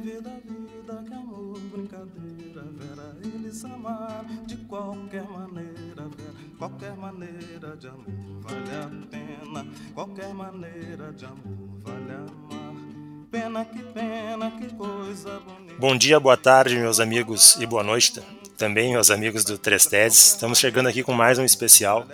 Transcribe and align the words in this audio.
vida, 0.00 0.30
vida, 0.44 1.04
que 1.06 1.14
amor, 1.14 1.58
brincadeira, 1.72 2.62
vera, 2.72 3.16
eles 3.22 3.64
de 4.46 4.56
qualquer 4.68 5.24
maneira, 5.24 6.08
vera, 6.16 6.34
qualquer 6.56 6.96
maneira 6.96 7.76
de 7.76 7.88
amor 7.88 8.06
vale 8.40 8.70
a 8.76 8.90
pena, 9.10 9.66
qualquer 9.94 10.32
maneira 10.32 11.12
de 11.12 11.24
amor 11.24 11.80
vale 11.82 12.12
amar. 12.12 12.74
Pena 13.30 13.64
que 13.64 13.82
pena, 13.82 14.50
que 14.52 14.72
coisa 14.74 15.40
bonita. 15.40 15.74
Bom 15.78 15.96
dia, 15.96 16.20
boa 16.20 16.36
tarde, 16.36 16.76
meus 16.76 17.00
amigos, 17.00 17.56
e 17.60 17.66
boa 17.66 17.82
noite 17.82 18.22
também, 18.56 18.92
meus 18.92 19.10
amigos 19.10 19.44
do 19.44 19.58
Três 19.58 19.84
Teses. 19.84 20.34
Estamos 20.34 20.58
chegando 20.58 20.88
aqui 20.88 21.02
com 21.02 21.12
mais 21.12 21.38
um 21.38 21.44
especial. 21.44 22.06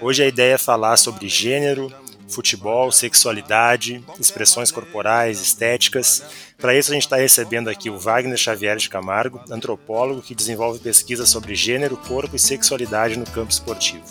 Hoje 0.00 0.22
a 0.22 0.26
ideia 0.26 0.54
é 0.54 0.58
falar 0.58 0.96
sobre 0.96 1.28
gênero, 1.28 1.92
futebol, 2.30 2.90
sexualidade, 2.92 4.04
expressões 4.18 4.70
corporais, 4.70 5.40
estéticas. 5.40 6.22
Para 6.58 6.74
isso, 6.76 6.90
a 6.90 6.94
gente 6.94 7.04
está 7.04 7.16
recebendo 7.16 7.68
aqui 7.68 7.90
o 7.90 7.98
Wagner 7.98 8.36
Xavier 8.36 8.76
de 8.76 8.88
Camargo, 8.88 9.40
antropólogo 9.50 10.22
que 10.22 10.34
desenvolve 10.34 10.78
pesquisas 10.78 11.28
sobre 11.28 11.54
gênero, 11.54 11.96
corpo 11.96 12.36
e 12.36 12.38
sexualidade 12.38 13.18
no 13.18 13.26
campo 13.26 13.50
esportivo. 13.50 14.04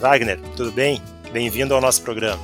Wagner, 0.00 0.40
tudo 0.56 0.72
bem? 0.72 1.00
Bem-vindo 1.32 1.74
ao 1.74 1.80
nosso 1.80 2.02
programa. 2.02 2.42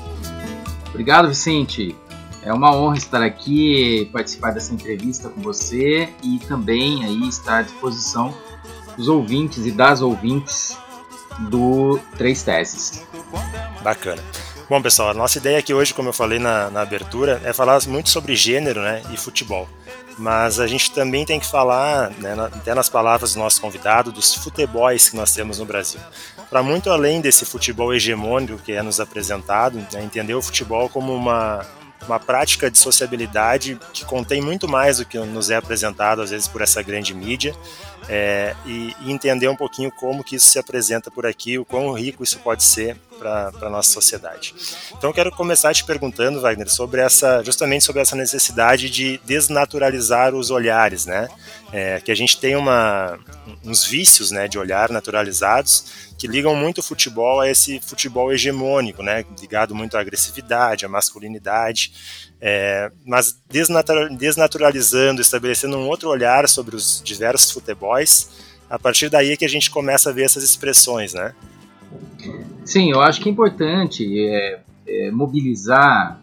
Obrigado, 0.88 1.28
Vicente. 1.28 1.94
É 2.42 2.52
uma 2.52 2.74
honra 2.74 2.96
estar 2.96 3.22
aqui, 3.22 4.08
participar 4.12 4.52
dessa 4.52 4.72
entrevista 4.72 5.28
com 5.28 5.40
você 5.40 6.08
e 6.22 6.38
também 6.46 7.04
aí 7.04 7.28
estar 7.28 7.58
à 7.58 7.62
disposição 7.62 8.32
dos 8.96 9.08
ouvintes 9.08 9.66
e 9.66 9.70
das 9.70 10.00
ouvintes 10.00 10.76
do 11.50 12.00
Três 12.16 12.42
Teses. 12.42 13.06
Bacana. 13.82 14.22
Bom, 14.68 14.82
pessoal, 14.82 15.08
a 15.08 15.14
nossa 15.14 15.38
ideia 15.38 15.58
aqui 15.58 15.72
hoje, 15.72 15.94
como 15.94 16.10
eu 16.10 16.12
falei 16.12 16.38
na, 16.38 16.68
na 16.68 16.82
abertura, 16.82 17.40
é 17.42 17.54
falar 17.54 17.80
muito 17.86 18.10
sobre 18.10 18.36
gênero 18.36 18.82
né, 18.82 19.02
e 19.10 19.16
futebol. 19.16 19.66
Mas 20.18 20.60
a 20.60 20.66
gente 20.66 20.92
também 20.92 21.24
tem 21.24 21.40
que 21.40 21.46
falar, 21.46 22.10
né, 22.18 22.34
até 22.38 22.74
nas 22.74 22.86
palavras 22.86 23.32
do 23.32 23.38
nosso 23.38 23.62
convidado, 23.62 24.12
dos 24.12 24.34
futebols 24.34 25.08
que 25.08 25.16
nós 25.16 25.32
temos 25.32 25.58
no 25.58 25.64
Brasil. 25.64 25.98
Para 26.50 26.62
muito 26.62 26.90
além 26.90 27.22
desse 27.22 27.46
futebol 27.46 27.94
hegemônico 27.94 28.58
que 28.58 28.72
é 28.72 28.82
nos 28.82 29.00
apresentado, 29.00 29.78
né, 29.90 30.02
entender 30.02 30.34
o 30.34 30.42
futebol 30.42 30.90
como 30.90 31.14
uma, 31.14 31.64
uma 32.06 32.20
prática 32.20 32.70
de 32.70 32.76
sociabilidade 32.76 33.78
que 33.94 34.04
contém 34.04 34.42
muito 34.42 34.68
mais 34.68 34.98
do 34.98 35.06
que 35.06 35.18
nos 35.18 35.48
é 35.48 35.56
apresentado, 35.56 36.20
às 36.20 36.28
vezes, 36.28 36.46
por 36.46 36.60
essa 36.60 36.82
grande 36.82 37.14
mídia, 37.14 37.56
é, 38.08 38.54
e, 38.64 38.94
entender 39.06 39.48
um 39.48 39.56
pouquinho 39.56 39.90
como 39.92 40.24
que 40.24 40.36
isso 40.36 40.48
se 40.48 40.58
apresenta 40.58 41.10
por 41.10 41.26
aqui, 41.26 41.58
o 41.58 41.64
quão 41.64 41.92
rico 41.92 42.24
isso 42.24 42.38
pode 42.38 42.62
ser 42.62 42.96
para 43.18 43.50
a 43.62 43.68
nossa 43.68 43.90
sociedade. 43.90 44.54
Então, 44.96 45.12
quero 45.12 45.30
começar 45.32 45.74
te 45.74 45.84
perguntando, 45.84 46.40
Wagner, 46.40 46.70
sobre 46.70 47.00
essa, 47.00 47.42
justamente 47.42 47.84
sobre 47.84 48.00
essa 48.00 48.14
necessidade 48.14 48.88
de 48.88 49.20
desnaturalizar 49.24 50.34
os 50.34 50.50
olhares, 50.50 51.04
né? 51.04 51.28
É, 51.72 52.00
que 52.00 52.10
a 52.10 52.14
gente 52.14 52.38
tem 52.38 52.56
uma, 52.56 53.18
uns 53.64 53.84
vícios, 53.84 54.30
né, 54.30 54.48
de 54.48 54.58
olhar 54.58 54.88
naturalizados 54.90 56.08
que 56.18 56.26
ligam 56.26 56.54
muito 56.56 56.78
o 56.78 56.82
futebol 56.82 57.40
a 57.40 57.48
esse 57.48 57.78
futebol 57.80 58.32
hegemônico, 58.32 59.02
né, 59.02 59.24
ligado 59.40 59.74
muito 59.74 59.96
à 59.96 60.00
agressividade, 60.00 60.84
à 60.84 60.88
masculinidade. 60.88 61.92
É, 62.40 62.90
mas 63.04 63.40
desnaturalizando, 63.48 65.20
estabelecendo 65.20 65.76
um 65.76 65.88
outro 65.88 66.08
olhar 66.08 66.48
sobre 66.48 66.76
os 66.76 67.02
diversos 67.04 67.50
futebols, 67.50 68.30
a 68.70 68.78
partir 68.78 69.08
daí 69.08 69.32
é 69.32 69.36
que 69.36 69.44
a 69.44 69.48
gente 69.48 69.70
começa 69.70 70.10
a 70.10 70.12
ver 70.12 70.24
essas 70.24 70.44
expressões, 70.44 71.14
né? 71.14 71.34
Sim, 72.64 72.90
eu 72.90 73.00
acho 73.00 73.20
que 73.20 73.28
é 73.28 73.32
importante 73.32 74.04
é, 74.20 74.60
é, 74.86 75.10
mobilizar 75.10 76.20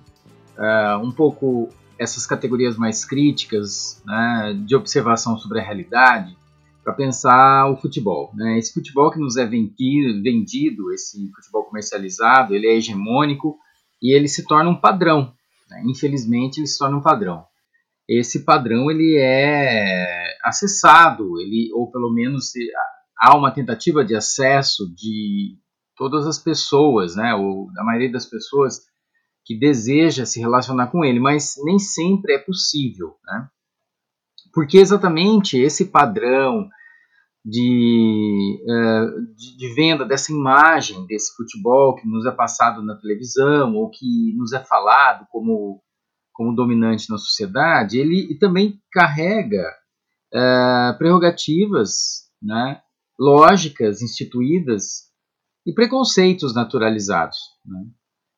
uh, 0.58 1.03
um 1.03 1.11
pouco 1.11 1.69
essas 1.97 2.25
categorias 2.25 2.77
mais 2.77 3.05
críticas 3.05 4.02
né, 4.05 4.55
de 4.65 4.76
observação 4.76 5.37
sobre 5.37 5.59
a 5.59 5.64
realidade 5.64 6.36
para 6.83 6.93
pensar 6.93 7.67
o 7.71 7.77
futebol. 7.77 8.32
Né? 8.36 8.59
Esse 8.59 8.73
futebol 8.73 9.09
que 9.09 9.17
nos 9.17 9.37
é 9.37 9.45
vendido, 9.45 10.21
vendido, 10.21 10.93
esse 10.93 11.32
futebol 11.33 11.64
comercializado, 11.64 12.53
ele 12.53 12.67
é 12.67 12.76
hegemônico 12.76 13.58
e 14.02 14.15
ele 14.15 14.27
se 14.27 14.45
torna 14.45 14.70
um 14.70 14.76
padrão? 14.76 15.33
Infelizmente, 15.86 16.59
ele 16.59 16.67
se 16.67 16.77
torna 16.77 16.97
um 16.97 17.02
padrão. 17.02 17.45
Esse 18.08 18.45
padrão 18.45 18.89
ele 18.91 19.17
é 19.17 20.37
acessado, 20.43 21.39
ele 21.41 21.71
ou 21.73 21.91
pelo 21.91 22.11
menos 22.11 22.52
há 23.19 23.36
uma 23.36 23.52
tentativa 23.52 24.05
de 24.05 24.15
acesso 24.15 24.93
de 24.93 25.58
todas 25.95 26.27
as 26.27 26.37
pessoas, 26.37 27.15
né, 27.15 27.33
ou 27.33 27.71
da 27.73 27.83
maioria 27.83 28.11
das 28.11 28.25
pessoas 28.25 28.81
que 29.43 29.58
deseja 29.58 30.25
se 30.25 30.39
relacionar 30.39 30.87
com 30.87 31.03
ele, 31.03 31.19
mas 31.19 31.53
nem 31.64 31.80
sempre 31.80 32.33
é 32.33 32.39
possível, 32.39 33.15
né? 33.25 33.47
Porque 34.53 34.77
exatamente 34.77 35.58
esse 35.58 35.85
padrão 35.85 36.67
de, 37.45 38.60
uh, 38.64 39.36
de, 39.36 39.56
de, 39.56 39.73
venda 39.76 40.04
dessa 40.04 40.32
imagem 40.32 41.06
desse 41.06 41.36
futebol 41.36 41.95
que 41.95 42.08
nos 42.08 42.26
é 42.26 42.32
passado 42.32 42.82
na 42.82 42.95
televisão 42.95 43.76
ou 43.76 43.92
que 43.92 44.33
nos 44.36 44.52
é 44.52 44.64
falado 44.66 45.28
como, 45.30 45.80
como 46.33 46.56
dominante 46.56 47.08
na 47.08 47.20
sociedade, 47.20 48.00
ele 48.00 48.36
também 48.39 48.82
carrega 48.92 49.64
uh, 50.33 50.98
prerrogativas, 50.98 52.32
né, 52.42 52.82
lógicas 53.20 54.02
instituídas 54.02 55.12
e 55.67 55.72
preconceitos 55.72 56.56
naturalizados. 56.56 57.38
Né? 57.64 57.86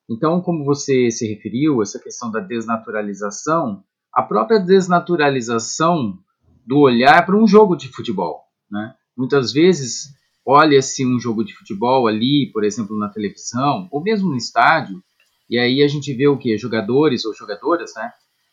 Então, 0.09 0.41
como 0.41 0.66
você 0.66 1.09
se 1.12 1.25
referiu, 1.34 1.81
essa 1.81 1.97
questão 1.97 2.29
da 2.29 2.41
desnaturalização, 2.41 3.85
a 4.13 4.22
própria 4.22 4.59
desnaturalização 4.59 6.19
do 6.66 6.79
olhar 6.79 7.25
para 7.25 7.38
um 7.38 7.47
jogo 7.47 7.78
de 7.78 7.88
futebol. 7.88 8.46
Né? 8.69 8.94
Muitas 9.16 9.51
vezes 9.51 10.13
olha-se 10.45 11.05
um 11.05 11.19
jogo 11.19 11.44
de 11.44 11.53
futebol 11.53 12.07
ali, 12.07 12.50
por 12.53 12.63
exemplo, 12.63 12.97
na 12.97 13.09
televisão, 13.09 13.88
ou 13.91 14.01
mesmo 14.01 14.29
no 14.29 14.38
estádio, 14.38 15.03
e 15.50 15.57
aí 15.57 15.81
a 15.81 15.88
gente 15.88 16.13
vê 16.13 16.28
o 16.28 16.38
que? 16.38 16.57
Jogadores 16.57 17.25
ou 17.25 17.33
jogadoras, 17.33 17.94
né? 17.95 18.11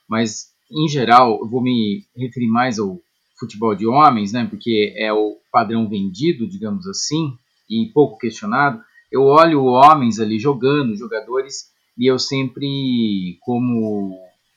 Mas, 0.08 0.52
em 0.70 0.88
geral, 0.88 1.38
eu 1.40 1.48
vou 1.48 1.62
me 1.62 2.04
referir 2.16 2.48
mais 2.48 2.78
ao 2.78 3.00
futebol 3.38 3.74
de 3.74 3.86
homens, 3.86 4.32
né? 4.32 4.46
Porque 4.48 4.92
é 4.96 5.12
o 5.12 5.36
padrão 5.52 5.88
vendido, 5.88 6.48
digamos 6.48 6.86
assim, 6.86 7.36
e 7.68 7.90
pouco 7.92 8.18
questionado. 8.18 8.80
Eu 9.10 9.22
olho 9.22 9.64
homens 9.64 10.18
ali 10.18 10.38
jogando, 10.38 10.96
jogadores, 10.96 11.72
e 11.96 12.10
eu 12.10 12.18
sempre, 12.18 13.38
como 13.40 14.14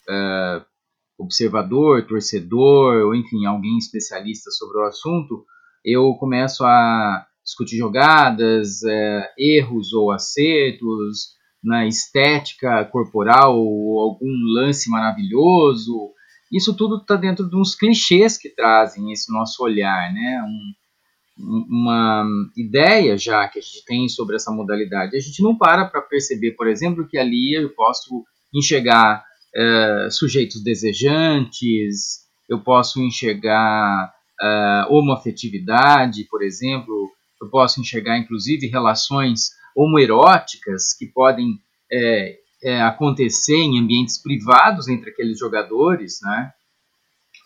uh, 0.09 0.65
observador, 1.17 2.05
torcedor, 2.05 3.05
ou 3.05 3.15
enfim, 3.15 3.45
alguém 3.45 3.77
especialista 3.77 4.51
sobre 4.51 4.77
o 4.77 4.85
assunto, 4.85 5.45
eu 5.83 6.13
começo 6.15 6.63
a 6.63 7.25
discutir 7.43 7.77
jogadas, 7.77 8.83
é, 8.83 9.33
erros 9.37 9.93
ou 9.93 10.11
acertos, 10.11 11.35
na 11.63 11.87
estética 11.87 12.85
corporal, 12.85 13.57
ou 13.57 13.99
algum 13.99 14.31
lance 14.53 14.89
maravilhoso. 14.89 16.11
Isso 16.51 16.75
tudo 16.75 16.97
está 16.97 17.15
dentro 17.15 17.49
de 17.49 17.55
uns 17.55 17.75
clichês 17.75 18.37
que 18.37 18.49
trazem 18.49 19.11
esse 19.11 19.31
nosso 19.31 19.63
olhar, 19.63 20.13
né? 20.13 20.43
Um, 20.43 20.73
uma 21.69 22.25
ideia 22.55 23.17
já 23.17 23.47
que 23.47 23.59
a 23.59 23.61
gente 23.61 23.85
tem 23.85 24.09
sobre 24.09 24.35
essa 24.35 24.51
modalidade. 24.51 25.15
A 25.15 25.19
gente 25.19 25.41
não 25.41 25.57
para 25.57 25.85
para 25.85 26.01
perceber, 26.01 26.53
por 26.53 26.67
exemplo, 26.67 27.07
que 27.07 27.17
ali 27.17 27.53
eu 27.53 27.69
posso 27.75 28.23
enxergar 28.53 29.23
uh, 29.57 30.11
sujeitos 30.11 30.63
desejantes, 30.63 32.27
eu 32.47 32.59
posso 32.59 33.01
enxergar 33.01 34.13
uh, 34.41 34.93
homoafetividade, 34.93 36.25
por 36.29 36.43
exemplo, 36.43 37.09
eu 37.41 37.49
posso 37.49 37.81
enxergar 37.81 38.17
inclusive 38.17 38.67
relações 38.67 39.51
homoeróticas 39.75 40.93
que 40.97 41.05
podem 41.07 41.59
é, 41.91 42.37
é, 42.63 42.81
acontecer 42.81 43.57
em 43.57 43.79
ambientes 43.79 44.21
privados 44.21 44.87
entre 44.87 45.11
aqueles 45.11 45.37
jogadores, 45.37 46.19
né? 46.23 46.51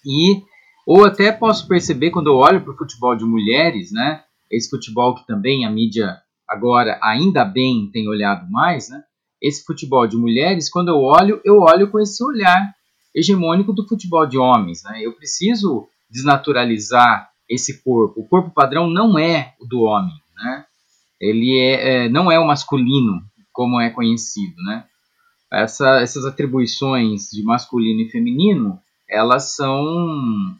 E 0.05 0.41
ou 0.87 1.05
até 1.05 1.31
posso 1.31 1.67
perceber 1.67 2.09
quando 2.09 2.27
eu 2.27 2.35
olho 2.35 2.61
para 2.61 2.73
o 2.73 2.77
futebol 2.77 3.15
de 3.15 3.25
mulheres, 3.25 3.91
né? 3.91 4.23
Esse 4.49 4.69
futebol 4.69 5.15
que 5.15 5.27
também 5.27 5.65
a 5.65 5.69
mídia 5.69 6.17
agora 6.47 6.99
ainda 7.03 7.45
bem 7.45 7.89
tem 7.91 8.07
olhado 8.07 8.49
mais, 8.49 8.89
né? 8.89 9.03
Esse 9.41 9.63
futebol 9.63 10.05
de 10.07 10.15
mulheres, 10.15 10.69
quando 10.69 10.89
eu 10.89 10.97
olho, 10.97 11.41
eu 11.43 11.59
olho 11.59 11.89
com 11.89 11.99
esse 11.99 12.23
olhar 12.23 12.73
hegemônico 13.13 13.73
do 13.73 13.87
futebol 13.87 14.25
de 14.25 14.37
homens. 14.37 14.83
Né? 14.83 15.01
Eu 15.01 15.13
preciso 15.13 15.87
desnaturalizar 16.09 17.29
esse 17.49 17.81
corpo. 17.83 18.21
O 18.21 18.27
corpo 18.27 18.51
padrão 18.51 18.89
não 18.89 19.17
é 19.17 19.55
o 19.59 19.65
do 19.65 19.81
homem, 19.81 20.13
né? 20.35 20.65
Ele 21.19 21.57
é, 21.57 22.05
é 22.05 22.09
não 22.09 22.31
é 22.31 22.39
o 22.39 22.47
masculino 22.47 23.21
como 23.51 23.79
é 23.79 23.89
conhecido, 23.89 24.55
né? 24.63 24.85
Essa, 25.51 25.99
essas 25.99 26.25
atribuições 26.25 27.29
de 27.29 27.43
masculino 27.43 28.01
e 28.01 28.09
feminino, 28.09 28.79
elas 29.09 29.53
são 29.55 29.85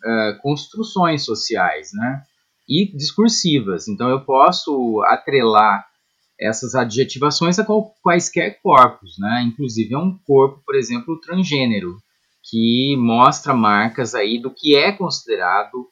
é, 0.03 0.39
construções 0.41 1.23
sociais, 1.23 1.91
né? 1.93 2.23
E 2.67 2.85
discursivas. 2.95 3.87
Então 3.87 4.09
eu 4.09 4.21
posso 4.21 5.01
atrelar 5.07 5.85
essas 6.41 6.73
adjetivações 6.73 7.59
a 7.59 7.65
quaisquer 8.01 8.59
corpos, 8.61 9.17
né? 9.19 9.43
Inclusive 9.43 9.93
a 9.93 9.99
um 9.99 10.17
corpo, 10.25 10.61
por 10.65 10.75
exemplo, 10.75 11.19
transgênero. 11.21 11.97
que 12.43 12.95
mostra 12.97 13.53
marcas 13.53 14.15
aí 14.15 14.41
do 14.41 14.49
que 14.51 14.75
é 14.75 14.91
considerado 14.91 15.87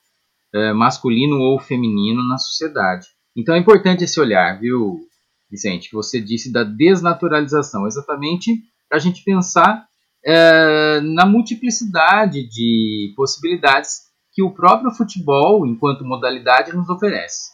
é, 0.54 0.74
masculino 0.74 1.40
ou 1.40 1.60
feminino 1.60 2.28
na 2.28 2.40
sociedade. 2.40 3.06
Então 3.38 3.54
é 3.54 3.60
importante 3.60 4.04
esse 4.04 4.19
olhar, 4.19 4.60
viu, 4.60 5.00
Vicente, 5.50 5.90
que 5.90 5.96
você 5.96 6.19
disse 6.19 6.52
da 6.52 6.63
desnaturalização, 6.63 7.86
exatamente 7.86 8.63
para 8.90 8.98
a 8.98 9.00
gente 9.00 9.24
pensar 9.24 9.86
é, 10.25 11.00
na 11.02 11.25
multiplicidade 11.25 12.48
de 12.50 13.13
possibilidades 13.16 14.10
que 14.34 14.44
o 14.44 14.52
próprio 14.52 14.92
futebol, 14.92 15.68
enquanto 15.68 16.04
modalidade, 16.04 16.75
nos 16.75 16.90
oferece. 16.90 17.52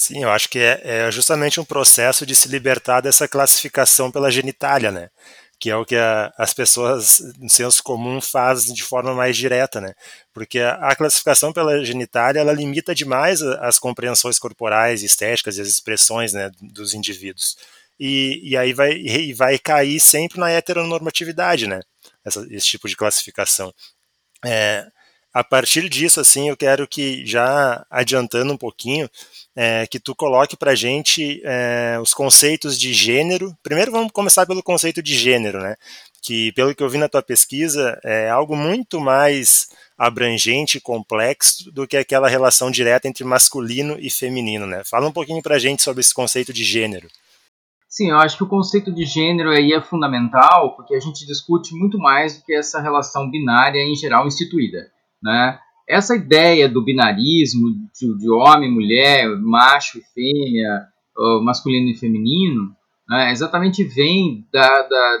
Sim, 0.00 0.22
eu 0.22 0.30
acho 0.30 0.48
que 0.48 0.58
é, 0.58 0.80
é 0.82 1.10
justamente 1.10 1.60
um 1.60 1.64
processo 1.64 2.24
de 2.24 2.34
se 2.34 2.48
libertar 2.48 3.02
dessa 3.02 3.28
classificação 3.28 4.10
pela 4.10 4.30
genitália, 4.30 4.90
né? 4.90 5.10
que 5.58 5.68
é 5.68 5.76
o 5.76 5.84
que 5.84 5.94
a, 5.94 6.32
as 6.38 6.54
pessoas 6.54 7.20
no 7.38 7.50
senso 7.50 7.82
comum 7.82 8.18
fazem 8.18 8.74
de 8.74 8.82
forma 8.82 9.12
mais 9.12 9.36
direta, 9.36 9.78
né? 9.78 9.92
Porque 10.32 10.58
a, 10.60 10.72
a 10.76 10.96
classificação 10.96 11.52
pela 11.52 11.84
genitália 11.84 12.40
ela 12.40 12.54
limita 12.54 12.94
demais 12.94 13.42
as 13.42 13.78
compreensões 13.78 14.38
corporais, 14.38 15.02
estéticas 15.02 15.58
e 15.58 15.60
as 15.60 15.68
expressões 15.68 16.32
né, 16.32 16.50
dos 16.62 16.94
indivíduos. 16.94 17.58
E, 17.98 18.40
e 18.42 18.56
aí 18.56 18.72
vai, 18.72 18.92
e 18.92 19.34
vai 19.34 19.58
cair 19.58 20.00
sempre 20.00 20.40
na 20.40 20.50
heteronormatividade, 20.50 21.66
né? 21.66 21.82
Essa, 22.24 22.46
esse 22.50 22.66
tipo 22.68 22.88
de 22.88 22.96
classificação. 22.96 23.70
É, 24.46 24.86
a 25.32 25.44
partir 25.44 25.88
disso, 25.88 26.20
assim, 26.20 26.48
eu 26.48 26.56
quero 26.56 26.88
que, 26.88 27.24
já 27.24 27.86
adiantando 27.88 28.52
um 28.52 28.56
pouquinho, 28.56 29.08
é, 29.54 29.86
que 29.86 30.00
tu 30.00 30.14
coloque 30.14 30.56
para 30.56 30.74
gente 30.74 31.40
é, 31.44 31.98
os 32.02 32.12
conceitos 32.12 32.78
de 32.78 32.92
gênero. 32.92 33.56
Primeiro 33.62 33.92
vamos 33.92 34.10
começar 34.12 34.44
pelo 34.44 34.62
conceito 34.62 35.00
de 35.02 35.16
gênero, 35.16 35.60
né? 35.60 35.76
Que, 36.22 36.52
pelo 36.52 36.74
que 36.74 36.82
eu 36.82 36.88
vi 36.88 36.98
na 36.98 37.08
tua 37.08 37.22
pesquisa, 37.22 37.98
é 38.04 38.28
algo 38.28 38.56
muito 38.56 39.00
mais 39.00 39.68
abrangente 39.96 40.78
e 40.78 40.80
complexo 40.80 41.70
do 41.70 41.86
que 41.86 41.96
aquela 41.96 42.28
relação 42.28 42.70
direta 42.70 43.06
entre 43.06 43.22
masculino 43.22 43.96
e 44.00 44.10
feminino, 44.10 44.66
né? 44.66 44.82
Fala 44.84 45.06
um 45.06 45.12
pouquinho 45.12 45.42
para 45.42 45.58
gente 45.58 45.82
sobre 45.82 46.00
esse 46.00 46.12
conceito 46.12 46.52
de 46.52 46.64
gênero. 46.64 47.08
Sim, 47.88 48.10
eu 48.10 48.18
acho 48.18 48.36
que 48.36 48.44
o 48.44 48.48
conceito 48.48 48.92
de 48.92 49.04
gênero 49.04 49.50
aí 49.50 49.72
é 49.72 49.82
fundamental, 49.82 50.74
porque 50.74 50.94
a 50.94 51.00
gente 51.00 51.26
discute 51.26 51.74
muito 51.74 51.98
mais 51.98 52.38
do 52.38 52.44
que 52.44 52.54
essa 52.54 52.80
relação 52.80 53.30
binária 53.30 53.80
em 53.80 53.94
geral 53.94 54.26
instituída. 54.26 54.90
Né? 55.22 55.58
Essa 55.88 56.14
ideia 56.14 56.68
do 56.68 56.84
binarismo, 56.84 57.70
de, 57.92 58.18
de 58.18 58.30
homem, 58.30 58.70
mulher, 58.70 59.28
macho 59.38 59.98
e 59.98 60.02
fêmea, 60.14 60.86
masculino 61.42 61.90
e 61.90 61.96
feminino, 61.96 62.74
né, 63.08 63.32
exatamente 63.32 63.82
vem 63.84 64.46
da, 64.52 64.82
da, 64.82 65.18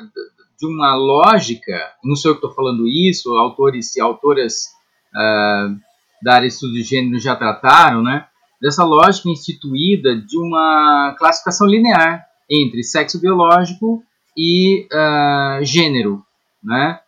de 0.58 0.66
uma 0.66 0.94
lógica, 0.94 1.76
não 2.04 2.14
sei 2.14 2.30
eu 2.30 2.34
que 2.34 2.44
estou 2.44 2.54
falando 2.54 2.86
isso, 2.86 3.30
autores 3.36 3.96
e 3.96 4.00
autoras 4.00 4.66
uh, 5.14 5.76
da 6.22 6.34
área 6.34 6.48
de 6.48 6.54
estudo 6.54 6.74
de 6.74 6.82
gênero 6.82 7.18
já 7.18 7.34
trataram, 7.34 8.02
né, 8.02 8.26
dessa 8.60 8.84
lógica 8.84 9.28
instituída 9.28 10.14
de 10.14 10.38
uma 10.38 11.14
classificação 11.18 11.66
linear 11.66 12.24
entre 12.48 12.82
sexo 12.82 13.20
biológico 13.20 14.02
e 14.36 14.86
uh, 14.92 15.64
gênero, 15.64 16.22
né? 16.62 17.00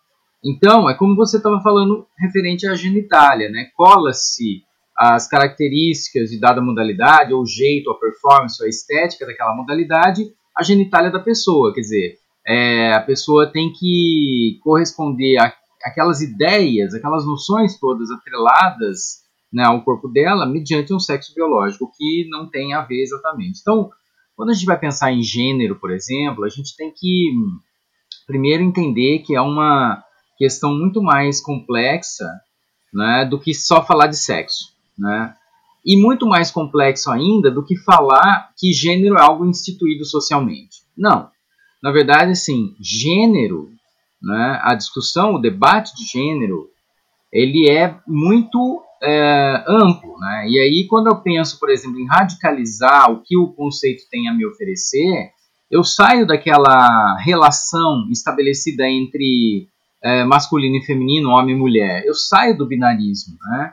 Então, 0.45 0.91
é 0.91 0.95
como 0.95 1.15
você 1.15 1.37
estava 1.37 1.61
falando 1.61 2.07
referente 2.19 2.67
à 2.67 2.75
genitália, 2.75 3.49
né? 3.49 3.71
Cola-se 3.77 4.63
as 4.97 5.29
características 5.29 6.31
de 6.31 6.39
dada 6.39 6.61
modalidade, 6.61 7.33
ou 7.33 7.43
o 7.43 7.47
jeito, 7.47 7.91
a 7.91 7.99
performance, 7.99 8.63
a 8.63 8.69
estética 8.69 9.25
daquela 9.25 9.55
modalidade, 9.55 10.33
à 10.57 10.63
genitália 10.63 11.11
da 11.11 11.21
pessoa. 11.21 11.73
Quer 11.73 11.81
dizer, 11.81 12.19
é, 12.47 12.93
a 12.93 13.01
pessoa 13.01 13.51
tem 13.51 13.73
que 13.73 14.59
corresponder 14.63 15.39
a, 15.39 15.53
aquelas 15.85 16.21
ideias, 16.21 16.93
aquelas 16.93 17.25
noções 17.25 17.79
todas 17.79 18.11
atreladas 18.11 19.23
né, 19.53 19.65
ao 19.65 19.83
corpo 19.83 20.09
dela 20.09 20.47
mediante 20.47 20.93
um 20.93 20.99
sexo 20.99 21.35
biológico, 21.35 21.91
que 21.97 22.27
não 22.29 22.49
tem 22.49 22.75
a 22.75 22.83
ver 22.83 23.03
exatamente. 23.03 23.61
Então, 23.61 23.91
quando 24.35 24.51
a 24.51 24.55
gente 24.55 24.67
vai 24.67 24.79
pensar 24.79 25.13
em 25.13 25.23
gênero, 25.23 25.79
por 25.79 25.91
exemplo, 25.91 26.45
a 26.45 26.49
gente 26.49 26.75
tem 26.77 26.93
que 26.95 27.33
primeiro 28.27 28.63
entender 28.63 29.21
que 29.21 29.35
é 29.35 29.41
uma 29.41 30.03
questão 30.43 30.75
muito 30.75 31.01
mais 31.01 31.41
complexa 31.41 32.29
né, 32.93 33.25
do 33.25 33.39
que 33.39 33.55
só 33.55 33.85
falar 33.87 34.09
de 34.09 34.17
sexo. 34.17 34.73
Né? 34.99 35.33
E 35.87 35.97
muito 35.97 36.27
mais 36.27 36.51
complexo 36.51 37.13
ainda 37.13 37.49
do 37.49 37.65
que 37.65 37.77
falar 37.77 38.51
que 38.59 38.73
gênero 38.73 39.17
é 39.17 39.23
algo 39.23 39.47
instituído 39.47 40.05
socialmente. 40.05 40.79
Não. 40.99 41.31
Na 41.81 41.93
verdade, 41.93 42.33
assim, 42.33 42.75
gênero, 42.81 43.71
né, 44.21 44.61
a 44.63 44.75
discussão, 44.75 45.35
o 45.35 45.41
debate 45.41 45.95
de 45.95 46.05
gênero, 46.07 46.69
ele 47.33 47.71
é 47.71 47.97
muito 48.05 48.83
é, 49.01 49.65
amplo. 49.69 50.19
Né? 50.19 50.47
E 50.49 50.59
aí, 50.59 50.87
quando 50.89 51.07
eu 51.07 51.23
penso, 51.23 51.57
por 51.61 51.71
exemplo, 51.71 52.01
em 52.01 52.07
radicalizar 52.07 53.13
o 53.13 53.23
que 53.23 53.39
o 53.39 53.53
conceito 53.53 54.03
tem 54.11 54.29
a 54.29 54.35
me 54.35 54.45
oferecer, 54.45 55.31
eu 55.71 55.85
saio 55.85 56.27
daquela 56.27 57.17
relação 57.21 58.09
estabelecida 58.11 58.89
entre 58.89 59.69
é, 60.03 60.25
masculino 60.25 60.77
e 60.77 60.85
feminino, 60.85 61.31
homem 61.31 61.55
e 61.55 61.59
mulher. 61.59 62.05
Eu 62.05 62.15
saio 62.15 62.57
do 62.57 62.67
binarismo. 62.67 63.37
Né? 63.41 63.73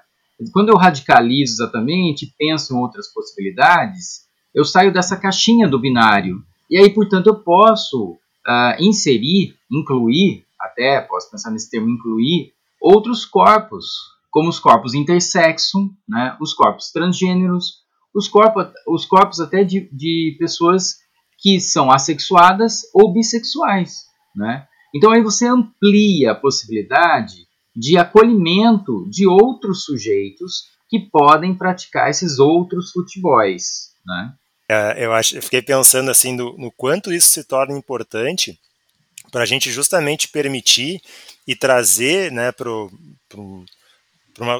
Quando 0.54 0.70
eu 0.70 0.78
radicalizo 0.78 1.54
exatamente, 1.54 2.34
penso 2.38 2.74
em 2.74 2.78
outras 2.78 3.12
possibilidades, 3.12 4.28
eu 4.54 4.64
saio 4.64 4.94
dessa 4.94 5.18
caixinha 5.18 5.68
do 5.68 5.80
binário. 5.80 6.44
E 6.70 6.78
aí, 6.78 6.90
portanto, 6.90 7.28
eu 7.28 7.36
posso 7.44 8.12
uh, 8.14 8.76
inserir, 8.80 9.56
incluir, 9.72 10.46
até 10.60 11.02
posso 11.02 11.31
pensar 11.31 11.52
nesse 11.52 11.70
termo 11.70 11.90
incluir, 11.90 12.54
outros 12.80 13.25
corpos, 13.25 13.86
como 14.32 14.50
os 14.50 14.60
corpos 14.60 14.94
intersexo, 14.94 15.90
né, 16.08 16.38
os 16.40 16.54
corpos 16.54 16.92
transgêneros, 16.92 17.80
os 18.14 18.28
corpos, 18.28 18.68
os 18.88 19.06
corpos 19.06 19.40
até 19.40 19.64
de, 19.64 19.90
de 19.92 20.36
pessoas 20.40 20.98
que 21.38 21.60
são 21.60 21.92
assexuadas 21.92 22.82
ou 22.94 23.14
bissexuais. 23.14 24.06
Né? 24.36 24.68
Então 24.95 25.12
aí 25.12 25.21
você 25.21 25.47
amplia 25.47 26.31
a 26.31 26.36
possibilidade 26.36 27.47
de 27.75 27.97
acolhimento 27.97 29.07
de 29.09 29.27
outros 29.27 29.86
sujeitos 29.86 30.63
que 30.89 31.00
podem 31.00 31.56
praticar 31.56 32.09
esses 32.09 32.39
outros 32.39 32.91
futebols, 32.91 33.91
né? 34.06 34.33
É, 34.71 35.03
eu, 35.03 35.12
acho, 35.13 35.36
eu 35.36 35.41
fiquei 35.41 35.63
pensando 35.63 36.12
assim 36.12 36.36
no, 36.36 36.71
quanto 36.71 37.12
isso 37.12 37.30
se 37.30 37.44
torna 37.44 37.75
importante 37.75 38.60
para 39.31 39.41
a 39.41 39.46
gente 39.46 39.72
justamente 39.72 40.27
permitir 40.27 41.01
e 41.48 41.55
trazer 41.55 42.31
né, 42.31 42.51
para 42.51 42.69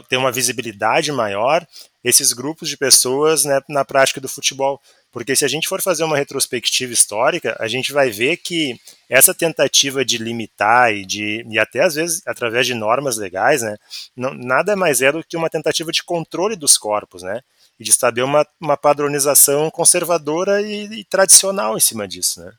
ter 0.08 0.18
uma 0.18 0.32
visibilidade 0.32 1.12
maior 1.12 1.66
esses 2.04 2.34
grupos 2.34 2.70
de 2.70 2.78
pessoas 2.78 3.46
né, 3.46 3.62
na 3.70 3.86
prática 3.86 4.20
do 4.20 4.28
futebol. 4.28 4.82
Porque 5.12 5.36
se 5.36 5.44
a 5.44 5.48
gente 5.48 5.68
for 5.68 5.82
fazer 5.82 6.04
uma 6.04 6.18
retrospectiva 6.18 6.94
histórica, 6.94 7.56
a 7.60 7.68
gente 7.68 7.92
vai 7.92 8.12
ver 8.12 8.38
que 8.38 8.80
essa 9.10 9.34
tentativa 9.34 10.06
de 10.06 10.18
limitar 10.18 10.94
e 10.94 11.04
de 11.06 11.44
e 11.50 11.58
até 11.58 11.84
às 11.84 11.96
vezes 11.96 12.22
através 12.28 12.68
de 12.68 12.76
normas 12.76 13.18
legais, 13.18 13.64
né, 13.64 13.76
não, 14.16 14.34
nada 14.36 14.76
mais 14.76 15.02
é 15.02 15.12
do 15.12 15.24
que 15.24 15.36
uma 15.36 15.50
tentativa 15.50 15.92
de 15.92 16.04
controle 16.04 16.56
dos 16.56 16.78
corpos, 16.78 17.24
né, 17.24 17.42
e 17.80 17.84
de 17.84 17.90
estabelecer 17.90 18.30
uma, 18.30 18.46
uma 18.62 18.78
padronização 18.78 19.72
conservadora 19.72 20.62
e, 20.62 21.00
e, 21.00 21.04
tradicional 21.06 21.76
em 21.76 21.80
cima 21.80 22.08
disso, 22.08 22.42
né. 22.42 22.52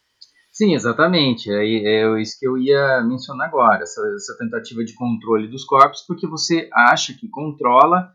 Sim, 0.53 0.75
exatamente. 0.75 1.51
É, 1.51 1.65
é 1.65 2.21
isso 2.21 2.37
que 2.39 2.47
eu 2.47 2.59
ia 2.59 3.01
mencionar 3.03 3.47
agora, 3.47 3.85
essa, 3.85 4.01
essa 4.17 4.37
tentativa 4.37 4.85
de 4.85 4.95
controle 4.95 5.49
dos 5.49 5.65
corpos, 5.65 6.05
porque 6.07 6.27
você 6.27 6.69
acha 6.73 7.15
que 7.15 7.29
controla, 7.29 8.13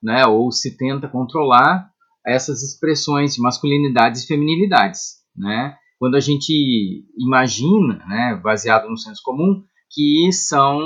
né, 0.00 0.24
ou 0.24 0.52
se 0.52 0.76
tenta 0.76 1.08
controlar 1.08 1.91
essas 2.26 2.62
expressões 2.62 3.34
de 3.34 3.40
masculinidades 3.40 4.22
e 4.22 4.26
feminilidades, 4.26 5.16
né? 5.36 5.76
Quando 5.98 6.16
a 6.16 6.20
gente 6.20 7.04
imagina, 7.16 8.04
né, 8.08 8.40
baseado 8.42 8.88
no 8.88 8.96
senso 8.96 9.22
comum, 9.24 9.62
que 9.88 10.32
são 10.32 10.80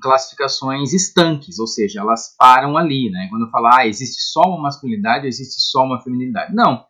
classificações 0.00 0.92
estanques, 0.92 1.58
ou 1.58 1.66
seja, 1.66 2.00
elas 2.00 2.34
param 2.38 2.76
ali, 2.76 3.10
né? 3.10 3.28
Quando 3.30 3.46
eu 3.46 3.50
falar, 3.50 3.80
ah, 3.80 3.86
existe 3.86 4.20
só 4.20 4.42
uma 4.42 4.62
masculinidade, 4.62 5.26
existe 5.26 5.60
só 5.70 5.82
uma 5.82 6.00
feminilidade. 6.02 6.54
Não, 6.54 6.84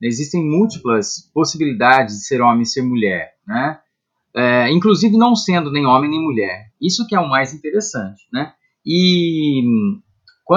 existem 0.00 0.44
múltiplas 0.44 1.30
possibilidades 1.34 2.16
de 2.16 2.26
ser 2.26 2.40
homem 2.40 2.62
e 2.62 2.66
ser 2.66 2.82
mulher, 2.82 3.32
né? 3.46 3.78
É, 4.34 4.70
inclusive 4.70 5.16
não 5.16 5.34
sendo 5.34 5.70
nem 5.70 5.84
homem 5.84 6.10
nem 6.10 6.22
mulher. 6.22 6.72
Isso 6.80 7.06
que 7.06 7.14
é 7.14 7.20
o 7.20 7.28
mais 7.28 7.52
interessante, 7.52 8.22
né? 8.32 8.54
E 8.86 9.62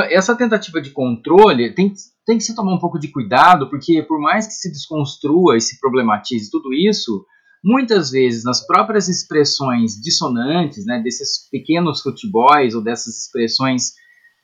essa 0.02 0.36
tentativa 0.36 0.82
de 0.82 0.92
controle 0.92 1.74
tem, 1.74 1.94
tem 2.26 2.38
que 2.38 2.44
se 2.44 2.56
tomar 2.56 2.74
um 2.74 2.80
pouco 2.80 3.00
de 3.00 3.10
cuidado, 3.10 3.70
porque 3.70 4.02
por 4.04 4.20
mais 4.20 4.48
que 4.48 4.54
se 4.54 4.72
desconstrua 4.72 5.58
e 5.58 5.62
se 5.62 5.80
problematize 5.80 6.50
tudo 6.50 6.74
isso, 6.74 7.26
muitas 7.64 8.12
vezes 8.12 8.44
nas 8.44 8.66
próprias 8.66 9.08
expressões 9.08 9.94
dissonantes, 10.02 10.86
né, 10.86 11.02
desses 11.02 11.50
pequenos 11.50 12.02
futebols 12.02 12.76
ou 12.76 12.84
dessas 12.84 13.26
expressões 13.26 13.94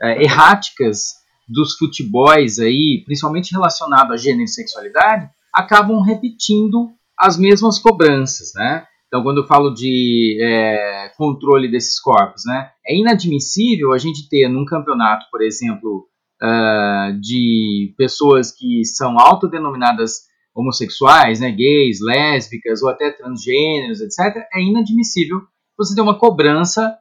é, 0.01 0.23
erráticas 0.23 1.21
dos 1.47 1.75
futebols 1.77 2.59
aí, 2.59 3.03
principalmente 3.05 3.51
relacionado 3.51 4.13
a 4.13 4.17
gênero 4.17 4.43
e 4.43 4.47
sexualidade, 4.47 5.29
acabam 5.53 6.01
repetindo 6.01 6.91
as 7.19 7.37
mesmas 7.37 7.77
cobranças, 7.77 8.51
né? 8.55 8.85
Então, 9.11 9.23
quando 9.23 9.39
eu 9.39 9.45
falo 9.45 9.73
de 9.73 10.37
é, 10.41 11.11
controle 11.17 11.69
desses 11.69 11.99
corpos, 11.99 12.43
né, 12.45 12.69
é 12.87 12.97
inadmissível 12.97 13.91
a 13.91 13.97
gente 13.97 14.29
ter 14.29 14.47
num 14.47 14.63
campeonato, 14.63 15.25
por 15.29 15.41
exemplo, 15.41 16.07
uh, 16.41 17.19
de 17.19 17.93
pessoas 17.97 18.53
que 18.57 18.85
são 18.85 19.19
autodenominadas 19.19 20.21
homossexuais, 20.55 21.41
né, 21.41 21.51
gays, 21.51 21.99
lésbicas 22.01 22.81
ou 22.81 22.87
até 22.87 23.11
transgêneros, 23.11 23.99
etc., 23.99 24.47
é 24.53 24.61
inadmissível 24.61 25.41
você 25.77 25.93
ter 25.93 25.99
uma 25.99 26.17
cobrança 26.17 26.97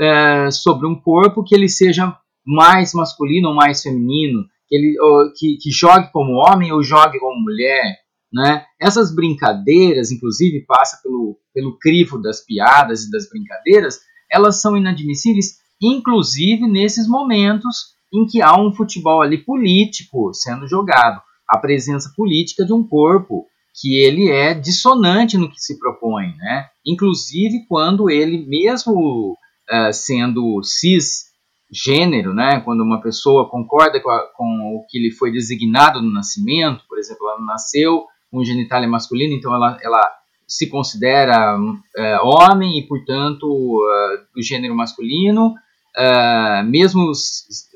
uh, 0.00 0.52
sobre 0.52 0.86
um 0.86 0.94
corpo 0.94 1.42
que 1.42 1.56
ele 1.56 1.68
seja 1.68 2.16
mais 2.46 2.94
masculino 2.94 3.48
ou 3.48 3.54
mais 3.56 3.82
feminino, 3.82 4.44
que 4.68 4.76
ele 4.76 4.96
ou, 5.00 5.32
que, 5.36 5.56
que 5.56 5.72
jogue 5.72 6.08
como 6.12 6.34
homem 6.34 6.70
ou 6.70 6.84
jogue 6.84 7.18
como 7.18 7.42
mulher, 7.42 7.96
né? 8.32 8.64
Essas 8.80 9.14
brincadeiras, 9.14 10.10
inclusive, 10.10 10.64
passa 10.66 11.00
pelo, 11.02 11.38
pelo 11.54 11.78
crivo 11.78 12.20
das 12.20 12.44
piadas 12.44 13.04
e 13.04 13.10
das 13.10 13.28
brincadeiras, 13.28 14.00
elas 14.30 14.60
são 14.60 14.76
inadmissíveis, 14.76 15.58
inclusive 15.80 16.66
nesses 16.66 17.08
momentos 17.08 17.96
em 18.12 18.26
que 18.26 18.40
há 18.42 18.58
um 18.58 18.72
futebol 18.72 19.22
ali 19.22 19.38
político 19.38 20.32
sendo 20.32 20.66
jogado, 20.66 21.20
a 21.48 21.58
presença 21.58 22.12
política 22.16 22.64
de 22.64 22.72
um 22.72 22.86
corpo 22.86 23.46
que 23.80 23.96
ele 23.96 24.28
é 24.28 24.54
dissonante 24.54 25.38
no 25.38 25.50
que 25.50 25.60
se 25.60 25.78
propõe, 25.78 26.34
né? 26.36 26.66
Inclusive 26.84 27.64
quando 27.68 28.10
ele 28.10 28.44
mesmo 28.46 29.36
uh, 29.70 29.92
sendo 29.92 30.60
cisgênero, 30.62 32.34
né? 32.34 32.60
Quando 32.60 32.82
uma 32.82 33.00
pessoa 33.00 33.48
concorda 33.48 34.00
com, 34.00 34.10
a, 34.10 34.26
com 34.34 34.76
o 34.76 34.86
que 34.88 34.98
lhe 34.98 35.12
foi 35.12 35.30
designado 35.30 36.02
no 36.02 36.12
nascimento, 36.12 36.84
por 36.88 36.98
exemplo, 36.98 37.28
ela 37.28 37.44
nasceu 37.44 38.04
com 38.30 38.44
genitália 38.44 38.88
masculina, 38.88 39.34
então 39.34 39.54
ela, 39.54 39.78
ela 39.82 40.10
se 40.46 40.68
considera 40.68 41.58
uh, 41.58 41.72
homem 42.22 42.78
e, 42.78 42.86
portanto, 42.86 43.46
uh, 43.46 44.34
do 44.34 44.42
gênero 44.42 44.74
masculino, 44.74 45.48
uh, 45.48 46.64
mesmo 46.64 47.12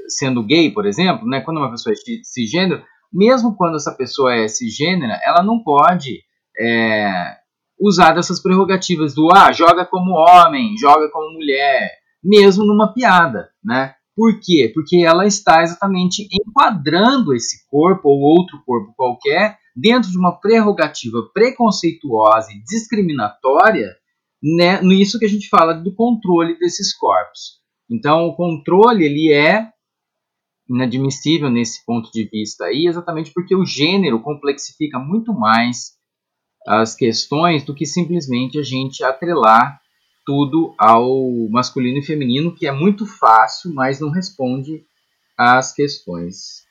sendo 0.08 0.42
gay, 0.42 0.70
por 0.70 0.86
exemplo, 0.86 1.28
né, 1.28 1.40
quando 1.40 1.58
uma 1.58 1.70
pessoa 1.70 1.92
é 1.92 1.96
cisgênero, 2.22 2.82
mesmo 3.12 3.54
quando 3.54 3.76
essa 3.76 3.92
pessoa 3.92 4.34
é 4.34 4.48
cisgênera, 4.48 5.20
ela 5.24 5.42
não 5.42 5.62
pode 5.62 6.20
é, 6.58 7.36
usar 7.78 8.12
dessas 8.12 8.40
prerrogativas 8.40 9.14
do 9.14 9.28
ah, 9.34 9.52
joga 9.52 9.84
como 9.84 10.12
homem, 10.12 10.76
joga 10.78 11.10
como 11.10 11.34
mulher, 11.34 11.90
mesmo 12.22 12.64
numa 12.64 12.92
piada, 12.92 13.50
né? 13.62 13.94
Por 14.14 14.38
quê? 14.40 14.70
Porque 14.72 15.04
ela 15.04 15.26
está 15.26 15.62
exatamente 15.62 16.28
enquadrando 16.30 17.34
esse 17.34 17.66
corpo 17.68 18.08
ou 18.08 18.20
outro 18.20 18.62
corpo 18.64 18.92
qualquer 18.94 19.58
dentro 19.74 20.10
de 20.10 20.18
uma 20.18 20.38
prerrogativa 20.38 21.18
preconceituosa 21.32 22.52
e 22.52 22.62
discriminatória, 22.62 23.96
né, 24.42 24.82
nisso 24.82 25.18
que 25.18 25.24
a 25.24 25.28
gente 25.28 25.48
fala 25.48 25.72
do 25.72 25.94
controle 25.94 26.58
desses 26.58 26.96
corpos. 26.96 27.60
Então, 27.90 28.26
o 28.26 28.34
controle 28.34 29.04
ele 29.04 29.32
é 29.32 29.68
inadmissível 30.68 31.50
nesse 31.50 31.84
ponto 31.84 32.10
de 32.10 32.24
vista 32.24 32.64
aí, 32.64 32.86
exatamente 32.86 33.32
porque 33.32 33.54
o 33.54 33.64
gênero 33.64 34.20
complexifica 34.20 34.98
muito 34.98 35.32
mais 35.32 35.92
as 36.66 36.94
questões 36.94 37.64
do 37.64 37.74
que 37.74 37.84
simplesmente 37.84 38.58
a 38.58 38.62
gente 38.62 39.02
atrelar 39.04 39.80
tudo 40.24 40.74
ao 40.78 41.20
masculino 41.50 41.98
e 41.98 42.04
feminino, 42.04 42.54
que 42.54 42.66
é 42.66 42.72
muito 42.72 43.04
fácil, 43.04 43.74
mas 43.74 44.00
não 44.00 44.10
responde 44.10 44.84
às 45.36 45.74
questões 45.74 46.62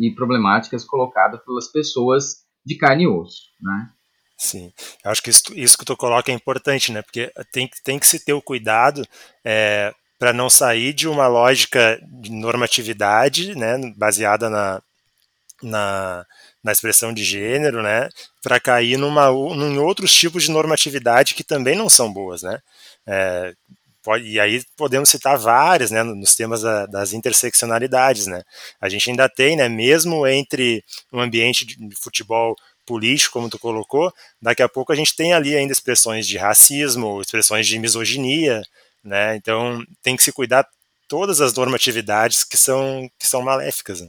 e 0.00 0.14
problemáticas 0.14 0.84
colocadas 0.84 1.40
pelas 1.44 1.68
pessoas 1.70 2.44
de 2.64 2.76
carne 2.76 3.04
e 3.04 3.08
osso, 3.08 3.42
né? 3.60 3.90
Sim, 4.38 4.72
eu 5.04 5.10
acho 5.10 5.22
que 5.22 5.30
isso, 5.30 5.42
isso 5.54 5.78
que 5.78 5.84
tu 5.84 5.96
coloca 5.96 6.30
é 6.30 6.34
importante, 6.34 6.92
né? 6.92 7.00
Porque 7.00 7.32
tem, 7.52 7.70
tem 7.82 7.98
que 7.98 8.06
se 8.06 8.22
ter 8.22 8.34
o 8.34 8.42
cuidado 8.42 9.06
é, 9.44 9.94
para 10.18 10.32
não 10.32 10.50
sair 10.50 10.92
de 10.92 11.08
uma 11.08 11.26
lógica 11.26 11.98
de 12.20 12.30
normatividade, 12.30 13.56
né, 13.56 13.78
baseada 13.96 14.48
na, 14.50 14.82
na, 15.62 16.26
na 16.62 16.72
expressão 16.72 17.12
de 17.12 17.22
gênero, 17.22 17.82
né, 17.82 18.08
para 18.42 18.60
cair 18.60 18.96
numa, 18.96 19.28
em 19.28 19.78
outros 19.78 20.14
tipos 20.14 20.44
de 20.44 20.50
normatividade 20.50 21.34
que 21.34 21.44
também 21.44 21.76
não 21.76 21.88
são 21.88 22.12
boas, 22.12 22.42
né. 22.42 22.60
É, 23.06 23.54
pode, 24.06 24.24
e 24.24 24.38
aí 24.38 24.62
podemos 24.76 25.08
citar 25.08 25.36
várias, 25.36 25.90
né, 25.90 26.04
nos 26.04 26.36
temas 26.36 26.62
da, 26.62 26.86
das 26.86 27.12
interseccionalidades, 27.12 28.28
né. 28.28 28.44
A 28.80 28.88
gente 28.88 29.10
ainda 29.10 29.28
tem, 29.28 29.56
né, 29.56 29.68
mesmo 29.68 30.24
entre 30.24 30.84
um 31.12 31.20
ambiente 31.20 31.66
de 31.66 31.76
futebol 31.96 32.54
político, 32.86 33.32
como 33.32 33.50
tu 33.50 33.58
colocou, 33.58 34.12
daqui 34.40 34.62
a 34.62 34.68
pouco 34.68 34.92
a 34.92 34.94
gente 34.94 35.16
tem 35.16 35.32
ali 35.32 35.56
ainda 35.56 35.72
expressões 35.72 36.24
de 36.24 36.38
racismo, 36.38 37.20
expressões 37.20 37.66
de 37.66 37.80
misoginia, 37.80 38.62
né? 39.02 39.34
Então 39.34 39.84
tem 40.00 40.16
que 40.16 40.22
se 40.22 40.30
cuidar 40.30 40.64
todas 41.08 41.40
as 41.40 41.52
normatividades 41.52 42.44
que 42.44 42.56
são, 42.56 43.10
que 43.18 43.26
são 43.26 43.42
maléficas. 43.42 44.00
Né? 44.00 44.08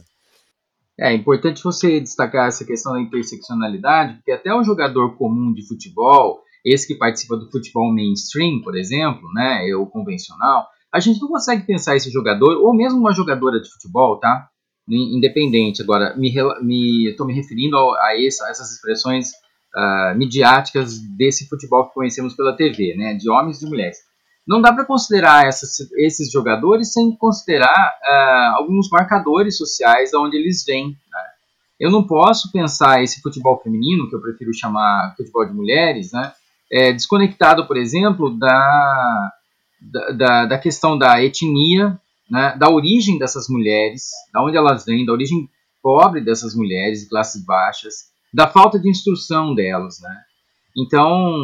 É 1.00 1.12
importante 1.12 1.62
você 1.62 2.00
destacar 2.00 2.46
essa 2.46 2.64
questão 2.64 2.92
da 2.92 3.00
interseccionalidade, 3.00 4.14
porque 4.14 4.30
até 4.30 4.54
um 4.54 4.64
jogador 4.64 5.16
comum 5.16 5.52
de 5.52 5.66
futebol, 5.66 6.42
esse 6.72 6.86
que 6.86 6.94
participa 6.94 7.36
do 7.36 7.50
futebol 7.50 7.92
mainstream, 7.92 8.60
por 8.62 8.76
exemplo, 8.76 9.28
né, 9.32 9.74
o 9.74 9.86
convencional, 9.86 10.66
a 10.92 11.00
gente 11.00 11.20
não 11.20 11.28
consegue 11.28 11.66
pensar 11.66 11.96
esse 11.96 12.10
jogador, 12.10 12.56
ou 12.62 12.74
mesmo 12.74 12.98
uma 12.98 13.12
jogadora 13.12 13.60
de 13.60 13.70
futebol, 13.70 14.18
tá? 14.18 14.48
Independente. 14.88 15.82
Agora, 15.82 16.16
me 16.16 16.28
estou 17.08 17.26
me, 17.26 17.34
referindo 17.34 17.76
a, 17.76 18.06
a, 18.06 18.24
essa, 18.24 18.46
a, 18.46 18.50
essas 18.50 18.72
expressões 18.72 19.28
uh, 19.76 20.16
midiáticas 20.16 20.98
desse 21.16 21.46
futebol 21.46 21.86
que 21.86 21.94
conhecemos 21.94 22.34
pela 22.34 22.56
TV, 22.56 22.94
né, 22.96 23.14
de 23.14 23.28
homens 23.28 23.58
e 23.58 23.64
de 23.64 23.70
mulheres 23.70 23.98
não 24.48 24.62
dá 24.62 24.72
para 24.72 24.86
considerar 24.86 25.46
essas, 25.46 25.78
esses 25.98 26.32
jogadores 26.32 26.90
sem 26.94 27.14
considerar 27.14 27.92
uh, 28.02 28.56
alguns 28.56 28.88
marcadores 28.88 29.58
sociais 29.58 30.10
de 30.10 30.16
onde 30.16 30.38
eles 30.38 30.64
vêm. 30.66 30.86
Né? 30.86 31.20
Eu 31.78 31.90
não 31.90 32.06
posso 32.06 32.50
pensar 32.50 33.02
esse 33.02 33.20
futebol 33.20 33.60
feminino, 33.62 34.08
que 34.08 34.16
eu 34.16 34.22
prefiro 34.22 34.54
chamar 34.54 35.14
futebol 35.18 35.44
de 35.46 35.52
mulheres, 35.52 36.12
né, 36.12 36.32
é, 36.70 36.92
desconectado, 36.92 37.66
por 37.66 37.76
exemplo, 37.76 38.36
da, 38.38 39.30
da, 40.16 40.46
da 40.46 40.58
questão 40.58 40.98
da 40.98 41.22
etnia, 41.22 41.98
né, 42.30 42.54
da 42.58 42.68
origem 42.70 43.18
dessas 43.18 43.48
mulheres, 43.48 44.10
da 44.32 44.42
onde 44.42 44.56
elas 44.56 44.84
vêm, 44.84 45.06
da 45.06 45.12
origem 45.12 45.48
pobre 45.82 46.20
dessas 46.20 46.54
mulheres 46.54 47.08
classes 47.08 47.44
baixas, 47.44 47.94
da 48.32 48.46
falta 48.46 48.78
de 48.78 48.90
instrução 48.90 49.54
delas, 49.54 50.00
né? 50.02 50.14
Então, 50.76 51.34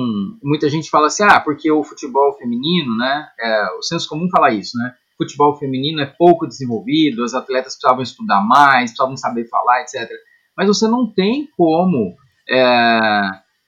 muita 0.42 0.68
gente 0.68 0.90
fala 0.90 1.06
assim, 1.06 1.24
ah, 1.24 1.40
porque 1.40 1.70
o 1.70 1.82
futebol 1.82 2.34
feminino, 2.34 2.96
né, 2.96 3.26
é, 3.40 3.66
o 3.78 3.82
senso 3.82 4.08
comum 4.08 4.28
fala 4.30 4.52
isso, 4.52 4.76
né, 4.76 4.94
futebol 5.16 5.56
feminino 5.56 6.00
é 6.00 6.06
pouco 6.06 6.46
desenvolvido, 6.46 7.24
as 7.24 7.34
atletas 7.34 7.74
precisavam 7.74 8.02
estudar 8.02 8.40
mais, 8.42 8.90
precisavam 8.90 9.16
saber 9.16 9.48
falar, 9.48 9.80
etc. 9.80 10.08
Mas 10.56 10.68
você 10.68 10.86
não 10.86 11.10
tem 11.12 11.48
como 11.56 12.14
é, 12.48 13.10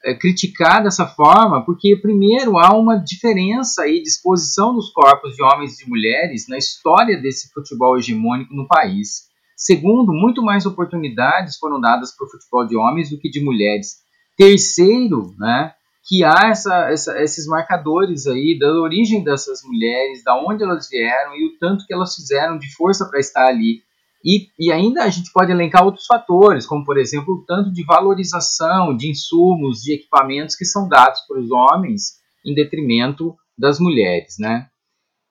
é, 0.04 0.14
criticar 0.14 0.82
dessa 0.82 1.06
forma, 1.06 1.64
porque 1.64 1.96
primeiro 1.96 2.58
há 2.58 2.76
uma 2.76 2.96
diferença 2.96 3.86
e 3.88 4.02
disposição 4.02 4.74
dos 4.74 4.90
corpos 4.92 5.34
de 5.34 5.42
homens 5.42 5.74
e 5.74 5.84
de 5.84 5.90
mulheres 5.90 6.46
na 6.48 6.58
história 6.58 7.20
desse 7.20 7.52
futebol 7.52 7.98
hegemônico 7.98 8.54
no 8.54 8.66
país. 8.66 9.26
Segundo, 9.56 10.12
muito 10.12 10.42
mais 10.42 10.66
oportunidades 10.66 11.56
foram 11.56 11.80
dadas 11.80 12.14
para 12.14 12.26
o 12.26 12.30
futebol 12.30 12.66
de 12.66 12.76
homens 12.76 13.10
do 13.10 13.18
que 13.18 13.30
de 13.30 13.42
mulheres. 13.42 13.96
Terceiro, 14.36 15.34
né, 15.38 15.72
que 16.06 16.22
há 16.22 16.50
essa, 16.50 16.90
essa, 16.90 17.20
esses 17.22 17.46
marcadores 17.46 18.26
aí 18.26 18.56
da 18.58 18.70
origem 18.80 19.24
dessas 19.24 19.62
mulheres, 19.64 20.22
da 20.22 20.36
onde 20.36 20.62
elas 20.62 20.88
vieram 20.88 21.34
e 21.34 21.46
o 21.46 21.58
tanto 21.58 21.84
que 21.84 21.92
elas 21.92 22.14
fizeram 22.14 22.58
de 22.58 22.72
força 22.74 23.08
para 23.08 23.18
estar 23.18 23.46
ali. 23.46 23.80
E, 24.26 24.48
e 24.58 24.72
ainda 24.72 25.04
a 25.04 25.08
gente 25.08 25.30
pode 25.32 25.52
elencar 25.52 25.84
outros 25.84 26.04
fatores, 26.04 26.66
como 26.66 26.84
por 26.84 26.98
exemplo 26.98 27.34
o 27.34 27.44
tanto 27.46 27.72
de 27.72 27.84
valorização 27.84 28.96
de 28.96 29.08
insumos, 29.08 29.82
de 29.82 29.94
equipamentos 29.94 30.56
que 30.56 30.64
são 30.64 30.88
dados 30.88 31.20
para 31.28 31.38
os 31.38 31.48
homens 31.52 32.14
em 32.44 32.52
detrimento 32.52 33.36
das 33.56 33.78
mulheres, 33.78 34.34
né? 34.40 34.66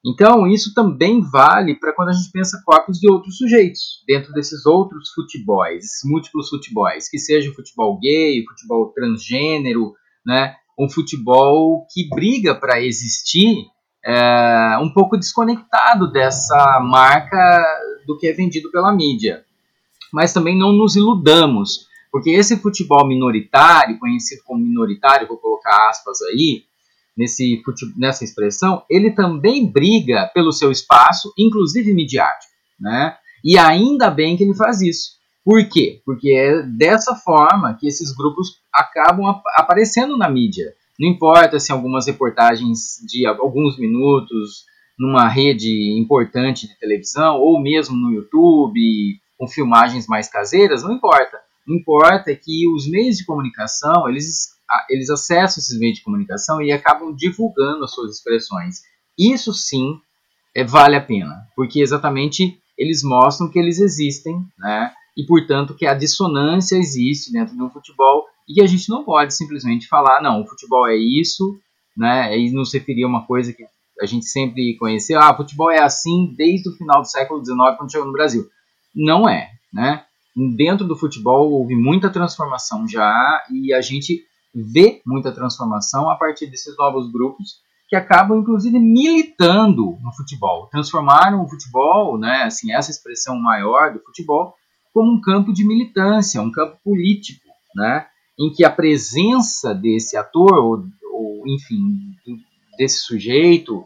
Então, 0.08 0.48
isso 0.48 0.74
também 0.74 1.20
vale 1.20 1.76
para 1.80 1.92
quando 1.92 2.10
a 2.10 2.14
gente 2.14 2.32
pensa 2.32 2.62
corpos 2.64 3.00
de 3.00 3.10
outros 3.10 3.38
sujeitos, 3.38 4.04
dentro 4.08 4.32
desses 4.34 4.66
outros 4.66 5.10
futebols, 5.10 5.78
esses 5.78 6.02
múltiplos 6.10 6.48
futebols, 6.48 7.10
que 7.10 7.18
seja 7.18 7.50
o 7.50 7.56
futebol 7.56 8.00
gay, 8.00 8.40
o 8.42 8.46
futebol 8.46 8.94
transgênero, 8.94 9.94
né, 10.24 10.56
um 10.80 10.88
futebol 10.88 11.88
que 11.92 12.08
briga 12.10 12.54
para 12.54 12.80
existir 12.80 13.66
é, 14.06 14.78
um 14.80 14.94
pouco 14.94 15.18
desconectado 15.18 16.12
dessa 16.12 16.80
marca 16.82 17.66
do 18.06 18.18
que 18.18 18.28
é 18.28 18.34
vendido 18.34 18.72
pela 18.72 18.94
mídia. 18.94 19.46
Mas 20.12 20.34
também 20.34 20.58
não 20.58 20.72
nos 20.72 20.96
iludamos, 20.96 21.88
porque 22.12 22.30
esse 22.30 22.58
futebol 22.58 23.08
minoritário, 23.08 24.00
conhecido 24.00 24.42
como 24.46 24.64
minoritário, 24.64 25.28
vou 25.28 25.38
colocar 25.38 25.90
aspas 25.90 26.22
aí, 26.22 26.64
nesse, 27.18 27.62
nessa 27.98 28.24
expressão, 28.24 28.84
ele 28.90 29.12
também 29.12 29.70
briga 29.70 30.30
pelo 30.34 30.52
seu 30.52 30.72
espaço, 30.72 31.34
inclusive 31.38 31.94
midiático. 31.94 32.54
Né? 32.80 33.16
E 33.44 33.58
ainda 33.58 34.10
bem 34.10 34.36
que 34.36 34.44
ele 34.44 34.56
faz 34.56 34.82
isso. 34.82 35.16
Por 35.44 35.64
quê? 35.70 36.02
Porque 36.04 36.32
é 36.32 36.64
dessa 36.64 37.16
forma 37.16 37.78
que 37.80 37.88
esses 37.88 38.12
grupos 38.16 38.60
acabam 38.74 39.28
ap 39.28 39.44
aparecendo 39.56 40.18
na 40.18 40.30
mídia. 40.30 40.74
Não 41.00 41.08
importa 41.08 41.60
se 41.60 41.72
algumas 41.72 42.08
reportagens 42.08 42.98
de 43.06 43.26
alguns 43.28 43.78
minutos 43.78 44.66
numa 44.98 45.28
rede 45.28 45.98
importante 46.00 46.68
de 46.68 46.80
televisão 46.80 47.38
ou 47.38 47.62
mesmo 47.62 47.96
no 47.96 48.14
YouTube 48.14 49.20
com 49.38 49.48
filmagens 49.48 50.08
mais 50.08 50.30
caseiras, 50.30 50.84
não 50.84 50.94
importa. 50.94 51.38
O 51.68 51.74
importa 51.74 52.32
é 52.32 52.36
que 52.36 52.68
os 52.70 52.90
meios 52.90 53.18
de 53.18 53.26
comunicação, 53.26 54.08
eles, 54.08 54.50
eles 54.90 55.10
acessam 55.10 55.62
esses 55.62 55.78
meios 55.78 55.98
de 55.98 56.04
comunicação 56.04 56.62
e 56.62 56.72
acabam 56.72 57.14
divulgando 57.14 57.84
as 57.84 57.92
suas 57.92 58.16
expressões. 58.16 58.82
Isso 59.18 59.54
sim 59.54 60.00
é, 60.56 60.64
vale 60.64 60.96
a 60.96 61.02
pena, 61.02 61.48
porque 61.56 61.82
exatamente 61.82 62.58
eles 62.78 63.04
mostram 63.04 63.50
que 63.50 63.60
eles 63.60 63.80
existem, 63.80 64.36
né? 64.58 64.92
E 65.18 65.26
portanto 65.26 65.76
que 65.76 65.86
a 65.86 65.94
dissonância 65.94 66.76
existe 66.76 67.32
dentro 67.32 67.56
do 67.56 67.70
futebol 67.70 68.26
e 68.48 68.54
que 68.54 68.62
a 68.62 68.68
gente 68.68 68.90
não 68.90 69.04
pode 69.04 69.34
simplesmente 69.34 69.88
falar, 69.88 70.22
não, 70.22 70.42
o 70.42 70.48
futebol 70.48 70.88
é 70.88 70.96
isso, 70.96 71.58
né? 71.96 72.38
E 72.38 72.52
nos 72.52 72.74
referir 72.74 73.04
a 73.04 73.08
uma 73.08 73.26
coisa 73.26 73.54
que 73.54 73.64
a 74.02 74.06
gente 74.06 74.26
sempre 74.26 74.76
conheceu, 74.78 75.20
ah, 75.20 75.36
futebol 75.36 75.72
é 75.72 75.82
assim 75.82 76.34
desde 76.38 76.70
o 76.70 76.76
final 76.76 77.02
do 77.02 77.08
século 77.08 77.44
XIX 77.44 77.78
quando 77.78 77.92
chegou 77.92 78.08
no 78.08 78.14
Brasil. 78.14 78.48
Não 78.94 79.28
é, 79.28 79.52
né? 79.74 80.06
Dentro 80.56 80.86
do 80.86 80.96
futebol 80.96 81.52
houve 81.52 81.76
muita 81.76 82.10
transformação 82.10 82.88
já 82.88 83.44
e 83.50 83.74
a 83.74 83.82
gente 83.82 84.26
vê 84.54 85.02
muita 85.06 85.32
transformação 85.32 86.10
a 86.10 86.16
partir 86.16 86.48
desses 86.48 86.78
novos 86.78 87.12
grupos 87.12 87.64
que 87.88 87.96
acabam 87.96 88.40
inclusive 88.40 88.80
militando 88.80 89.98
no 90.02 90.12
futebol, 90.14 90.68
transformaram 90.68 91.44
o 91.44 91.48
futebol, 91.48 92.18
né, 92.18 92.44
assim, 92.44 92.74
essa 92.74 92.90
expressão 92.90 93.38
maior 93.38 93.94
do 93.94 94.00
futebol 94.00 94.56
como 94.94 95.12
um 95.12 95.22
campo 95.22 95.54
de 95.54 95.66
militância, 95.66 96.42
um 96.42 96.52
campo 96.52 96.78
político, 96.84 97.46
né, 97.76 98.08
em 98.40 98.52
que 98.52 98.64
a 98.64 98.72
presença 98.72 99.74
desse 99.74 100.18
ator 100.18 100.54
ou, 100.54 100.86
ou 101.14 101.48
enfim, 101.48 102.16
desse 102.78 103.00
sujeito 103.00 103.86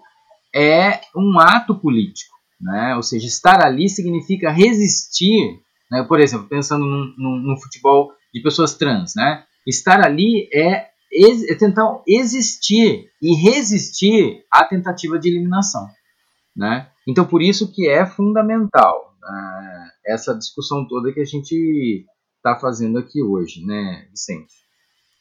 é 0.53 1.01
um 1.15 1.39
ato 1.39 1.75
político, 1.75 2.36
né? 2.60 2.96
Ou 2.96 3.03
seja, 3.03 3.27
estar 3.27 3.63
ali 3.63 3.89
significa 3.89 4.50
resistir, 4.50 5.60
né? 5.91 6.03
Por 6.03 6.19
exemplo, 6.19 6.48
pensando 6.48 6.86
num 6.86 7.58
futebol 7.62 8.12
de 8.34 8.41
pessoas 8.41 8.75
trans, 8.75 9.13
né? 9.15 9.43
Estar 9.65 10.03
ali 10.03 10.50
é 10.53 10.89
é 11.12 11.55
tentar 11.55 12.01
existir 12.08 13.10
e 13.22 13.36
resistir 13.36 14.46
à 14.51 14.63
tentativa 14.63 15.17
de 15.17 15.29
eliminação. 15.29 15.88
Né? 16.55 16.88
Então, 17.08 17.25
por 17.25 17.41
isso 17.41 17.72
que 17.72 17.88
é 17.88 18.05
fundamental 18.05 19.15
uh, 19.24 19.89
essa 20.05 20.36
discussão 20.36 20.88
toda 20.88 21.12
que 21.12 21.19
a 21.19 21.25
gente 21.25 22.05
está 22.38 22.60
fazendo 22.60 23.00
aqui 23.00 23.24
hoje, 23.24 23.65
né, 23.65 24.08
Vicente? 24.12 24.53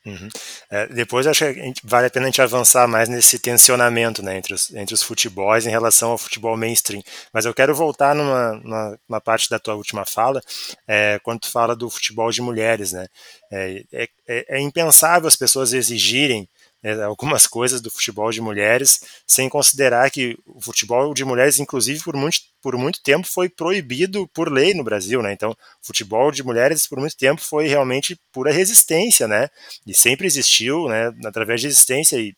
Uhum. 0.09 0.29
É, 0.71 0.87
depois 0.87 1.27
acho 1.27 1.45
que 1.45 1.55
gente, 1.55 1.83
vale 1.85 2.07
a 2.07 2.11
pena 2.11 2.25
a 2.25 2.29
gente 2.29 2.41
avançar 2.41 2.89
mais 2.89 3.11
nesse 3.11 3.39
tensionamento 3.39 4.23
né, 4.23 4.39
entre, 4.39 4.55
os, 4.55 4.71
entre 4.75 4.95
os 4.95 5.03
futebols 5.03 5.67
em 5.67 5.71
relação 5.71 6.13
ao 6.13 6.19
futebol 6.19 6.57
mainstream. 6.57 7.03
Mas 7.33 7.45
eu 7.45 7.53
quero 7.53 7.75
voltar 7.75 8.15
numa, 8.15 8.55
numa, 8.55 8.99
numa 9.07 9.21
parte 9.21 9.51
da 9.51 9.59
tua 9.59 9.75
última 9.75 10.07
fala, 10.07 10.41
é, 10.87 11.19
quando 11.23 11.41
tu 11.41 11.51
fala 11.51 11.77
do 11.77 11.91
futebol 11.91 12.31
de 12.31 12.41
mulheres. 12.41 12.93
Né? 12.93 13.07
É, 13.53 13.85
é, 13.93 14.09
é, 14.27 14.57
é 14.57 14.61
impensável 14.61 15.29
as 15.29 15.37
pessoas 15.37 15.75
exigirem 15.75 16.49
né, 16.83 17.03
algumas 17.03 17.47
coisas 17.47 17.81
do 17.81 17.91
futebol 17.91 18.31
de 18.31 18.41
mulheres, 18.41 19.01
sem 19.27 19.49
considerar 19.49 20.11
que 20.11 20.39
o 20.47 20.61
futebol 20.61 21.13
de 21.13 21.25
mulheres, 21.25 21.59
inclusive 21.59 22.03
por 22.03 22.17
muito, 22.17 22.39
por 22.63 22.77
muito 22.77 23.03
tempo, 23.03 23.27
foi 23.27 23.49
proibido 23.49 24.29
por 24.29 24.51
lei 24.51 24.75
no 24.75 24.85
Brasil, 24.85 25.23
né? 25.23 25.33
Então, 25.33 25.57
futebol 25.83 26.31
de 26.31 26.43
mulheres 26.43 26.87
por 26.87 26.99
muito 27.01 27.17
tempo 27.17 27.41
foi 27.41 27.67
realmente 27.67 28.19
pura 28.33 28.53
resistência, 28.53 29.27
né? 29.27 29.49
E 29.87 29.95
sempre 29.95 30.27
existiu, 30.27 30.89
né? 30.89 31.13
Através 31.25 31.61
de 31.61 31.67
resistência 31.67 32.17
e 32.17 32.35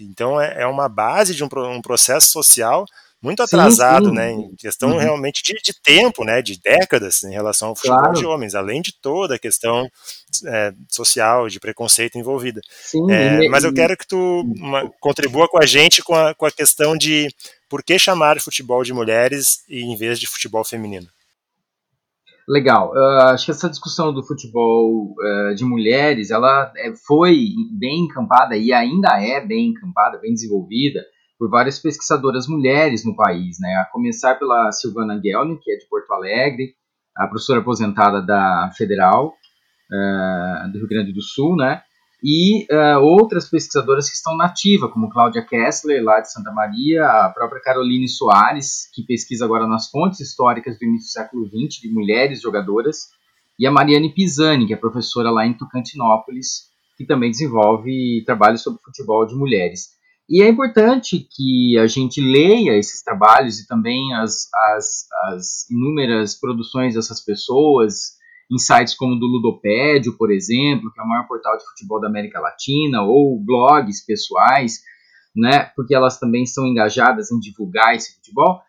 então 0.00 0.40
é, 0.40 0.62
é 0.62 0.66
uma 0.66 0.88
base 0.88 1.34
de 1.34 1.44
um, 1.44 1.48
um 1.68 1.82
processo 1.82 2.28
social 2.28 2.86
muito 3.24 3.42
atrasado, 3.42 4.04
sim, 4.04 4.10
sim. 4.10 4.16
né, 4.16 4.32
em 4.32 4.54
questão 4.54 4.90
uhum. 4.90 4.98
realmente 4.98 5.42
de, 5.42 5.54
de, 5.54 5.72
tempo, 5.82 6.24
né, 6.24 6.42
de 6.42 6.60
décadas 6.60 7.24
em 7.24 7.32
relação 7.32 7.68
ao 7.68 7.76
futebol 7.76 8.00
claro. 8.00 8.18
de 8.18 8.26
homens, 8.26 8.54
além 8.54 8.82
de 8.82 8.92
toda 8.92 9.36
a 9.36 9.38
questão 9.38 9.88
é, 10.46 10.74
social, 10.90 11.48
de 11.48 11.58
preconceito 11.58 12.18
envolvida. 12.18 12.60
Sim, 12.82 13.10
é, 13.10 13.48
mas 13.48 13.64
eu 13.64 13.72
quero 13.72 13.96
que 13.96 14.06
tu 14.06 14.42
uma, 14.58 14.90
contribua 15.00 15.48
com 15.48 15.58
a 15.58 15.64
gente 15.64 16.02
com 16.02 16.14
a, 16.14 16.34
com 16.34 16.44
a 16.44 16.50
questão 16.50 16.94
de 16.94 17.28
por 17.66 17.82
que 17.82 17.98
chamar 17.98 18.38
futebol 18.40 18.84
de 18.84 18.92
mulheres 18.92 19.64
em 19.70 19.96
vez 19.96 20.20
de 20.20 20.26
futebol 20.26 20.62
feminino. 20.62 21.06
Legal. 22.46 22.92
Uh, 22.92 23.22
acho 23.32 23.46
que 23.46 23.52
essa 23.52 23.70
discussão 23.70 24.12
do 24.12 24.22
futebol 24.22 25.14
uh, 25.18 25.54
de 25.54 25.64
mulheres, 25.64 26.30
ela 26.30 26.70
é, 26.76 26.92
foi 27.06 27.46
bem 27.72 28.04
encampada 28.04 28.54
e 28.54 28.70
ainda 28.70 29.18
é 29.18 29.40
bem 29.40 29.68
encampada, 29.68 30.18
bem 30.18 30.34
desenvolvida 30.34 31.02
por 31.44 31.50
várias 31.50 31.78
pesquisadoras 31.78 32.48
mulheres 32.48 33.04
no 33.04 33.14
país, 33.14 33.58
né? 33.60 33.74
A 33.74 33.84
começar 33.84 34.34
pela 34.36 34.72
Silvana 34.72 35.20
Gelni, 35.22 35.58
que 35.60 35.70
é 35.70 35.76
de 35.76 35.86
Porto 35.90 36.10
Alegre, 36.10 36.74
a 37.14 37.26
professora 37.26 37.60
aposentada 37.60 38.22
da 38.22 38.70
Federal 38.74 39.34
uh, 39.92 40.72
do 40.72 40.78
Rio 40.78 40.88
Grande 40.88 41.12
do 41.12 41.20
Sul, 41.20 41.54
né? 41.54 41.82
E 42.22 42.66
uh, 42.72 42.98
outras 43.00 43.50
pesquisadoras 43.50 44.08
que 44.08 44.16
estão 44.16 44.34
nativas, 44.38 44.90
como 44.90 45.10
Cláudia 45.10 45.44
Kessler, 45.44 46.02
lá 46.02 46.18
de 46.20 46.32
Santa 46.32 46.50
Maria, 46.50 47.04
a 47.04 47.28
própria 47.28 47.60
Caroline 47.60 48.08
Soares, 48.08 48.88
que 48.94 49.02
pesquisa 49.02 49.44
agora 49.44 49.66
nas 49.66 49.90
fontes 49.90 50.20
históricas 50.20 50.78
do 50.78 50.86
início 50.86 51.08
do 51.08 51.12
século 51.12 51.46
XX 51.46 51.82
de 51.82 51.92
mulheres 51.92 52.40
jogadoras, 52.40 53.08
e 53.58 53.66
a 53.66 53.70
Mariane 53.70 54.14
Pisani, 54.14 54.66
que 54.66 54.72
é 54.72 54.78
professora 54.78 55.30
lá 55.30 55.46
em 55.46 55.52
Tocantinópolis, 55.52 56.70
que 56.96 57.04
também 57.04 57.30
desenvolve 57.30 58.24
trabalhos 58.24 58.62
sobre 58.62 58.80
futebol 58.82 59.26
de 59.26 59.34
mulheres. 59.34 59.92
E 60.28 60.42
é 60.42 60.48
importante 60.48 61.26
que 61.30 61.78
a 61.78 61.86
gente 61.86 62.20
leia 62.20 62.78
esses 62.78 63.02
trabalhos 63.02 63.60
e 63.60 63.66
também 63.66 64.14
as, 64.14 64.48
as, 64.54 65.06
as 65.26 65.70
inúmeras 65.70 66.34
produções 66.34 66.94
dessas 66.94 67.22
pessoas, 67.22 68.14
em 68.50 68.58
sites 68.58 68.94
como 68.94 69.14
o 69.14 69.18
do 69.18 69.26
Ludopédio, 69.26 70.16
por 70.16 70.30
exemplo, 70.30 70.90
que 70.92 71.00
é 71.00 71.02
o 71.02 71.08
maior 71.08 71.26
portal 71.26 71.56
de 71.58 71.64
futebol 71.64 72.00
da 72.00 72.08
América 72.08 72.40
Latina, 72.40 73.02
ou 73.02 73.38
blogs 73.38 74.04
pessoais, 74.04 74.80
né, 75.36 75.64
porque 75.76 75.94
elas 75.94 76.18
também 76.18 76.46
são 76.46 76.66
engajadas 76.66 77.30
em 77.30 77.38
divulgar 77.38 77.94
esse 77.94 78.14
futebol, 78.14 78.62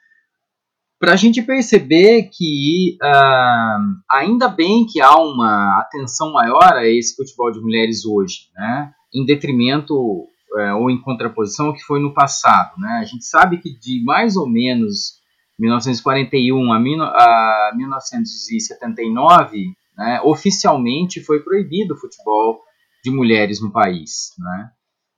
para 0.99 1.13
a 1.13 1.15
gente 1.15 1.41
perceber 1.41 2.29
que 2.33 2.97
uh, 3.01 4.01
ainda 4.09 4.47
bem 4.47 4.85
que 4.85 4.99
há 4.99 5.15
uma 5.17 5.79
atenção 5.79 6.33
maior 6.33 6.73
a 6.73 6.87
esse 6.87 7.15
futebol 7.15 7.51
de 7.51 7.59
mulheres 7.59 8.05
hoje, 8.05 8.49
né, 8.55 8.91
em 9.13 9.25
detrimento 9.25 10.27
é, 10.57 10.73
ou 10.73 10.89
em 10.89 11.01
contraposição 11.01 11.67
ao 11.67 11.73
que 11.73 11.83
foi 11.83 11.99
no 12.01 12.13
passado. 12.13 12.73
Né? 12.77 12.99
A 13.01 13.05
gente 13.05 13.25
sabe 13.25 13.57
que 13.57 13.77
de 13.77 14.03
mais 14.03 14.35
ou 14.35 14.49
menos 14.49 15.19
1941 15.59 16.71
a, 16.71 16.77
a 16.77 17.71
1979, 17.75 19.67
né, 19.97 20.21
oficialmente 20.23 21.23
foi 21.23 21.39
proibido 21.41 21.93
o 21.93 21.97
futebol 21.97 22.59
de 23.03 23.11
mulheres 23.11 23.61
no 23.61 23.71
país. 23.71 24.33
Né? 24.37 24.69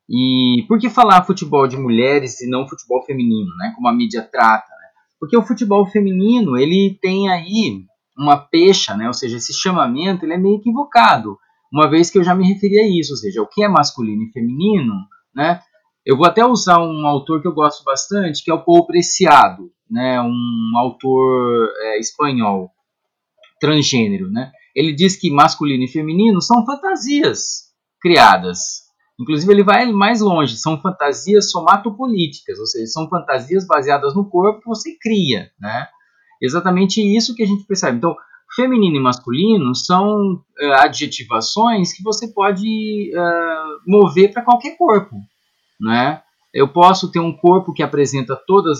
E 0.09 0.65
por 0.67 0.79
que 0.79 0.89
falar 0.89 1.25
futebol 1.25 1.67
de 1.67 1.77
mulheres 1.77 2.39
e 2.41 2.49
não 2.49 2.67
futebol 2.67 3.03
feminino, 3.03 3.55
né, 3.57 3.73
como 3.75 3.87
a 3.87 3.93
mídia 3.93 4.21
trata? 4.21 4.69
Né? 4.69 4.87
Porque 5.19 5.35
o 5.37 5.43
futebol 5.43 5.85
feminino 5.87 6.57
ele 6.57 6.97
tem 7.01 7.29
aí 7.29 7.83
uma 8.17 8.37
pecha, 8.37 8.95
né, 8.95 9.07
ou 9.07 9.13
seja, 9.13 9.37
esse 9.37 9.53
chamamento 9.53 10.25
ele 10.25 10.33
é 10.33 10.37
meio 10.37 10.57
equivocado, 10.57 11.37
uma 11.71 11.89
vez 11.89 12.09
que 12.09 12.17
eu 12.17 12.23
já 12.23 12.33
me 12.33 12.47
referi 12.47 12.79
a 12.79 12.87
isso, 12.87 13.11
ou 13.13 13.17
seja, 13.17 13.41
o 13.41 13.47
que 13.47 13.63
é 13.63 13.67
masculino 13.67 14.23
e 14.23 14.31
feminino 14.31 14.93
né? 15.37 15.61
Eu 16.03 16.17
vou 16.17 16.25
até 16.25 16.43
usar 16.43 16.79
um 16.79 17.05
autor 17.05 17.41
que 17.41 17.47
eu 17.47 17.53
gosto 17.53 17.83
bastante, 17.83 18.43
que 18.43 18.49
é 18.49 18.53
o 18.53 18.63
Paul 18.63 18.87
Preciado, 18.87 19.69
né? 19.89 20.19
um 20.19 20.71
autor 20.75 21.69
é, 21.79 21.99
espanhol, 21.99 22.71
transgênero. 23.59 24.31
Né? 24.31 24.51
Ele 24.75 24.93
diz 24.93 25.15
que 25.15 25.29
masculino 25.29 25.83
e 25.83 25.87
feminino 25.87 26.41
são 26.41 26.65
fantasias 26.65 27.67
criadas. 28.01 28.87
Inclusive, 29.19 29.51
ele 29.51 29.63
vai 29.63 29.85
mais 29.91 30.21
longe, 30.21 30.57
são 30.57 30.79
fantasias 30.79 31.51
somatopolíticas, 31.51 32.57
ou 32.57 32.65
seja, 32.65 32.87
são 32.87 33.09
fantasias 33.09 33.67
baseadas 33.67 34.15
no 34.15 34.29
corpo 34.29 34.61
que 34.61 34.67
você 34.67 34.97
cria. 34.99 35.51
Né? 35.59 35.87
Exatamente 36.41 37.01
isso 37.01 37.35
que 37.35 37.43
a 37.43 37.47
gente 37.47 37.65
percebe. 37.65 37.97
Então, 37.97 38.15
feminino 38.55 38.97
e 38.97 38.99
masculino 38.99 39.75
são 39.75 40.33
uh, 40.33 40.73
adjetivações 40.79 41.93
que 41.93 42.03
você 42.03 42.27
pode 42.27 43.11
uh, 43.15 43.81
mover 43.85 44.31
para 44.31 44.43
qualquer 44.43 44.77
corpo, 44.77 45.15
né? 45.79 46.21
Eu 46.53 46.67
posso 46.67 47.11
ter 47.11 47.19
um 47.19 47.35
corpo 47.35 47.73
que 47.73 47.83
apresenta 47.83 48.35
todos 48.47 48.79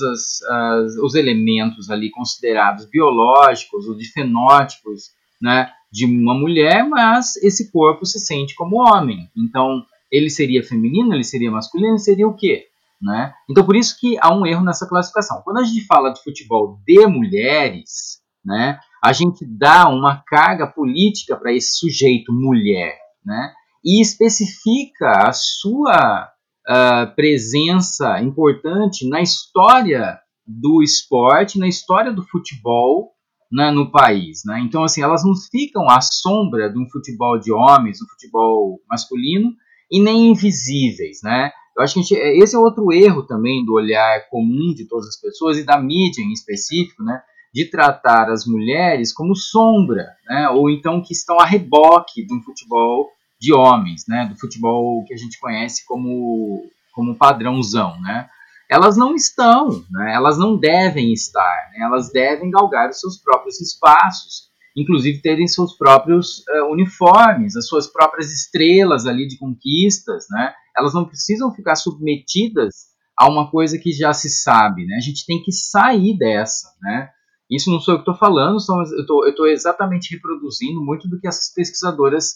os 1.04 1.14
elementos 1.14 1.92
ali 1.92 2.10
considerados 2.10 2.86
biológicos 2.86 3.88
ou 3.88 3.96
de 3.96 4.10
fenótipos, 4.12 5.12
né, 5.40 5.70
de 5.92 6.06
uma 6.06 6.34
mulher, 6.34 6.88
mas 6.88 7.36
esse 7.38 7.72
corpo 7.72 8.04
se 8.06 8.20
sente 8.20 8.56
como 8.56 8.78
homem. 8.78 9.30
Então, 9.38 9.86
ele 10.12 10.30
seria 10.30 10.64
feminino, 10.64 11.14
ele 11.14 11.24
seria 11.24 11.52
masculino, 11.52 11.92
ele 11.92 12.00
seria 12.00 12.28
o 12.28 12.36
quê? 12.36 12.66
Né? 13.00 13.32
Então, 13.48 13.64
por 13.64 13.76
isso 13.76 13.96
que 14.00 14.18
há 14.20 14.34
um 14.34 14.46
erro 14.46 14.64
nessa 14.64 14.88
classificação. 14.88 15.42
Quando 15.44 15.60
a 15.60 15.64
gente 15.64 15.86
fala 15.86 16.12
de 16.12 16.24
futebol 16.24 16.80
de 16.84 17.06
mulheres, 17.06 18.22
né, 18.44 18.80
a 19.04 19.14
gente 19.14 19.46
dá 19.46 19.88
uma 19.88 20.24
carga 20.26 20.68
política 20.68 21.36
para 21.36 21.54
esse 21.54 21.78
sujeito 21.78 22.32
mulher, 22.32 22.98
né? 23.26 23.54
e 23.84 24.02
especifica 24.02 25.28
a 25.28 25.32
sua 25.32 26.30
uh, 26.68 27.16
presença 27.16 28.20
importante 28.22 29.08
na 29.08 29.22
história 29.22 30.20
do 30.46 30.82
esporte, 30.82 31.60
na 31.60 31.68
história 31.68 32.12
do 32.12 32.24
futebol 32.24 33.14
né, 33.52 33.72
no 33.72 33.92
país. 33.92 34.42
Né? 34.46 34.60
Então, 34.62 34.84
assim, 34.84 35.02
elas 35.02 35.24
não 35.24 35.34
ficam 35.36 35.90
à 35.90 36.02
sombra 36.02 36.70
de 36.70 36.78
um 36.78 36.90
futebol 36.90 37.40
de 37.40 37.52
homens, 37.52 38.02
um 38.02 38.08
futebol 38.08 38.80
masculino, 38.90 39.52
e 39.90 40.02
nem 40.02 40.30
invisíveis. 40.30 41.20
Né? 41.24 41.52
Eu 41.78 41.84
acho 41.84 41.94
que 41.94 42.02
gente, 42.02 42.16
esse 42.16 42.56
é 42.56 42.60
outro 42.60 42.92
erro 42.92 43.24
também 43.24 43.64
do 43.64 43.74
olhar 43.74 44.28
comum 44.30 44.74
de 44.74 44.86
todas 44.88 45.08
as 45.08 45.20
pessoas 45.20 45.58
e 45.58 45.64
da 45.64 45.80
mídia 45.80 46.22
em 46.22 46.34
específico, 46.34 47.04
né? 47.04 47.22
De 47.58 47.66
tratar 47.66 48.30
as 48.30 48.46
mulheres 48.46 49.12
como 49.12 49.36
sombra, 49.36 50.06
né? 50.30 50.48
ou 50.50 50.70
então 50.70 51.02
que 51.02 51.12
estão 51.12 51.40
a 51.40 51.46
reboque 51.46 52.24
de 52.24 52.32
um 52.32 52.40
futebol 52.44 53.10
de 53.42 53.52
homens, 53.52 54.04
né? 54.08 54.28
do 54.28 54.40
futebol 54.40 55.04
que 55.06 55.14
a 55.16 55.18
gente 55.18 55.40
conhece 55.40 55.84
como, 55.88 56.70
como 56.94 57.18
padrãozão. 57.18 58.00
Né? 58.00 58.30
Elas 58.70 58.96
não 58.96 59.16
estão, 59.16 59.84
né? 59.90 60.14
elas 60.14 60.38
não 60.38 60.56
devem 60.56 61.12
estar, 61.12 61.72
né? 61.72 61.84
elas 61.84 62.12
devem 62.12 62.52
galgar 62.52 62.92
os 62.92 63.00
seus 63.00 63.18
próprios 63.18 63.60
espaços, 63.60 64.52
inclusive 64.78 65.20
terem 65.24 65.48
seus 65.48 65.76
próprios 65.76 66.44
uh, 66.48 66.72
uniformes, 66.72 67.56
as 67.56 67.68
suas 67.68 67.88
próprias 67.88 68.32
estrelas 68.32 69.08
ali 69.08 69.28
de 69.28 69.36
conquistas, 69.36 70.28
né? 70.30 70.54
elas 70.78 70.94
não 70.94 71.06
precisam 71.06 71.52
ficar 71.52 71.76
submetidas 71.76 72.96
a 73.18 73.28
uma 73.28 73.50
coisa 73.50 73.80
que 73.80 73.92
já 73.92 74.14
se 74.14 74.30
sabe, 74.30 74.86
né? 74.86 74.98
A 74.98 75.02
gente 75.02 75.26
tem 75.26 75.42
que 75.42 75.52
sair 75.52 76.16
dessa, 76.16 76.72
né? 76.80 77.10
Isso 77.50 77.72
não 77.72 77.80
sou 77.80 77.94
eu 77.94 77.98
que 77.98 78.02
estou 78.02 78.16
falando, 78.16 78.60
são, 78.60 78.78
eu 78.82 79.30
estou 79.30 79.48
exatamente 79.48 80.14
reproduzindo 80.14 80.84
muito 80.84 81.08
do 81.08 81.20
que 81.20 81.28
essas 81.28 81.54
pesquisadoras 81.54 82.34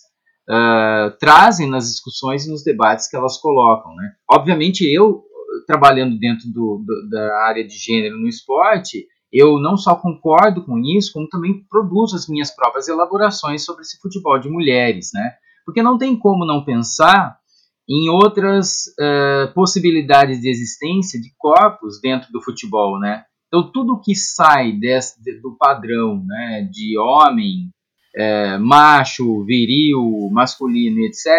uh, 0.49 1.11
trazem 1.19 1.69
nas 1.69 1.89
discussões 1.89 2.45
e 2.45 2.51
nos 2.51 2.63
debates 2.63 3.09
que 3.09 3.17
elas 3.17 3.37
colocam. 3.37 3.93
Né? 3.95 4.13
Obviamente, 4.29 4.81
eu, 4.81 5.23
trabalhando 5.67 6.17
dentro 6.17 6.47
do, 6.49 6.83
do, 6.85 7.09
da 7.09 7.43
área 7.45 7.65
de 7.65 7.75
gênero 7.75 8.17
no 8.17 8.27
esporte, 8.27 9.05
eu 9.31 9.59
não 9.59 9.77
só 9.77 9.95
concordo 9.95 10.63
com 10.65 10.79
isso, 10.79 11.13
como 11.13 11.27
também 11.27 11.65
produzo 11.69 12.15
as 12.15 12.27
minhas 12.27 12.53
próprias 12.53 12.87
elaborações 12.87 13.63
sobre 13.63 13.81
esse 13.81 13.97
futebol 13.99 14.39
de 14.39 14.49
mulheres. 14.49 15.09
Né? 15.13 15.33
Porque 15.65 15.83
não 15.83 15.97
tem 15.97 16.17
como 16.17 16.45
não 16.45 16.63
pensar 16.63 17.37
em 17.89 18.09
outras 18.09 18.85
uh, 18.99 19.53
possibilidades 19.53 20.39
de 20.39 20.49
existência 20.49 21.19
de 21.19 21.33
corpos 21.37 21.99
dentro 21.99 22.31
do 22.31 22.41
futebol, 22.41 22.97
né? 22.99 23.25
Então, 23.51 23.69
tudo 23.69 23.99
que 23.99 24.15
sai 24.15 24.71
desse, 24.71 25.21
do 25.41 25.57
padrão 25.59 26.23
né, 26.25 26.65
de 26.71 26.97
homem, 26.97 27.69
é, 28.15 28.57
macho, 28.57 29.43
viril, 29.43 30.29
masculino, 30.31 31.01
etc., 31.01 31.29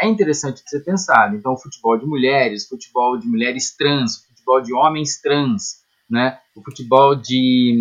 é 0.00 0.08
interessante 0.08 0.64
de 0.64 0.70
ser 0.70 0.80
pensado. 0.80 1.36
Então, 1.36 1.54
futebol 1.58 1.98
de 1.98 2.06
mulheres, 2.06 2.66
futebol 2.66 3.18
de 3.18 3.28
mulheres 3.28 3.76
trans, 3.76 4.24
futebol 4.30 4.62
de 4.62 4.72
homens 4.72 5.20
trans, 5.20 5.82
né, 6.08 6.38
o 6.56 6.62
futebol 6.62 7.14
de, 7.14 7.78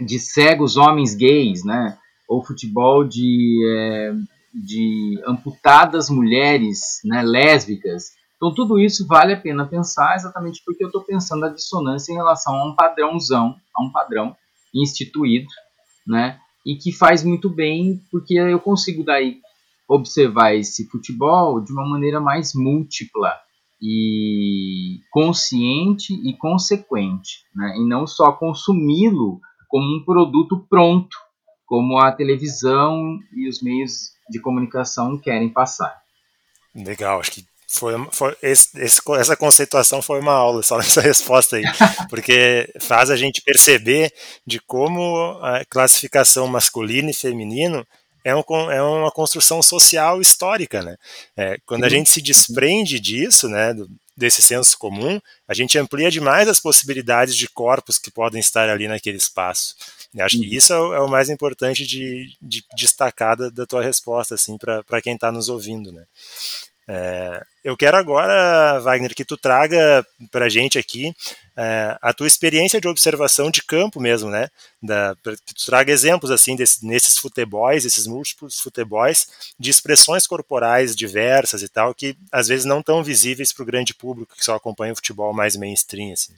de 0.00 0.18
cegos 0.18 0.78
homens 0.78 1.14
gays, 1.14 1.62
né, 1.62 1.98
ou 2.26 2.42
futebol 2.42 3.04
de, 3.04 3.62
é, 3.68 4.14
de 4.54 5.20
amputadas 5.26 6.08
mulheres 6.08 7.00
né, 7.04 7.22
lésbicas. 7.22 8.12
Então, 8.36 8.52
tudo 8.54 8.78
isso 8.78 9.06
vale 9.06 9.32
a 9.32 9.40
pena 9.40 9.66
pensar 9.66 10.14
exatamente 10.14 10.62
porque 10.64 10.84
eu 10.84 10.88
estou 10.88 11.02
pensando 11.02 11.44
a 11.46 11.48
dissonância 11.48 12.12
em 12.12 12.16
relação 12.16 12.54
a 12.54 12.66
um 12.66 12.74
padrãozão, 12.74 13.56
a 13.74 13.82
um 13.82 13.90
padrão 13.90 14.36
instituído, 14.74 15.48
né? 16.06 16.38
E 16.64 16.76
que 16.76 16.92
faz 16.92 17.24
muito 17.24 17.48
bem 17.48 18.02
porque 18.10 18.34
eu 18.34 18.60
consigo 18.60 19.02
daí 19.02 19.40
observar 19.88 20.54
esse 20.54 20.88
futebol 20.88 21.60
de 21.60 21.72
uma 21.72 21.88
maneira 21.88 22.20
mais 22.20 22.52
múltipla 22.54 23.32
e 23.80 25.00
consciente 25.10 26.12
e 26.12 26.36
consequente, 26.36 27.44
né? 27.54 27.74
E 27.78 27.88
não 27.88 28.06
só 28.06 28.32
consumi-lo 28.32 29.40
como 29.68 29.96
um 29.96 30.04
produto 30.04 30.66
pronto, 30.68 31.16
como 31.64 31.98
a 31.98 32.12
televisão 32.12 33.18
e 33.34 33.48
os 33.48 33.62
meios 33.62 34.10
de 34.28 34.40
comunicação 34.40 35.18
querem 35.18 35.48
passar. 35.48 36.02
Legal, 36.74 37.20
acho 37.20 37.32
que 37.32 37.55
foi, 37.66 37.94
foi 38.12 38.36
esse, 38.42 38.78
esse, 38.80 39.00
essa 39.18 39.36
conceituação 39.36 40.00
foi 40.00 40.20
uma 40.20 40.32
aula 40.32 40.62
só 40.62 40.76
nessa 40.78 41.00
resposta 41.00 41.56
aí, 41.56 41.64
porque 42.08 42.72
faz 42.80 43.10
a 43.10 43.16
gente 43.16 43.42
perceber 43.42 44.12
de 44.46 44.60
como 44.60 45.38
a 45.42 45.64
classificação 45.64 46.46
masculino 46.46 47.10
e 47.10 47.14
feminino 47.14 47.86
é, 48.24 48.34
um, 48.34 48.42
é 48.70 48.82
uma 48.82 49.10
construção 49.10 49.62
social 49.62 50.20
histórica, 50.20 50.82
né? 50.82 50.96
É, 51.36 51.58
quando 51.64 51.84
a 51.84 51.88
gente 51.88 52.10
se 52.10 52.20
desprende 52.20 52.98
disso, 52.98 53.48
né, 53.48 53.72
do, 53.72 53.88
desse 54.16 54.42
senso 54.42 54.76
comum, 54.78 55.20
a 55.46 55.54
gente 55.54 55.78
amplia 55.78 56.10
demais 56.10 56.48
as 56.48 56.58
possibilidades 56.58 57.36
de 57.36 57.48
corpos 57.48 57.98
que 57.98 58.10
podem 58.10 58.40
estar 58.40 58.68
ali 58.68 58.88
naquele 58.88 59.16
espaço. 59.16 59.76
Eu 60.12 60.24
acho 60.24 60.40
que 60.40 60.56
isso 60.56 60.72
é 60.72 60.80
o, 60.80 60.94
é 60.94 61.00
o 61.00 61.08
mais 61.08 61.30
importante 61.30 61.86
de, 61.86 62.34
de 62.40 62.64
destacar 62.74 63.36
da, 63.36 63.48
da 63.48 63.66
tua 63.66 63.82
resposta, 63.82 64.34
assim, 64.34 64.56
para 64.58 65.02
quem 65.02 65.14
está 65.14 65.30
nos 65.30 65.48
ouvindo, 65.48 65.92
né? 65.92 66.04
É, 66.88 67.44
eu 67.64 67.76
quero 67.76 67.96
agora, 67.96 68.78
Wagner, 68.80 69.12
que 69.14 69.24
tu 69.24 69.36
traga 69.36 70.06
para 70.30 70.44
a 70.44 70.48
gente 70.48 70.78
aqui 70.78 71.12
é, 71.56 71.98
a 72.00 72.12
tua 72.12 72.28
experiência 72.28 72.80
de 72.80 72.86
observação 72.86 73.50
de 73.50 73.62
campo 73.62 74.00
mesmo, 74.00 74.30
né? 74.30 74.48
Da, 74.80 75.16
que 75.24 75.54
tu 75.54 75.66
traga 75.66 75.90
exemplos 75.90 76.30
assim 76.30 76.54
desse, 76.54 76.86
nesses 76.86 77.18
futebols, 77.18 77.84
esses 77.84 78.06
múltiplos 78.06 78.60
futebols, 78.60 79.26
de 79.58 79.70
expressões 79.70 80.28
corporais 80.28 80.94
diversas 80.94 81.62
e 81.62 81.68
tal, 81.68 81.92
que 81.92 82.16
às 82.30 82.46
vezes 82.46 82.64
não 82.64 82.82
tão 82.82 83.02
visíveis 83.02 83.52
para 83.52 83.64
o 83.64 83.66
grande 83.66 83.92
público 83.92 84.36
que 84.36 84.44
só 84.44 84.54
acompanha 84.54 84.92
o 84.92 84.96
futebol 84.96 85.32
mais 85.32 85.56
mainstream. 85.56 86.12
Assim. 86.12 86.34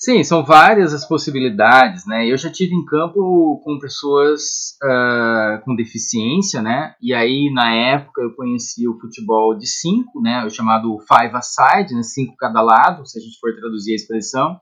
Sim, 0.00 0.22
são 0.22 0.44
várias 0.44 0.94
as 0.94 1.04
possibilidades, 1.04 2.06
né? 2.06 2.24
Eu 2.24 2.36
já 2.38 2.48
tive 2.48 2.72
em 2.72 2.84
campo 2.84 3.60
com 3.64 3.80
pessoas 3.80 4.76
uh, 4.80 5.60
com 5.64 5.74
deficiência, 5.74 6.62
né? 6.62 6.94
E 7.02 7.12
aí 7.12 7.52
na 7.52 7.74
época 7.74 8.22
eu 8.22 8.32
conheci 8.36 8.86
o 8.86 8.96
futebol 9.00 9.58
de 9.58 9.66
cinco, 9.66 10.20
né? 10.20 10.44
O 10.44 10.50
chamado 10.50 10.96
five 11.00 11.34
aside, 11.34 11.96
né? 11.96 12.04
Cinco 12.04 12.36
cada 12.36 12.62
lado, 12.62 13.04
se 13.04 13.18
a 13.18 13.20
gente 13.20 13.40
for 13.40 13.52
traduzir 13.56 13.90
a 13.90 13.96
expressão. 13.96 14.60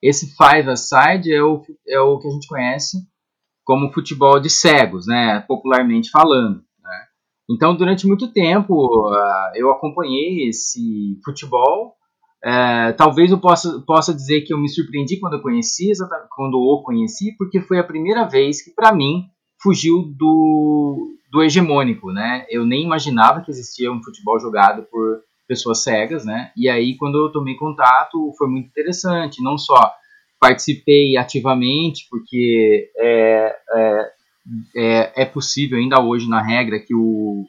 Esse 0.00 0.32
five 0.36 0.70
aside 0.70 1.34
é 1.34 1.42
o, 1.42 1.60
é 1.88 1.98
o 1.98 2.20
que 2.20 2.28
a 2.28 2.30
gente 2.30 2.46
conhece 2.46 2.98
como 3.64 3.92
futebol 3.92 4.38
de 4.38 4.48
cegos, 4.48 5.04
né? 5.08 5.40
Popularmente 5.48 6.10
falando. 6.10 6.62
Né? 6.80 7.06
Então 7.50 7.76
durante 7.76 8.06
muito 8.06 8.32
tempo 8.32 8.72
uh, 9.10 9.50
eu 9.56 9.68
acompanhei 9.72 10.48
esse 10.48 11.18
futebol 11.24 11.95
é, 12.46 12.92
talvez 12.92 13.32
eu 13.32 13.40
possa, 13.40 13.82
possa 13.84 14.14
dizer 14.14 14.42
que 14.42 14.54
eu 14.54 14.58
me 14.58 14.68
surpreendi 14.68 15.18
quando 15.18 15.32
eu 15.32 15.42
conheci, 15.42 15.90
quando 16.30 16.54
o 16.54 16.80
conheci, 16.80 17.36
porque 17.36 17.60
foi 17.60 17.80
a 17.80 17.84
primeira 17.84 18.24
vez 18.24 18.62
que, 18.62 18.70
para 18.70 18.94
mim, 18.94 19.24
fugiu 19.60 20.14
do, 20.16 21.18
do 21.32 21.42
hegemônico, 21.42 22.12
né? 22.12 22.46
Eu 22.48 22.64
nem 22.64 22.84
imaginava 22.84 23.40
que 23.40 23.50
existia 23.50 23.90
um 23.90 24.00
futebol 24.00 24.38
jogado 24.38 24.84
por 24.84 25.22
pessoas 25.48 25.82
cegas, 25.82 26.24
né? 26.24 26.52
E 26.56 26.68
aí, 26.68 26.96
quando 26.96 27.18
eu 27.18 27.32
tomei 27.32 27.56
contato, 27.56 28.32
foi 28.38 28.46
muito 28.46 28.68
interessante. 28.68 29.42
Não 29.42 29.58
só 29.58 29.92
participei 30.38 31.16
ativamente, 31.16 32.06
porque 32.08 32.92
é, 32.96 33.56
é, 33.74 34.10
é, 34.76 35.22
é 35.22 35.24
possível 35.24 35.78
ainda 35.78 36.00
hoje 36.00 36.28
na 36.28 36.40
regra 36.40 36.78
que 36.78 36.94
o 36.94 37.44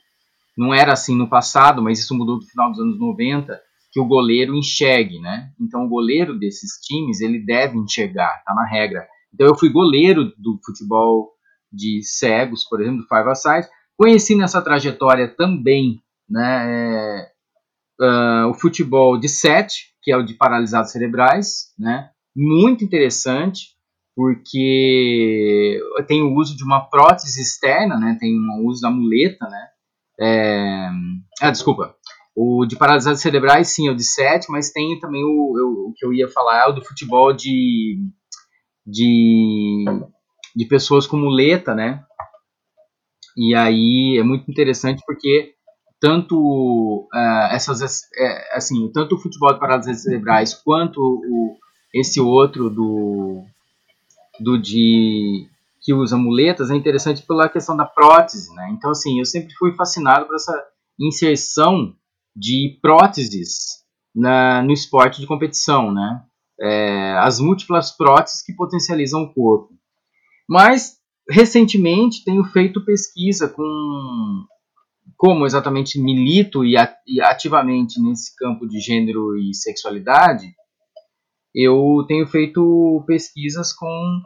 não 0.57 0.73
era 0.73 0.91
assim 0.91 1.15
no 1.15 1.29
passado, 1.29 1.83
mas 1.83 1.99
isso 1.99 2.17
mudou 2.17 2.37
no 2.37 2.47
final 2.47 2.71
dos 2.71 2.79
anos 2.79 2.99
90 2.99 3.66
que 3.97 4.01
o 4.01 4.05
goleiro 4.05 4.55
enxergue, 4.55 5.19
né? 5.19 5.49
Então 5.59 5.83
o 5.83 5.89
goleiro 5.89 6.37
desses 6.37 6.73
times 6.79 7.19
ele 7.19 7.43
deve 7.43 7.79
enxergar, 7.79 8.43
tá 8.45 8.53
na 8.53 8.63
regra. 8.63 9.07
Então 9.33 9.47
eu 9.47 9.57
fui 9.57 9.69
goleiro 9.69 10.25
do 10.37 10.59
futebol 10.63 11.31
de 11.73 12.03
cegos, 12.03 12.63
por 12.69 12.79
exemplo, 12.79 12.99
do 12.99 13.07
Five 13.07 13.27
Aside. 13.27 13.67
Conheci 13.97 14.35
nessa 14.35 14.61
trajetória 14.61 15.27
também, 15.27 15.99
né, 16.29 16.67
é, 16.69 17.31
uh, 17.99 18.51
o 18.51 18.53
futebol 18.53 19.19
de 19.19 19.27
sete, 19.27 19.95
que 20.03 20.11
é 20.11 20.17
o 20.17 20.21
de 20.21 20.35
paralisados 20.35 20.91
cerebrais, 20.91 21.73
né? 21.79 22.11
Muito 22.35 22.83
interessante, 22.83 23.69
porque 24.15 25.81
tem 26.07 26.21
o 26.21 26.35
uso 26.35 26.55
de 26.55 26.63
uma 26.63 26.81
prótese 26.87 27.41
externa, 27.41 27.99
né? 27.99 28.15
Tem 28.19 28.37
o 28.37 28.67
uso 28.67 28.79
da 28.81 28.91
muleta, 28.91 29.47
né? 29.47 29.67
É, 30.19 30.87
ah, 31.41 31.49
desculpa, 31.51 31.95
o 32.39 32.67
de 32.67 32.75
paralisados 32.75 33.19
cerebrais, 33.19 33.69
sim, 33.69 33.87
é 33.87 33.91
o 33.91 33.95
de 33.95 34.03
7, 34.03 34.51
mas 34.51 34.69
tem 34.69 34.99
também 34.99 35.23
o, 35.23 35.87
o, 35.89 35.93
que 35.97 36.05
eu 36.05 36.13
ia 36.13 36.29
falar, 36.29 36.65
é 36.65 36.69
o 36.69 36.71
do 36.71 36.85
futebol 36.85 37.33
de, 37.33 37.99
de, 38.85 39.83
de 40.55 40.65
pessoas 40.65 41.07
com 41.07 41.17
muleta, 41.17 41.73
né? 41.73 42.05
E 43.35 43.55
aí 43.55 44.17
é 44.19 44.23
muito 44.23 44.51
interessante 44.51 45.01
porque 45.03 45.55
tanto 45.99 47.09
uh, 47.11 47.47
essas 47.49 47.81
uh, 47.81 48.27
assim 48.51 48.91
tanto 48.91 49.15
o 49.15 49.19
futebol 49.19 49.51
de 49.51 49.59
paralisados 49.59 50.03
cerebrais 50.03 50.53
quanto 50.53 50.99
o, 50.99 51.57
esse 51.91 52.21
outro 52.21 52.69
do 52.69 53.43
do 54.39 54.59
de 54.59 55.47
que 55.81 55.91
usa 55.91 56.15
muletas 56.15 56.69
é 56.69 56.75
interessante 56.75 57.23
pela 57.23 57.49
questão 57.49 57.75
da 57.75 57.85
prótese, 57.85 58.53
né? 58.53 58.69
Então, 58.73 58.91
assim, 58.91 59.17
eu 59.17 59.25
sempre 59.25 59.55
fui 59.55 59.73
fascinado 59.73 60.27
por 60.27 60.35
essa 60.35 60.53
inserção 60.99 61.95
de 62.37 62.77
próteses 62.81 63.83
na, 64.15 64.61
no 64.61 64.71
esporte 64.71 65.19
de 65.19 65.27
competição, 65.27 65.91
né? 65.91 66.21
É, 66.59 67.13
as 67.19 67.39
múltiplas 67.39 67.91
próteses 67.95 68.43
que 68.43 68.53
potencializam 68.53 69.23
o 69.23 69.33
corpo. 69.33 69.73
Mas, 70.47 70.97
recentemente, 71.29 72.23
tenho 72.23 72.43
feito 72.43 72.83
pesquisa 72.85 73.47
com 73.49 74.45
como 75.15 75.47
exatamente 75.47 75.99
milito 75.99 76.63
e 76.63 76.75
ativamente 77.21 77.99
nesse 77.99 78.35
campo 78.35 78.67
de 78.67 78.79
gênero 78.79 79.35
e 79.35 79.51
sexualidade, 79.53 80.53
eu 81.55 82.05
tenho 82.07 82.27
feito 82.27 83.03
pesquisas 83.07 83.73
com 83.73 84.21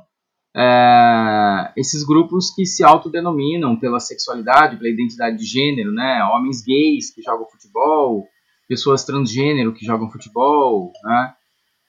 é, 0.55 1.71
esses 1.77 2.03
grupos 2.03 2.53
que 2.53 2.65
se 2.65 2.83
autodenominam 2.83 3.77
pela 3.77 3.99
sexualidade, 3.99 4.77
pela 4.77 4.89
identidade 4.89 5.37
de 5.37 5.45
gênero, 5.45 5.91
né? 5.91 6.23
Homens 6.25 6.61
gays 6.61 7.13
que 7.13 7.21
jogam 7.21 7.49
futebol, 7.49 8.27
pessoas 8.67 9.03
transgênero 9.05 9.73
que 9.73 9.85
jogam 9.85 10.11
futebol, 10.11 10.91
né? 11.03 11.33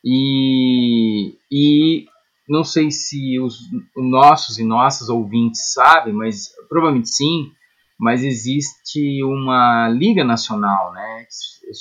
E, 0.04 1.36
e 1.50 2.06
não 2.48 2.64
sei 2.64 2.90
se 2.90 3.38
os 3.38 3.58
nossos 3.96 4.58
e 4.58 4.64
nossas 4.64 5.08
ouvintes 5.08 5.72
sabem, 5.72 6.12
mas 6.12 6.48
provavelmente 6.68 7.08
sim, 7.08 7.52
mas 7.98 8.24
existe 8.24 9.22
uma 9.22 9.88
liga 9.88 10.24
nacional, 10.24 10.92
né, 10.92 11.26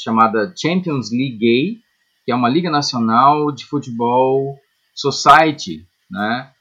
chamada 0.04 0.54
Champions 0.56 1.10
League 1.12 1.38
Gay, 1.38 1.80
que 2.24 2.32
é 2.32 2.36
uma 2.36 2.48
liga 2.48 2.70
nacional 2.70 3.52
de 3.52 3.66
futebol 3.66 4.56
society, 4.94 5.84
né, 6.10 6.52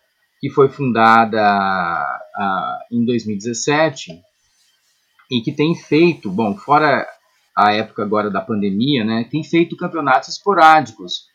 que 0.40 0.50
foi 0.50 0.68
fundada 0.68 1.40
uh, 2.38 2.94
em 2.96 3.05
2017 3.05 4.20
e 5.31 5.40
que 5.42 5.53
tem 5.53 5.74
feito, 5.74 6.31
bom, 6.31 6.57
fora 6.57 7.07
a 7.57 7.72
época 7.72 8.03
agora 8.03 8.31
da 8.31 8.40
pandemia, 8.40 9.05
né, 9.05 9.29
tem 9.31 9.44
feito 9.44 9.76
campeonatos 9.76 10.31
esporádicos, 10.31 11.26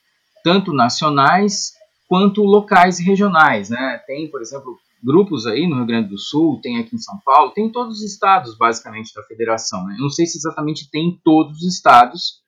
tanto 0.44 0.74
nacionais 0.74 1.74
quanto 2.08 2.44
locais 2.44 3.00
e 3.00 3.04
regionais, 3.04 3.70
né? 3.70 4.02
Tem, 4.06 4.30
por 4.30 4.42
exemplo, 4.42 4.78
grupos 5.04 5.46
aí 5.46 5.68
no 5.68 5.78
Rio 5.78 5.86
Grande 5.86 6.10
do 6.10 6.20
Sul, 6.20 6.60
tem 6.62 6.78
aqui 6.78 6.96
em 6.96 7.00
São 7.00 7.20
Paulo, 7.24 7.52
tem 7.52 7.66
em 7.66 7.72
todos 7.72 7.98
os 7.98 8.04
estados, 8.04 8.58
basicamente, 8.58 9.14
da 9.14 9.24
federação. 9.24 9.86
Né? 9.86 9.96
Eu 9.98 10.04
não 10.04 10.10
sei 10.10 10.26
se 10.26 10.38
exatamente 10.38 10.90
tem 10.90 11.10
em 11.10 11.20
todos 11.24 11.58
os 11.58 11.74
estados, 11.74 12.44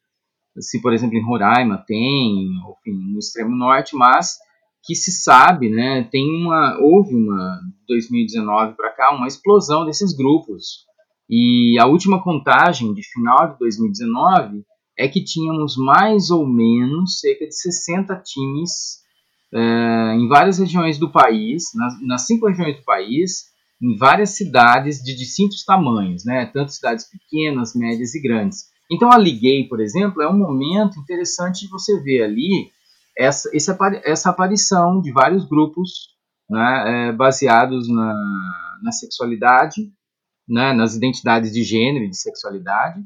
se, 0.59 0.81
por 0.81 0.93
exemplo, 0.93 1.17
em 1.17 1.23
Roraima 1.23 1.83
tem, 1.87 2.49
enfim, 2.79 3.11
no 3.11 3.19
extremo 3.19 3.55
norte, 3.55 3.95
mas 3.95 4.37
que 4.83 4.95
se 4.95 5.11
sabe, 5.11 5.69
né, 5.69 6.07
tem 6.11 6.25
uma, 6.29 6.77
houve 6.79 7.13
uma, 7.13 7.59
2019 7.87 8.75
para 8.75 8.91
cá, 8.91 9.13
uma 9.13 9.27
explosão 9.27 9.85
desses 9.85 10.13
grupos. 10.13 10.85
E 11.29 11.77
a 11.79 11.85
última 11.85 12.23
contagem 12.23 12.93
de 12.93 13.01
final 13.03 13.51
de 13.51 13.59
2019 13.59 14.63
é 14.97 15.07
que 15.07 15.23
tínhamos 15.23 15.75
mais 15.77 16.31
ou 16.31 16.47
menos 16.47 17.19
cerca 17.19 17.45
de 17.45 17.53
60 17.53 18.15
times 18.23 18.97
é, 19.53 20.15
em 20.15 20.27
várias 20.27 20.57
regiões 20.57 20.97
do 20.97 21.11
país, 21.11 21.65
nas, 21.75 22.01
nas, 22.01 22.25
cinco 22.25 22.47
regiões 22.47 22.77
do 22.77 22.83
país, 22.83 23.45
em 23.81 23.95
várias 23.95 24.31
cidades 24.31 24.99
de 25.03 25.15
distintos 25.15 25.63
tamanhos, 25.63 26.25
né? 26.25 26.45
tanto 26.47 26.71
cidades 26.71 27.05
pequenas, 27.09 27.75
médias 27.75 28.15
e 28.15 28.21
grandes. 28.21 28.65
Então 28.91 29.11
a 29.11 29.17
Liguei, 29.17 29.67
por 29.67 29.79
exemplo, 29.79 30.21
é 30.21 30.29
um 30.29 30.37
momento 30.37 30.99
interessante 30.99 31.65
de 31.65 31.69
você 31.69 32.01
ver 32.01 32.23
ali 32.23 32.71
essa, 33.17 33.49
essa 34.05 34.29
aparição 34.29 35.01
de 35.01 35.11
vários 35.11 35.45
grupos 35.45 36.15
né, 36.49 37.09
é, 37.09 37.11
baseados 37.11 37.89
na, 37.89 38.13
na 38.83 38.91
sexualidade, 38.91 39.91
né, 40.47 40.73
nas 40.73 40.95
identidades 40.95 41.51
de 41.51 41.63
gênero 41.63 42.05
e 42.05 42.09
de 42.09 42.17
sexualidade, 42.17 42.99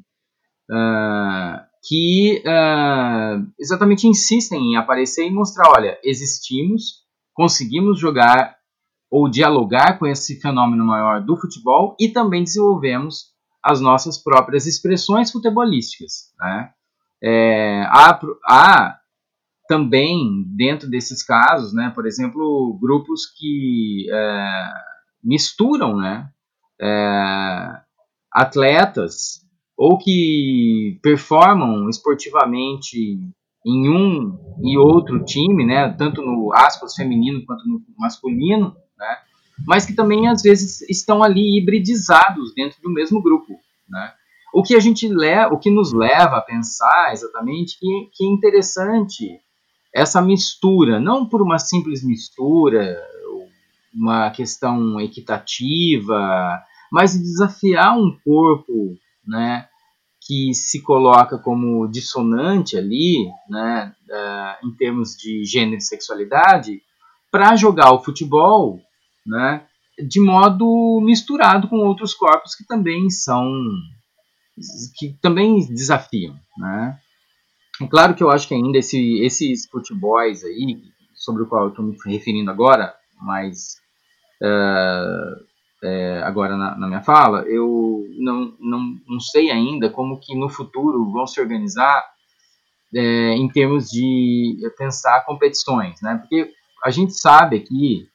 uh, 0.69 1.59
que 1.87 2.43
uh, 2.45 3.51
exatamente 3.59 4.07
insistem 4.07 4.73
em 4.73 4.75
aparecer 4.75 5.25
e 5.25 5.31
mostrar, 5.31 5.69
olha, 5.69 5.97
existimos, 6.03 7.03
conseguimos 7.33 7.99
jogar 7.99 8.55
ou 9.09 9.29
dialogar 9.29 9.97
com 9.97 10.05
esse 10.05 10.39
fenômeno 10.39 10.85
maior 10.85 11.21
do 11.21 11.35
futebol 11.35 11.95
e 11.99 12.09
também 12.09 12.43
desenvolvemos 12.43 13.31
as 13.63 13.81
nossas 13.81 14.17
próprias 14.17 14.65
expressões 14.65 15.31
futebolísticas. 15.31 16.31
Né? 16.39 16.69
É, 17.23 17.83
há, 17.89 18.19
há, 18.47 19.00
também, 19.71 20.43
dentro 20.47 20.89
desses 20.89 21.23
casos, 21.23 21.73
né, 21.73 21.93
por 21.95 22.05
exemplo, 22.05 22.77
grupos 22.81 23.25
que 23.25 24.05
é, 24.11 24.73
misturam 25.23 25.95
né, 25.95 26.29
é, 26.81 27.79
atletas 28.29 29.47
ou 29.77 29.97
que 29.97 30.99
performam 31.01 31.89
esportivamente 31.89 33.17
em 33.65 33.89
um 33.89 34.37
e 34.61 34.77
outro 34.77 35.23
time, 35.23 35.65
né, 35.65 35.95
tanto 35.97 36.21
no 36.21 36.51
aspas 36.53 36.93
feminino 36.93 37.45
quanto 37.45 37.65
no 37.65 37.81
masculino, 37.97 38.75
né, 38.99 39.17
mas 39.65 39.85
que 39.85 39.93
também 39.93 40.27
às 40.27 40.41
vezes 40.41 40.81
estão 40.89 41.23
ali 41.23 41.57
hibridizados 41.57 42.53
dentro 42.53 42.77
do 42.81 42.91
mesmo 42.91 43.21
grupo, 43.21 43.57
né. 43.87 44.11
O 44.53 44.63
que 44.63 44.75
a 44.75 44.81
gente 44.81 45.07
leva, 45.07 45.53
o 45.53 45.57
que 45.57 45.71
nos 45.71 45.93
leva 45.93 46.35
a 46.35 46.41
pensar 46.41 47.13
exatamente 47.13 47.79
que, 47.79 48.09
que 48.13 48.25
é 48.25 48.27
interessante 48.27 49.39
essa 49.93 50.21
mistura, 50.21 50.99
não 50.99 51.25
por 51.25 51.41
uma 51.41 51.59
simples 51.59 52.03
mistura, 52.03 52.97
uma 53.93 54.29
questão 54.31 54.99
equitativa, 54.99 56.61
mas 56.91 57.17
desafiar 57.17 57.97
um 57.97 58.17
corpo, 58.23 58.97
né, 59.25 59.67
que 60.25 60.53
se 60.53 60.81
coloca 60.81 61.37
como 61.37 61.87
dissonante 61.87 62.77
ali, 62.77 63.27
né, 63.49 63.93
uh, 64.09 64.67
em 64.67 64.71
termos 64.75 65.15
de 65.17 65.43
gênero 65.43 65.77
e 65.77 65.81
sexualidade, 65.81 66.81
para 67.29 67.55
jogar 67.55 67.91
o 67.91 68.03
futebol, 68.03 68.79
né, 69.25 69.65
de 70.07 70.19
modo 70.19 70.99
misturado 71.01 71.67
com 71.67 71.77
outros 71.77 72.13
corpos 72.13 72.55
que 72.55 72.65
também 72.65 73.09
são 73.09 73.51
que 74.97 75.15
também 75.21 75.59
desafiam, 75.73 76.35
né? 76.57 76.99
É 77.81 77.87
claro 77.87 78.13
que 78.13 78.23
eu 78.23 78.29
acho 78.29 78.47
que 78.47 78.53
ainda 78.53 78.77
esse, 78.77 79.19
esses 79.23 79.67
futebols 79.67 80.43
aí, 80.43 80.77
sobre 81.15 81.43
o 81.43 81.47
qual 81.47 81.63
eu 81.63 81.69
estou 81.69 81.83
me 81.83 81.95
referindo 82.05 82.51
agora, 82.51 82.93
mas 83.19 83.77
uh, 84.41 85.45
é, 85.83 86.21
agora 86.23 86.55
na, 86.55 86.77
na, 86.77 86.87
minha 86.87 87.01
fala, 87.01 87.41
eu 87.47 88.05
não, 88.19 88.55
não, 88.59 88.95
não 89.07 89.19
sei 89.19 89.49
ainda 89.49 89.89
como 89.89 90.19
que 90.19 90.35
no 90.35 90.47
futuro 90.47 91.11
vão 91.11 91.25
se 91.25 91.41
organizar 91.41 92.05
é, 92.93 93.33
em 93.33 93.47
termos 93.49 93.89
de 93.89 94.59
pensar 94.77 95.25
competições, 95.25 95.99
né? 96.01 96.17
Porque 96.17 96.51
a 96.83 96.91
gente 96.91 97.13
sabe 97.13 97.57
aqui 97.57 98.07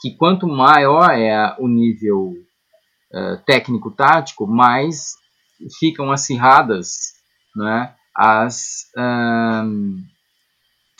que 0.00 0.16
quanto 0.16 0.46
maior 0.46 1.10
é 1.10 1.56
o 1.58 1.66
nível 1.66 2.34
é, 3.12 3.36
técnico-tático, 3.46 4.46
mais 4.46 5.14
ficam 5.80 6.12
acirradas 6.12 7.14
né, 7.56 7.94
as, 8.18 8.90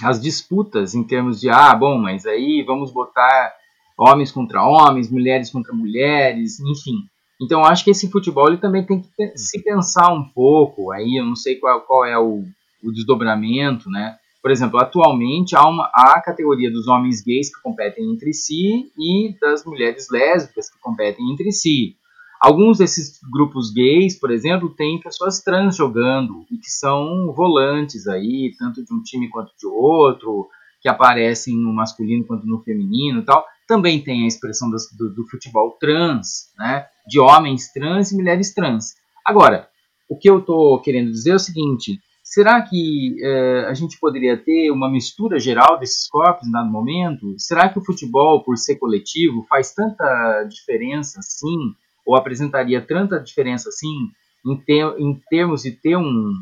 as 0.00 0.20
disputas 0.20 0.94
em 0.94 1.02
termos 1.02 1.40
de, 1.40 1.50
ah, 1.50 1.74
bom, 1.74 1.98
mas 1.98 2.24
aí 2.24 2.62
vamos 2.64 2.92
botar 2.92 3.52
homens 3.98 4.30
contra 4.30 4.62
homens, 4.62 5.10
mulheres 5.10 5.50
contra 5.50 5.74
mulheres, 5.74 6.60
enfim. 6.60 6.98
Então 7.42 7.64
acho 7.64 7.82
que 7.84 7.90
esse 7.90 8.08
futebol 8.08 8.46
ele 8.46 8.58
também 8.58 8.84
tem 8.84 9.02
que 9.02 9.36
se 9.36 9.60
pensar 9.62 10.12
um 10.12 10.24
pouco. 10.24 10.92
Aí 10.92 11.18
eu 11.18 11.24
não 11.24 11.34
sei 11.34 11.56
qual, 11.56 11.80
qual 11.80 12.04
é 12.04 12.16
o, 12.16 12.44
o 12.84 12.92
desdobramento, 12.92 13.90
né? 13.90 14.16
Por 14.40 14.52
exemplo, 14.52 14.78
atualmente 14.78 15.56
há, 15.56 15.68
uma, 15.68 15.90
há 15.92 16.12
a 16.16 16.22
categoria 16.22 16.70
dos 16.70 16.86
homens 16.86 17.20
gays 17.20 17.54
que 17.54 17.60
competem 17.60 18.12
entre 18.12 18.32
si 18.32 18.92
e 18.96 19.36
das 19.40 19.64
mulheres 19.64 20.08
lésbicas 20.10 20.70
que 20.70 20.78
competem 20.78 21.32
entre 21.32 21.50
si. 21.50 21.96
Alguns 22.40 22.78
desses 22.78 23.18
grupos 23.30 23.72
gays, 23.72 24.18
por 24.18 24.30
exemplo, 24.30 24.70
têm 24.70 25.00
pessoas 25.00 25.40
trans 25.40 25.76
jogando 25.76 26.44
e 26.50 26.56
que 26.56 26.70
são 26.70 27.32
volantes 27.32 28.06
aí, 28.06 28.54
tanto 28.58 28.84
de 28.84 28.94
um 28.94 29.02
time 29.02 29.28
quanto 29.28 29.52
de 29.58 29.66
outro, 29.66 30.48
que 30.80 30.88
aparecem 30.88 31.56
no 31.56 31.72
masculino 31.72 32.24
quanto 32.24 32.46
no 32.46 32.62
feminino 32.62 33.20
e 33.20 33.24
tal 33.24 33.44
também 33.68 34.02
tem 34.02 34.24
a 34.24 34.26
expressão 34.26 34.70
do, 34.70 35.14
do, 35.14 35.28
futebol 35.28 35.76
trans, 35.78 36.50
né, 36.58 36.86
de 37.06 37.20
homens 37.20 37.70
trans 37.70 38.10
e 38.10 38.16
mulheres 38.16 38.54
trans. 38.54 38.94
Agora, 39.24 39.68
o 40.08 40.18
que 40.18 40.28
eu 40.28 40.38
estou 40.38 40.80
querendo 40.80 41.10
dizer 41.10 41.32
é 41.32 41.34
o 41.34 41.38
seguinte: 41.38 42.00
será 42.24 42.62
que 42.62 43.18
é, 43.22 43.66
a 43.68 43.74
gente 43.74 44.00
poderia 44.00 44.38
ter 44.38 44.70
uma 44.70 44.90
mistura 44.90 45.38
geral 45.38 45.78
desses 45.78 46.08
corpos 46.08 46.50
dado 46.50 46.70
momento? 46.70 47.34
Será 47.38 47.68
que 47.68 47.78
o 47.78 47.84
futebol, 47.84 48.42
por 48.42 48.56
ser 48.56 48.76
coletivo, 48.76 49.44
faz 49.46 49.74
tanta 49.74 50.44
diferença 50.44 51.20
assim? 51.20 51.74
Ou 52.08 52.16
apresentaria 52.16 52.80
tanta 52.80 53.20
diferença 53.20 53.68
assim 53.68 54.08
em, 54.46 54.56
ter, 54.56 54.98
em 54.98 55.20
termos 55.28 55.62
de 55.62 55.72
ter 55.72 55.94
um, 55.94 56.32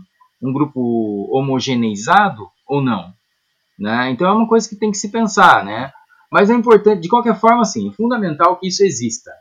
um 0.41 0.53
grupo 0.53 1.29
homogeneizado 1.37 2.47
ou 2.69 2.81
não? 2.81 3.13
Né? 3.77 4.11
Então 4.13 4.29
é 4.29 4.33
uma 4.33 4.47
coisa 4.47 4.69
que 4.69 4.77
tem 4.77 4.93
que 4.93 4.97
se 4.97 5.11
pensar, 5.11 5.65
né? 5.65 5.91
Mas 6.31 6.51
é 6.51 6.55
importante, 6.55 7.03
de 7.03 7.09
qualquer 7.09 7.39
forma, 7.39 7.63
assim, 7.63 7.89
é 7.89 7.93
fundamental 7.93 8.57
que 8.57 8.69
isso 8.69 8.85
exista, 8.85 9.33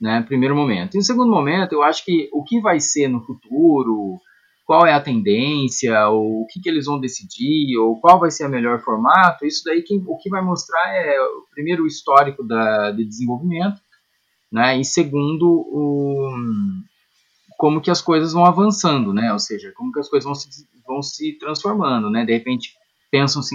né? 0.00 0.20
Primeiro 0.22 0.56
momento. 0.56 0.98
E 0.98 1.04
segundo 1.04 1.30
momento, 1.30 1.74
eu 1.74 1.82
acho 1.82 2.04
que 2.04 2.28
o 2.32 2.42
que 2.42 2.60
vai 2.60 2.80
ser 2.80 3.06
no 3.06 3.20
futuro, 3.20 4.18
qual 4.66 4.84
é 4.84 4.92
a 4.92 5.00
tendência, 5.00 6.08
ou 6.08 6.42
o 6.42 6.46
que, 6.46 6.60
que 6.60 6.68
eles 6.68 6.86
vão 6.86 6.98
decidir, 6.98 7.78
ou 7.78 8.00
qual 8.00 8.18
vai 8.18 8.32
ser 8.32 8.46
o 8.46 8.50
melhor 8.50 8.80
formato, 8.80 9.46
isso 9.46 9.62
daí 9.64 9.82
que, 9.82 10.02
o 10.06 10.18
que 10.18 10.28
vai 10.28 10.42
mostrar 10.42 10.80
é, 10.92 11.16
primeiro, 11.52 11.84
o 11.84 11.86
histórico 11.86 12.44
da, 12.44 12.90
de 12.90 13.04
desenvolvimento, 13.04 13.80
né? 14.50 14.78
E 14.78 14.84
segundo, 14.84 15.46
o, 15.46 16.30
como 17.58 17.80
que 17.80 17.90
as 17.90 18.00
coisas 18.00 18.32
vão 18.32 18.44
avançando, 18.44 19.12
né? 19.12 19.32
Ou 19.32 19.38
seja, 19.38 19.72
como 19.76 19.92
que 19.92 20.00
as 20.00 20.08
coisas 20.08 20.24
vão 20.24 20.34
se, 20.34 20.48
vão 20.86 21.02
se 21.02 21.38
transformando, 21.38 22.10
né? 22.10 22.24
De 22.24 22.32
repente, 22.32 22.74
pensam-se 23.10 23.54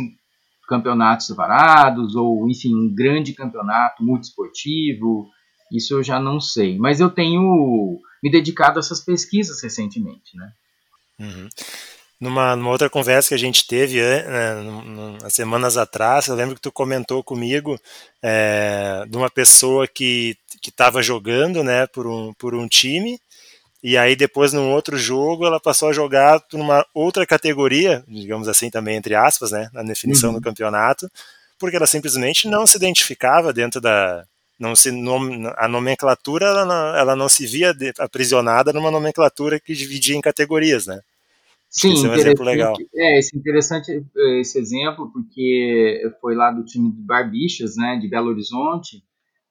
campeonatos 0.67 1.27
separados, 1.27 2.15
ou, 2.15 2.49
enfim, 2.49 2.75
um 2.75 2.93
grande 2.93 3.33
campeonato 3.33 4.03
multiesportivo, 4.03 5.29
isso 5.71 5.93
eu 5.93 6.03
já 6.03 6.19
não 6.19 6.39
sei. 6.39 6.77
Mas 6.77 6.99
eu 6.99 7.09
tenho 7.09 7.99
me 8.21 8.31
dedicado 8.31 8.77
a 8.77 8.81
essas 8.81 9.01
pesquisas 9.01 9.61
recentemente, 9.61 10.35
né? 10.37 10.51
Uhum. 11.19 11.49
Numa, 12.23 12.55
numa, 12.55 12.69
outra 12.69 12.89
conversa 12.89 13.27
que 13.27 13.35
a 13.35 13.37
gente 13.37 13.67
teve 13.67 14.01
né, 14.01 14.55
umas 14.55 15.33
semanas 15.33 15.75
atrás, 15.75 16.27
eu 16.27 16.35
lembro 16.35 16.55
que 16.55 16.61
tu 16.61 16.71
comentou 16.71 17.21
comigo 17.21 17.77
é, 18.21 19.03
de 19.09 19.17
uma 19.17 19.29
pessoa 19.29 19.85
que 19.85 20.37
estava 20.65 21.03
jogando 21.03 21.65
né, 21.65 21.85
por, 21.85 22.07
um, 22.07 22.33
por 22.35 22.55
um 22.55 22.65
time, 22.65 23.19
e 23.83 23.97
aí 23.97 24.15
depois 24.15 24.53
num 24.53 24.71
outro 24.71 24.97
jogo 24.97 25.45
ela 25.45 25.59
passou 25.59 25.89
a 25.89 25.93
jogar 25.93 26.41
numa 26.53 26.85
outra 26.93 27.25
categoria, 27.25 28.01
digamos 28.07 28.47
assim 28.47 28.69
também 28.69 28.95
entre 28.95 29.15
aspas, 29.15 29.51
né, 29.51 29.69
na 29.73 29.83
definição 29.83 30.29
uhum. 30.29 30.37
do 30.37 30.41
campeonato, 30.41 31.11
porque 31.59 31.75
ela 31.75 31.85
simplesmente 31.85 32.47
não 32.47 32.65
se 32.65 32.77
identificava 32.77 33.51
dentro 33.51 33.81
da 33.81 34.23
não 34.57 34.77
se 34.77 34.89
a 35.57 35.67
nomenclatura 35.67 36.45
ela 36.45 36.63
não, 36.63 36.95
ela 36.95 37.15
não 37.17 37.27
se 37.27 37.45
via 37.45 37.75
aprisionada 37.99 38.71
numa 38.71 38.89
nomenclatura 38.89 39.59
que 39.59 39.73
dividia 39.73 40.15
em 40.15 40.21
categorias, 40.21 40.87
né? 40.87 41.01
Sim, 41.73 41.93
esse 41.93 42.05
é 42.05 42.09
um 42.09 42.13
exemplo 42.13 42.45
legal. 42.45 42.75
É, 42.95 43.17
esse 43.17 43.35
interessante 43.35 43.91
é, 44.15 44.39
esse 44.39 44.59
exemplo 44.59 45.11
porque 45.11 46.01
foi 46.21 46.35
lá 46.35 46.51
do 46.51 46.63
time 46.63 46.91
de 46.91 47.01
Barbixas, 47.01 47.75
né, 47.75 47.97
de 47.97 48.07
Belo 48.07 48.29
Horizonte, 48.29 49.03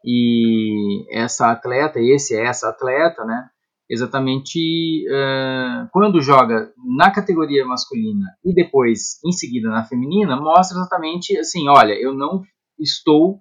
e 0.04 1.04
essa 1.10 1.50
atleta, 1.50 1.98
esse 2.00 2.36
é 2.36 2.46
essa 2.46 2.68
atleta, 2.68 3.24
né, 3.24 3.48
exatamente 3.90 5.04
uh, 5.08 5.88
quando 5.90 6.22
joga 6.22 6.72
na 6.96 7.10
categoria 7.10 7.66
masculina 7.66 8.26
e 8.44 8.54
depois 8.54 9.18
em 9.26 9.32
seguida 9.32 9.68
na 9.68 9.84
feminina, 9.84 10.36
mostra 10.36 10.78
exatamente 10.78 11.36
assim, 11.36 11.68
olha, 11.68 11.92
eu 11.92 12.14
não 12.14 12.42
estou 12.78 13.34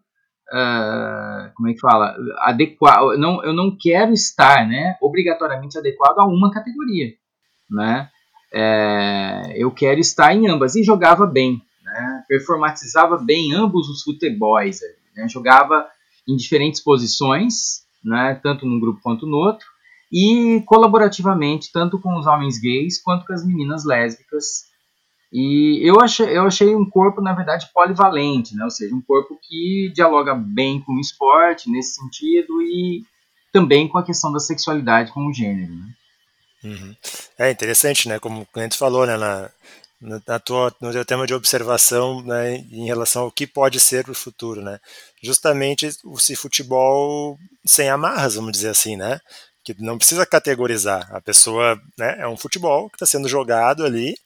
uh, 0.51 1.53
como 1.55 1.69
é 1.69 1.73
que 1.73 1.79
fala, 1.79 2.15
adequado, 2.39 3.15
não, 3.17 3.43
eu 3.43 3.53
não 3.53 3.77
quero 3.79 4.11
estar, 4.11 4.67
né, 4.67 4.97
obrigatoriamente 4.99 5.77
adequado 5.77 6.17
a 6.17 6.25
uma 6.25 6.51
categoria, 6.51 7.13
né, 7.69 8.09
é, 8.53 9.53
eu 9.55 9.71
quero 9.71 9.99
estar 9.99 10.33
em 10.33 10.47
ambas 10.47 10.75
e 10.75 10.83
jogava 10.83 11.25
bem, 11.25 11.61
né, 11.83 12.23
performatizava 12.27 13.17
bem 13.17 13.53
ambos 13.53 13.89
os 13.89 14.03
futebols, 14.03 14.79
né, 15.15 15.27
jogava 15.27 15.87
em 16.27 16.35
diferentes 16.35 16.81
posições, 16.81 17.83
né, 18.03 18.39
tanto 18.41 18.65
num 18.65 18.79
grupo 18.79 18.99
quanto 19.01 19.25
no 19.25 19.37
outro 19.37 19.65
e 20.11 20.61
colaborativamente, 20.65 21.71
tanto 21.71 21.97
com 21.97 22.17
os 22.19 22.27
homens 22.27 22.59
gays 22.59 23.01
quanto 23.01 23.25
com 23.25 23.33
as 23.33 23.45
meninas 23.45 23.85
lésbicas. 23.85 24.69
E 25.31 25.79
eu 25.81 26.01
achei, 26.01 26.37
eu 26.37 26.43
achei 26.43 26.75
um 26.75 26.87
corpo, 26.89 27.21
na 27.21 27.31
verdade, 27.31 27.69
polivalente, 27.73 28.53
né? 28.53 28.65
ou 28.65 28.69
seja, 28.69 28.93
um 28.93 29.01
corpo 29.01 29.39
que 29.41 29.89
dialoga 29.95 30.35
bem 30.35 30.81
com 30.81 30.93
o 30.93 30.99
esporte 30.99 31.71
nesse 31.71 31.93
sentido 31.93 32.61
e 32.61 33.05
também 33.53 33.87
com 33.87 33.97
a 33.97 34.03
questão 34.03 34.31
da 34.33 34.39
sexualidade 34.39 35.13
com 35.13 35.25
o 35.25 35.33
gênero. 35.33 35.73
Né? 35.73 35.93
Uhum. 36.63 36.95
É 37.37 37.49
interessante, 37.49 38.07
né? 38.07 38.19
Como 38.19 38.41
o 38.41 38.45
cliente 38.45 38.77
falou, 38.77 39.05
né? 39.05 39.17
Na, 39.17 39.51
na 40.27 40.39
tua, 40.39 40.75
no 40.81 40.91
teu 40.91 41.05
tema 41.05 41.27
de 41.27 41.33
observação 41.33 42.23
né, 42.23 42.55
em 42.55 42.87
relação 42.87 43.23
ao 43.23 43.31
que 43.31 43.45
pode 43.45 43.79
ser 43.79 44.09
o 44.09 44.15
futuro, 44.15 44.61
né? 44.61 44.79
Justamente 45.21 45.85
esse 45.85 46.35
futebol 46.35 47.37
sem 47.63 47.87
amarras, 47.87 48.35
vamos 48.35 48.51
dizer 48.51 48.69
assim, 48.69 48.97
né? 48.97 49.19
que 49.63 49.75
não 49.79 49.97
precisa 49.97 50.25
categorizar. 50.25 51.07
A 51.13 51.21
pessoa 51.21 51.79
né, 51.97 52.17
é 52.19 52.27
um 52.27 52.37
futebol 52.37 52.89
que 52.89 52.95
está 52.95 53.05
sendo 53.05 53.27
jogado 53.27 53.85
ali 53.85 54.17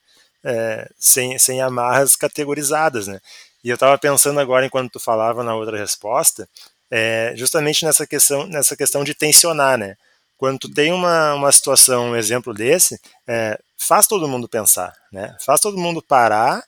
é, 0.43 0.89
sem, 0.97 1.37
sem 1.37 1.61
amarras 1.61 2.15
categorizadas, 2.15 3.07
né? 3.07 3.19
E 3.63 3.69
eu 3.69 3.73
estava 3.75 3.97
pensando 3.97 4.39
agora, 4.39 4.65
enquanto 4.65 4.91
tu 4.91 4.99
falava 4.99 5.43
na 5.43 5.55
outra 5.55 5.77
resposta, 5.77 6.47
é, 6.89 7.33
justamente 7.35 7.83
nessa 7.83 8.05
questão, 8.05 8.45
nessa 8.45 8.75
questão 8.77 9.03
de 9.03 9.15
tensionar, 9.15 9.77
né? 9.77 9.97
Quando 10.37 10.59
tu 10.59 10.69
tem 10.71 10.91
uma, 10.91 11.33
uma 11.33 11.51
situação, 11.51 12.11
um 12.11 12.15
exemplo 12.15 12.53
desse, 12.53 12.99
é, 13.27 13.59
faz 13.77 14.07
todo 14.07 14.27
mundo 14.27 14.49
pensar, 14.49 14.93
né? 15.11 15.35
Faz 15.45 15.61
todo 15.61 15.77
mundo 15.77 16.01
parar 16.01 16.63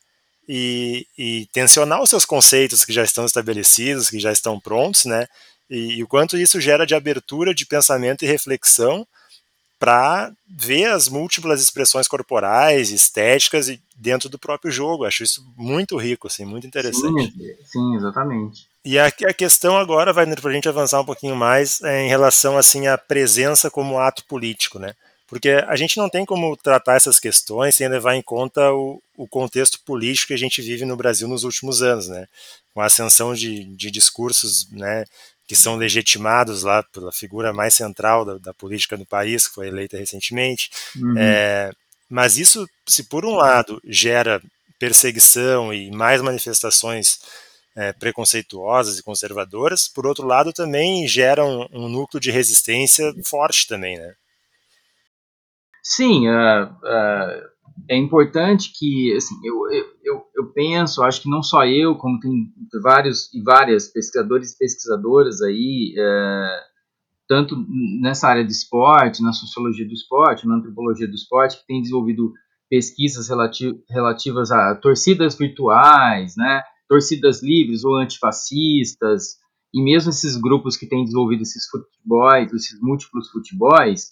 e, 0.47 1.05
e 1.17 1.47
tensionar 1.51 2.01
os 2.01 2.09
seus 2.09 2.25
conceitos 2.25 2.85
que 2.85 2.93
já 2.93 3.03
estão 3.03 3.25
estabelecidos, 3.25 4.09
que 4.09 4.19
já 4.19 4.31
estão 4.31 4.59
prontos, 4.59 5.05
né? 5.05 5.27
E, 5.69 5.97
e 5.97 6.03
o 6.03 6.07
quanto 6.07 6.37
isso 6.37 6.61
gera 6.61 6.85
de 6.85 6.95
abertura 6.95 7.53
de 7.53 7.65
pensamento 7.65 8.23
e 8.23 8.27
reflexão 8.27 9.05
para 9.79 10.31
ver 10.47 10.85
as 10.85 11.07
múltiplas 11.07 11.61
expressões 11.61 12.07
corporais, 12.07 12.91
estéticas 12.91 13.69
e 13.69 13.81
dentro 13.95 14.29
do 14.29 14.39
próprio 14.39 14.71
jogo. 14.71 15.05
Acho 15.05 15.23
isso 15.23 15.45
muito 15.55 15.97
rico, 15.97 16.27
assim, 16.27 16.45
muito 16.45 16.65
interessante. 16.65 17.31
Sim, 17.31 17.55
sim 17.65 17.95
exatamente. 17.95 18.67
E 18.83 18.97
a, 18.97 19.07
a, 19.07 19.33
questão 19.33 19.77
agora 19.77 20.13
vai 20.13 20.25
para 20.25 20.49
a 20.49 20.53
gente 20.53 20.69
avançar 20.69 21.01
um 21.01 21.05
pouquinho 21.05 21.35
mais 21.35 21.81
é, 21.81 22.05
em 22.05 22.09
relação 22.09 22.57
assim 22.57 22.87
à 22.87 22.97
presença 22.97 23.69
como 23.69 23.99
ato 23.99 24.23
político, 24.25 24.79
né? 24.79 24.93
Porque 25.27 25.49
a 25.67 25.75
gente 25.75 25.97
não 25.97 26.09
tem 26.09 26.25
como 26.25 26.55
tratar 26.55 26.95
essas 26.95 27.19
questões 27.19 27.75
sem 27.75 27.89
levar 27.89 28.15
em 28.15 28.21
conta 28.21 28.71
o, 28.71 29.01
o 29.17 29.27
contexto 29.27 29.77
político 29.81 30.27
que 30.27 30.33
a 30.33 30.37
gente 30.37 30.61
vive 30.61 30.85
no 30.85 30.95
Brasil 30.95 31.27
nos 31.27 31.43
últimos 31.43 31.81
anos, 31.81 32.07
né? 32.07 32.27
Com 32.73 32.79
a 32.79 32.85
ascensão 32.85 33.33
de, 33.33 33.65
de 33.75 33.91
discursos, 33.91 34.69
né? 34.71 35.03
Que 35.47 35.55
são 35.55 35.77
legitimados 35.77 36.63
lá 36.63 36.83
pela 36.83 37.11
figura 37.11 37.53
mais 37.53 37.73
central 37.73 38.25
da, 38.25 38.37
da 38.37 38.53
política 38.53 38.97
do 38.97 39.05
país, 39.05 39.47
que 39.47 39.55
foi 39.55 39.69
eleita 39.69 39.97
recentemente. 39.97 40.69
Uhum. 40.95 41.17
É, 41.17 41.71
mas 42.09 42.37
isso, 42.37 42.67
se 42.85 43.03
por 43.03 43.25
um 43.25 43.35
lado 43.35 43.81
gera 43.85 44.41
perseguição 44.77 45.73
e 45.73 45.89
mais 45.89 46.21
manifestações 46.21 47.19
é, 47.75 47.93
preconceituosas 47.93 48.99
e 48.99 49.03
conservadoras, 49.03 49.87
por 49.87 50.05
outro 50.05 50.25
lado 50.25 50.51
também 50.51 51.07
gera 51.07 51.45
um, 51.45 51.67
um 51.71 51.87
núcleo 51.87 52.19
de 52.19 52.31
resistência 52.31 53.13
forte 53.23 53.67
também, 53.67 53.97
né? 53.97 54.13
Sim, 55.81 56.27
uh, 56.27 56.65
uh, 56.65 57.49
é 57.89 57.95
importante 57.95 58.71
que, 58.77 59.13
assim, 59.15 59.35
eu, 59.43 59.69
eu, 60.03 60.23
eu 60.35 60.45
penso, 60.53 61.03
acho 61.03 61.21
que 61.21 61.29
não 61.29 61.43
só 61.43 61.65
eu, 61.65 61.95
como 61.95 62.19
tem 62.19 62.51
vários 62.81 63.33
e 63.33 63.41
várias 63.41 63.87
pesquisadores 63.87 64.53
e 64.53 64.57
pesquisadoras 64.57 65.41
aí, 65.41 65.93
é, 65.97 66.59
tanto 67.27 67.55
nessa 68.01 68.27
área 68.27 68.43
de 68.43 68.51
esporte, 68.51 69.21
na 69.21 69.33
sociologia 69.33 69.85
do 69.85 69.93
esporte, 69.93 70.47
na 70.47 70.55
antropologia 70.55 71.07
do 71.07 71.15
esporte, 71.15 71.57
que 71.57 71.67
tem 71.67 71.81
desenvolvido 71.81 72.33
pesquisas 72.69 73.29
relati 73.29 73.79
relativas 73.89 74.51
a 74.51 74.75
torcidas 74.75 75.35
virtuais, 75.37 76.35
né, 76.35 76.61
torcidas 76.87 77.41
livres 77.41 77.83
ou 77.83 77.95
antifascistas, 77.95 79.37
e 79.73 79.81
mesmo 79.83 80.09
esses 80.09 80.37
grupos 80.37 80.77
que 80.77 80.87
têm 80.87 81.03
desenvolvido 81.03 81.43
esses 81.43 81.67
futebols, 81.69 82.53
esses 82.53 82.79
múltiplos 82.81 83.29
futebols, 83.29 84.11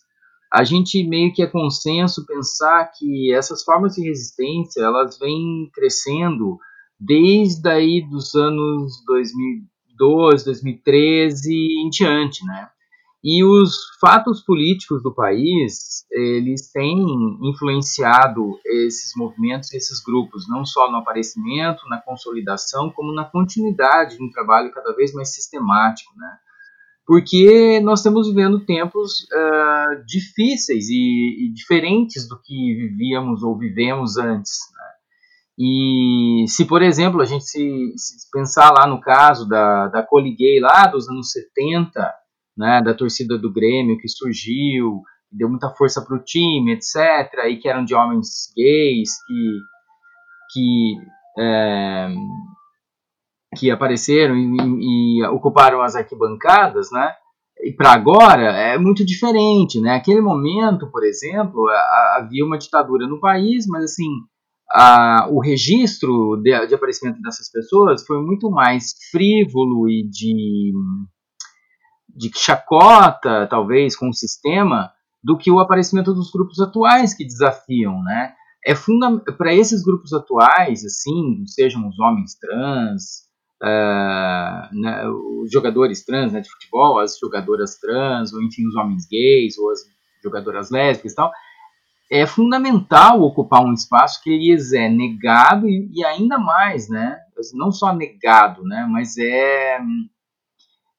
a 0.55 0.63
gente 0.63 1.03
meio 1.03 1.33
que 1.33 1.43
é 1.43 1.47
consenso 1.47 2.25
pensar 2.25 2.89
que 2.97 3.33
essas 3.33 3.61
formas 3.61 3.95
de 3.95 4.07
resistência 4.07 4.81
elas 4.81 5.19
vêm 5.19 5.69
crescendo 5.73 6.57
desde 6.97 7.67
aí 7.67 8.01
dos 8.09 8.33
anos 8.35 9.03
2012, 9.05 10.45
2013 10.45 11.53
em 11.53 11.89
diante, 11.89 12.45
né? 12.45 12.69
E 13.21 13.43
os 13.43 13.75
fatos 13.99 14.41
políticos 14.43 15.03
do 15.03 15.13
país, 15.13 16.05
eles 16.09 16.71
têm 16.71 17.03
influenciado 17.41 18.57
esses 18.65 19.11
movimentos, 19.17 19.73
esses 19.73 20.01
grupos, 20.01 20.47
não 20.47 20.63
só 20.63 20.89
no 20.89 20.99
aparecimento, 20.99 21.85
na 21.89 21.99
consolidação, 21.99 22.89
como 22.91 23.13
na 23.13 23.25
continuidade 23.25 24.15
de 24.15 24.23
um 24.23 24.29
trabalho 24.29 24.71
cada 24.71 24.95
vez 24.95 25.11
mais 25.11 25.33
sistemático, 25.33 26.13
né? 26.15 26.37
Porque 27.05 27.79
nós 27.81 27.99
estamos 27.99 28.27
vivendo 28.27 28.65
tempos 28.65 29.27
uh, 29.31 30.03
difíceis 30.05 30.89
e, 30.89 31.45
e, 31.45 31.53
diferentes 31.53 32.27
do 32.27 32.39
que 32.41 32.73
vivíamos 32.73 33.43
ou 33.43 33.57
vivemos 33.57 34.17
antes. 34.17 34.57
Né? 34.73 34.85
E 35.59 36.45
se, 36.47 36.65
por 36.65 36.81
exemplo, 36.81 37.21
a 37.21 37.25
gente 37.25 37.45
se, 37.45 37.93
se, 37.95 38.29
pensar 38.31 38.71
lá 38.71 38.87
no 38.87 38.99
caso 38.99 39.47
da, 39.47 39.87
da 39.87 40.03
Coliguei 40.03 40.59
lá 40.59 40.87
dos 40.87 41.07
anos 41.07 41.31
70, 41.31 42.13
né, 42.57 42.81
da 42.81 42.93
torcida 42.93 43.37
do 43.37 43.53
Grêmio 43.53 43.99
que 43.99 44.07
surgiu, 44.09 45.03
deu 45.31 45.49
muita 45.49 45.69
força 45.69 46.01
para 46.01 46.15
o 46.15 46.23
time, 46.23 46.73
etc., 46.73 47.45
e 47.49 47.57
que 47.57 47.67
eram 47.67 47.85
de 47.85 47.93
homens 47.93 48.51
gays, 48.55 49.11
que, 49.27 49.59
que 50.53 50.95
é, 51.37 52.07
que 53.55 53.71
apareceram 53.71 54.35
e, 54.35 55.19
e 55.19 55.23
ocuparam 55.27 55.81
as 55.81 55.95
arquibancadas, 55.95 56.91
né? 56.91 57.11
E 57.63 57.71
para 57.71 57.93
agora 57.93 58.51
é 58.51 58.77
muito 58.77 59.05
diferente, 59.05 59.79
né? 59.79 59.95
Aquele 59.95 60.21
momento, 60.21 60.91
por 60.91 61.03
exemplo, 61.03 61.67
havia 62.15 62.45
uma 62.45 62.57
ditadura 62.57 63.07
no 63.07 63.19
país, 63.19 63.65
mas 63.65 63.85
assim 63.85 64.09
a, 64.71 65.27
o 65.29 65.39
registro 65.39 66.37
de, 66.37 66.67
de, 66.67 66.75
aparecimento 66.75 67.21
dessas 67.21 67.49
pessoas 67.51 68.05
foi 68.05 68.21
muito 68.21 68.49
mais 68.49 68.93
frívolo 69.11 69.89
e 69.89 70.07
de, 70.09 70.73
de 72.09 72.31
chacota, 72.35 73.47
talvez, 73.47 73.95
com 73.95 74.09
o 74.09 74.13
sistema, 74.13 74.91
do 75.23 75.37
que 75.37 75.51
o 75.51 75.59
aparecimento 75.59 76.13
dos 76.13 76.31
grupos 76.31 76.59
atuais 76.59 77.13
que 77.13 77.25
desafiam, 77.25 78.01
né? 78.03 78.33
É 78.65 78.73
para 79.37 79.53
esses 79.53 79.83
grupos 79.83 80.11
atuais, 80.11 80.83
assim, 80.83 81.45
sejam 81.45 81.87
os 81.87 81.99
homens 81.99 82.35
trans, 82.35 83.25
uh, 83.63 84.75
né, 84.75 85.07
os 85.07 85.51
jogadores 85.51 86.03
trans 86.03 86.33
né, 86.33 86.41
de 86.41 86.49
futebol, 86.49 86.99
as 86.99 87.17
jogadoras 87.17 87.77
trans, 87.79 88.33
ou 88.33 88.41
enfim, 88.41 88.67
os 88.67 88.75
homens 88.75 89.07
gays, 89.09 89.57
ou 89.57 89.71
as 89.71 89.79
jogadoras 90.23 90.71
lésbicas 90.71 91.13
e 91.13 91.15
tal, 91.15 91.31
é 92.11 92.25
fundamental 92.25 93.21
ocupar 93.21 93.63
um 93.63 93.73
espaço 93.73 94.21
que 94.23 94.29
lhes 94.29 94.73
é 94.73 94.89
negado 94.89 95.67
e, 95.67 95.89
e 95.93 96.05
ainda 96.05 96.37
mais, 96.37 96.89
né? 96.89 97.19
Não 97.53 97.71
só 97.71 97.93
negado, 97.93 98.63
né? 98.63 98.87
Mas 98.89 99.17
é 99.17 99.79
hum, 99.81 100.07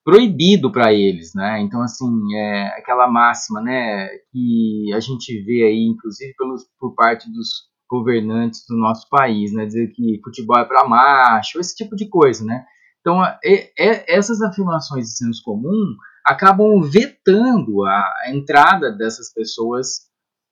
proibido 0.05 0.71
para 0.71 0.93
eles, 0.93 1.33
né? 1.35 1.61
Então, 1.61 1.83
assim, 1.83 2.35
é 2.35 2.67
aquela 2.79 3.09
máxima, 3.09 3.61
né? 3.61 4.09
Que 4.33 4.93
a 4.95 5.01
gente 5.01 5.43
vê 5.43 5.65
aí, 5.65 5.87
inclusive 5.87 6.35
pelos, 6.37 6.65
por 6.79 6.95
parte 6.95 7.31
dos 7.31 7.69
governantes 7.89 8.64
do 8.68 8.76
nosso 8.76 9.09
país, 9.09 9.53
né? 9.53 9.66
Dizer 9.66 9.89
que 9.89 10.20
futebol 10.24 10.59
é 10.59 10.64
para 10.64 10.87
macho, 10.87 11.61
esse 11.61 11.74
tipo 11.74 11.95
de 11.97 12.09
coisa, 12.09 12.45
né? 12.45 12.64
Então, 13.01 13.24
é, 13.24 13.70
é, 13.78 14.16
essas 14.16 14.43
afirmações 14.43 15.07
de 15.07 15.16
senso 15.16 15.43
comum 15.45 15.97
acabam 16.24 16.82
vetando 16.82 17.84
a, 17.84 18.01
a 18.24 18.30
entrada 18.34 18.91
dessas 18.91 19.32
pessoas 19.32 20.07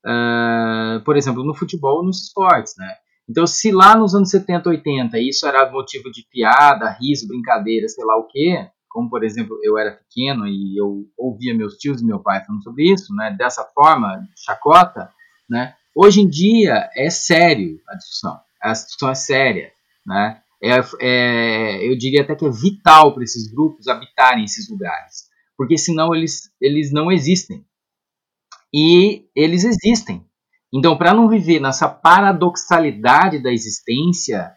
uh, 0.05 1.03
por 1.05 1.16
exemplo, 1.16 1.43
no 1.43 1.55
futebol 1.55 2.05
nos 2.05 2.24
esportes, 2.24 2.74
né? 2.76 2.95
Então, 3.28 3.47
se 3.47 3.72
lá 3.72 3.97
nos 3.97 4.14
anos 4.14 4.30
70, 4.30 4.68
80 4.68 5.18
isso 5.18 5.47
era 5.47 5.70
motivo 5.70 6.11
de 6.11 6.26
piada, 6.30 6.91
riso, 7.01 7.26
brincadeira, 7.26 7.89
sei 7.89 8.05
lá 8.05 8.18
o 8.18 8.26
quê, 8.26 8.68
como 8.89 9.09
por 9.09 9.24
exemplo 9.24 9.59
eu 9.62 9.78
era 9.78 9.93
pequeno 9.93 10.47
e 10.47 10.78
eu 10.78 11.07
ouvia 11.16 11.57
meus 11.57 11.74
tios 11.76 12.03
e 12.03 12.07
meu 12.07 12.20
pai 12.20 12.45
falando 12.45 12.62
sobre 12.62 12.93
isso, 12.93 13.14
né? 13.14 13.35
Dessa 13.37 13.64
forma, 13.74 14.28
chacota, 14.37 15.11
né? 15.49 15.74
Hoje 15.95 16.20
em 16.20 16.28
dia 16.28 16.90
é 16.97 17.09
sério 17.09 17.80
a 17.88 17.95
discussão, 17.95 18.40
a 18.61 18.72
discussão 18.72 19.11
é 19.11 19.14
séria, 19.14 19.72
né? 20.07 20.40
É, 20.62 20.80
é, 21.01 21.88
eu 21.88 21.97
diria 21.97 22.22
até 22.22 22.34
que 22.34 22.45
é 22.45 22.51
vital 22.51 23.12
para 23.12 23.22
esses 23.22 23.53
grupos 23.53 23.86
habitarem 23.86 24.45
esses 24.45 24.68
lugares, 24.68 25.28
porque 25.57 25.76
senão 25.76 26.14
eles, 26.14 26.51
eles 26.61 26.90
não 26.90 27.12
existem, 27.12 27.64
e 28.72 29.28
eles 29.36 29.62
existem. 29.62 30.26
Então, 30.72 30.97
para 30.97 31.14
não 31.14 31.28
viver 31.28 31.61
nessa 31.61 31.88
paradoxalidade 31.88 33.40
da 33.40 33.53
existência, 33.53 34.51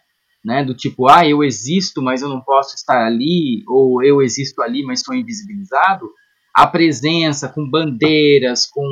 né, 0.44 0.64
do 0.64 0.74
tipo, 0.74 1.08
ah, 1.08 1.24
eu 1.24 1.44
existo, 1.44 2.02
mas 2.02 2.22
eu 2.22 2.28
não 2.28 2.40
posso 2.40 2.74
estar 2.74 3.06
ali, 3.06 3.62
ou 3.68 4.02
eu 4.02 4.20
existo 4.20 4.60
ali, 4.60 4.82
mas 4.82 5.02
sou 5.02 5.14
invisibilizado, 5.14 6.10
a 6.52 6.66
presença 6.66 7.48
com 7.48 7.70
bandeiras, 7.70 8.66
com, 8.66 8.88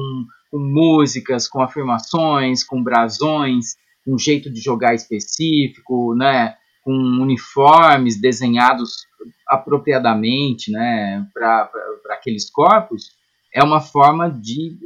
com 0.51 0.59
músicas, 0.59 1.49
com 1.49 1.61
afirmações, 1.63 2.65
com 2.65 2.83
brasões, 2.83 3.77
um 4.07 4.19
jeito 4.19 4.51
de 4.51 4.61
jogar 4.61 4.95
específico, 4.95 6.15
né, 6.15 6.55
com 6.83 6.93
uniformes 6.93 8.21
desenhados 8.21 9.07
apropriadamente 9.49 10.71
né, 10.71 11.27
para 11.35 11.69
aqueles 12.11 12.49
corpos, 12.51 13.11
é 13.53 13.63
uma 13.63 13.81
forma 13.81 14.31
de, 14.31 14.79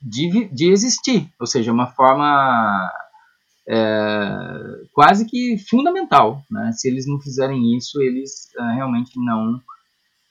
de, 0.00 0.48
de 0.48 0.70
existir, 0.70 1.30
ou 1.38 1.46
seja, 1.46 1.72
uma 1.72 1.86
forma 1.88 2.90
é, 3.68 4.86
quase 4.92 5.26
que 5.26 5.56
fundamental. 5.68 6.42
Né? 6.50 6.72
Se 6.72 6.88
eles 6.88 7.06
não 7.06 7.20
fizerem 7.20 7.76
isso, 7.76 8.00
eles 8.02 8.50
é, 8.58 8.74
realmente 8.74 9.12
não 9.16 9.60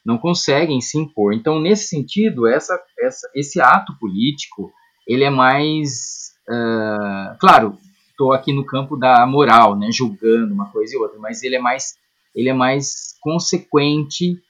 não 0.05 0.17
conseguem 0.17 0.81
se 0.81 0.97
impor. 0.97 1.33
Então, 1.33 1.59
nesse 1.59 1.87
sentido, 1.87 2.47
essa, 2.47 2.79
essa, 2.99 3.29
esse 3.35 3.61
ato 3.61 3.97
político 3.99 4.71
ele 5.07 5.23
é 5.23 5.29
mais, 5.29 6.31
é, 6.49 7.35
claro, 7.39 7.77
estou 8.09 8.33
aqui 8.33 8.53
no 8.53 8.65
campo 8.65 8.95
da 8.95 9.25
moral, 9.25 9.77
né, 9.77 9.89
julgando 9.91 10.53
uma 10.53 10.69
coisa 10.71 10.95
e 10.95 10.97
outra, 10.97 11.19
mas 11.19 11.43
ele 11.43 11.55
é 11.55 11.59
mais 11.59 11.95
ele 12.33 12.47
é 12.47 12.53
mais 12.53 13.17
consequente 13.19 14.41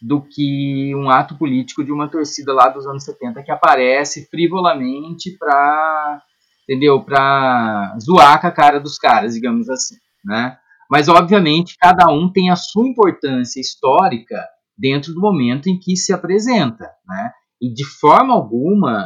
do 0.00 0.20
que 0.20 0.94
um 0.94 1.10
ato 1.10 1.36
político 1.36 1.84
de 1.84 1.92
uma 1.92 2.08
torcida 2.08 2.52
lá 2.52 2.68
dos 2.68 2.86
anos 2.86 3.04
70 3.04 3.42
que 3.42 3.50
aparece 3.50 4.28
frivolamente 4.30 5.36
para 5.38 6.22
entendeu 6.64 7.02
para 7.02 7.96
zoar 7.98 8.40
com 8.40 8.46
a 8.46 8.50
cara 8.50 8.80
dos 8.80 8.96
caras 8.96 9.34
digamos 9.34 9.68
assim 9.68 9.96
né 10.24 10.56
mas 10.90 11.08
obviamente 11.08 11.76
cada 11.78 12.10
um 12.10 12.30
tem 12.30 12.50
a 12.50 12.56
sua 12.56 12.88
importância 12.88 13.60
histórica 13.60 14.42
dentro 14.80 15.12
do 15.12 15.20
momento 15.20 15.68
em 15.68 15.78
que 15.78 15.96
se 15.96 16.12
apresenta 16.12 16.88
né? 17.06 17.30
E 17.60 17.72
de 17.72 17.84
forma 17.84 18.32
alguma 18.32 19.04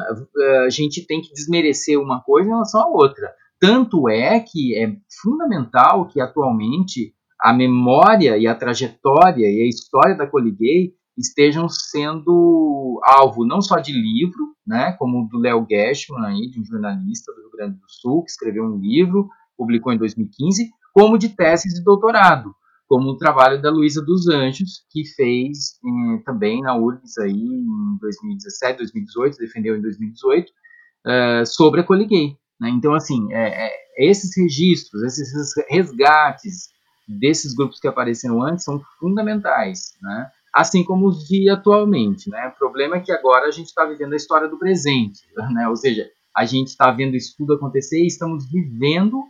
a 0.64 0.70
gente 0.70 1.04
tem 1.06 1.20
que 1.20 1.32
desmerecer 1.32 1.98
uma 1.98 2.22
coisa 2.22 2.48
em 2.48 2.52
relação 2.52 2.82
à 2.82 2.86
outra. 2.86 3.32
Tanto 3.58 4.08
é 4.08 4.38
que 4.38 4.76
é 4.76 4.94
fundamental 5.22 6.06
que 6.06 6.20
atualmente 6.20 7.12
a 7.40 7.52
memória 7.52 8.36
e 8.38 8.46
a 8.46 8.54
trajetória 8.54 9.46
e 9.50 9.62
a 9.62 9.68
história 9.68 10.16
da 10.16 10.26
Coliguei 10.26 10.92
estejam 11.16 11.68
sendo 11.68 13.00
alvo 13.04 13.46
não 13.46 13.60
só 13.60 13.78
de 13.78 13.92
livro, 13.92 14.54
né, 14.66 14.92
como 14.98 15.22
o 15.22 15.28
do 15.28 15.38
Léo 15.38 15.66
Gershman, 15.68 16.26
aí, 16.26 16.50
de 16.50 16.60
um 16.60 16.64
jornalista 16.64 17.32
do 17.32 17.42
Rio 17.42 17.50
Grande 17.52 17.76
do 17.76 17.88
Sul, 17.88 18.24
que 18.24 18.30
escreveu 18.30 18.64
um 18.64 18.78
livro, 18.78 19.28
publicou 19.56 19.92
em 19.92 19.98
2015, 19.98 20.70
como 20.92 21.18
de 21.18 21.28
teses 21.28 21.74
de 21.74 21.84
doutorado, 21.84 22.54
como 22.94 23.10
o 23.10 23.16
trabalho 23.16 23.60
da 23.60 23.72
Luísa 23.72 24.00
dos 24.00 24.28
Anjos, 24.28 24.84
que 24.88 25.04
fez 25.16 25.80
eh, 25.84 26.22
também 26.24 26.60
na 26.60 26.76
URGS 26.76 27.18
aí, 27.18 27.32
em 27.32 27.98
2017, 28.00 28.78
2018, 28.78 29.36
defendeu 29.36 29.76
em 29.76 29.82
2018, 29.82 30.48
uh, 30.48 31.44
sobre 31.44 31.80
a 31.80 31.84
Coliguei. 31.84 32.36
Né? 32.60 32.70
Então, 32.70 32.94
assim, 32.94 33.32
é, 33.32 33.66
é, 33.66 33.72
esses 33.98 34.30
registros, 34.36 35.02
esses 35.02 35.52
resgates 35.68 36.68
desses 37.08 37.52
grupos 37.52 37.80
que 37.80 37.88
apareceram 37.88 38.40
antes 38.40 38.64
são 38.64 38.80
fundamentais, 39.00 39.94
né? 40.00 40.28
assim 40.54 40.84
como 40.84 41.08
os 41.08 41.26
de 41.26 41.50
atualmente. 41.50 42.30
Né? 42.30 42.46
O 42.46 42.56
problema 42.56 42.98
é 42.98 43.00
que 43.00 43.10
agora 43.10 43.48
a 43.48 43.50
gente 43.50 43.66
está 43.66 43.84
vivendo 43.84 44.12
a 44.12 44.16
história 44.16 44.46
do 44.46 44.56
presente, 44.56 45.22
né? 45.52 45.66
ou 45.68 45.74
seja, 45.74 46.08
a 46.36 46.44
gente 46.44 46.68
está 46.68 46.92
vendo 46.92 47.16
isso 47.16 47.34
tudo 47.36 47.54
acontecer 47.54 48.00
e 48.00 48.06
estamos 48.06 48.48
vivendo 48.48 49.20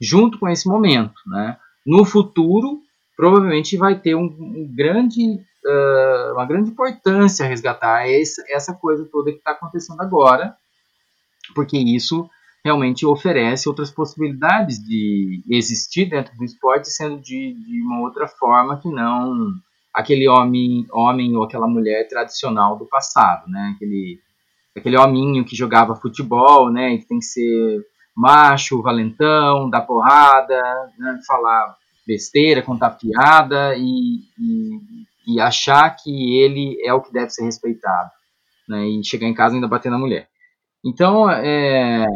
junto 0.00 0.40
com 0.40 0.48
esse 0.48 0.66
momento. 0.66 1.14
Né? 1.28 1.56
No 1.86 2.04
futuro, 2.04 2.80
provavelmente 3.16 3.76
vai 3.76 3.98
ter 3.98 4.14
um, 4.14 4.24
um 4.24 4.70
grande, 4.76 5.22
uh, 5.64 6.32
uma 6.34 6.44
grande 6.44 6.70
importância 6.70 7.46
resgatar 7.46 8.06
esse, 8.08 8.42
essa 8.52 8.74
coisa 8.74 9.08
toda 9.10 9.32
que 9.32 9.38
está 9.38 9.52
acontecendo 9.52 10.00
agora, 10.00 10.54
porque 11.54 11.78
isso 11.78 12.28
realmente 12.64 13.06
oferece 13.06 13.68
outras 13.68 13.90
possibilidades 13.90 14.78
de 14.84 15.42
existir 15.48 16.06
dentro 16.10 16.36
do 16.36 16.44
esporte, 16.44 16.90
sendo 16.90 17.20
de, 17.20 17.54
de 17.54 17.82
uma 17.82 18.00
outra 18.00 18.26
forma 18.26 18.78
que 18.80 18.88
não 18.88 19.54
aquele 19.94 20.28
homem, 20.28 20.86
homem 20.92 21.34
ou 21.36 21.44
aquela 21.44 21.66
mulher 21.66 22.06
tradicional 22.06 22.76
do 22.76 22.84
passado, 22.84 23.48
né? 23.48 23.72
Aquele, 23.74 24.20
aquele 24.76 24.98
hominho 24.98 25.44
que 25.44 25.56
jogava 25.56 25.96
futebol, 25.96 26.70
né? 26.70 26.92
E 26.92 26.98
que 26.98 27.06
tem 27.08 27.18
que 27.18 27.24
ser 27.24 27.82
macho, 28.14 28.82
valentão, 28.82 29.70
dar 29.70 29.82
porrada, 29.82 30.60
né? 30.98 31.18
falar 31.26 31.76
besteira, 32.06 32.62
contar 32.62 32.90
piada 32.90 33.74
e, 33.76 34.20
e, 34.38 35.34
e, 35.34 35.40
achar 35.40 35.90
que 35.90 36.38
ele 36.38 36.80
é 36.84 36.94
o 36.94 37.02
que 37.02 37.12
deve 37.12 37.30
ser 37.30 37.44
respeitado, 37.44 38.10
né? 38.68 38.86
E 38.86 39.04
chegar 39.04 39.26
em 39.26 39.34
casa 39.34 39.54
ainda 39.54 39.66
bater 39.66 39.90
na 39.90 39.98
mulher. 39.98 40.28
Então, 40.84 41.28
é, 41.28 42.06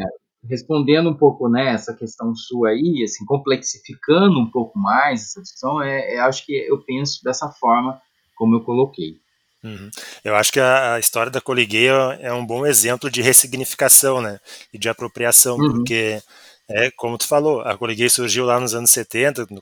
respondendo 0.49 1.11
um 1.11 1.15
pouco 1.15 1.49
né, 1.49 1.75
essa 1.75 1.93
questão 1.93 2.35
sua 2.35 2.71
aí, 2.71 3.03
assim, 3.05 3.25
complexificando 3.25 4.39
um 4.39 4.51
pouco 4.51 4.79
mais 4.79 5.23
essa 5.23 5.43
discussão, 5.43 5.83
é, 5.83 6.15
é, 6.15 6.21
acho 6.21 6.47
que 6.47 6.53
eu 6.53 6.79
penso 6.85 7.23
dessa 7.25 7.49
forma 7.49 8.01
como 8.37 8.55
eu 8.57 8.61
coloquei. 8.61 9.19
Uhum. 9.63 9.91
Eu 10.25 10.35
acho 10.37 10.53
que 10.53 10.61
a, 10.61 10.95
a, 10.95 10.99
história 10.99 11.31
da 11.31 11.41
Coligueia 11.41 11.93
é 12.21 12.33
um 12.33 12.47
bom 12.47 12.65
exemplo 12.65 13.11
de 13.11 13.21
ressignificação, 13.21 14.23
né, 14.23 14.39
e 14.73 14.79
de 14.79 14.89
apropriação, 14.89 15.57
uhum. 15.57 15.73
porque 15.73 16.23
é 16.71 16.91
como 16.93 17.19
tu 17.19 17.27
falou, 17.27 17.61
a 17.63 17.77
Coligueia 17.77 18.09
surgiu 18.09 18.45
lá 18.45 18.59
nos 18.61 18.75
anos 18.75 18.91
70, 18.91 19.47
no 19.51 19.61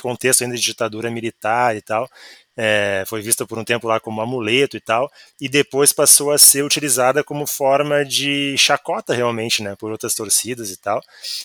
contexto 0.00 0.42
ainda 0.42 0.56
de 0.56 0.62
ditadura 0.62 1.10
militar 1.10 1.76
e 1.76 1.82
tal, 1.82 2.08
é, 2.56 3.02
foi 3.06 3.20
vista 3.20 3.44
por 3.44 3.58
um 3.58 3.64
tempo 3.64 3.88
lá 3.88 3.98
como 3.98 4.20
amuleto 4.20 4.76
e 4.76 4.80
tal, 4.80 5.10
e 5.40 5.48
depois 5.48 5.92
passou 5.92 6.30
a 6.30 6.38
ser 6.38 6.64
utilizada 6.64 7.24
como 7.24 7.46
forma 7.46 8.04
de 8.04 8.56
chacota 8.56 9.12
realmente, 9.12 9.62
né, 9.62 9.74
por 9.76 9.90
outras 9.90 10.14
torcidas 10.14 10.70
e 10.70 10.76
tal. 10.76 11.00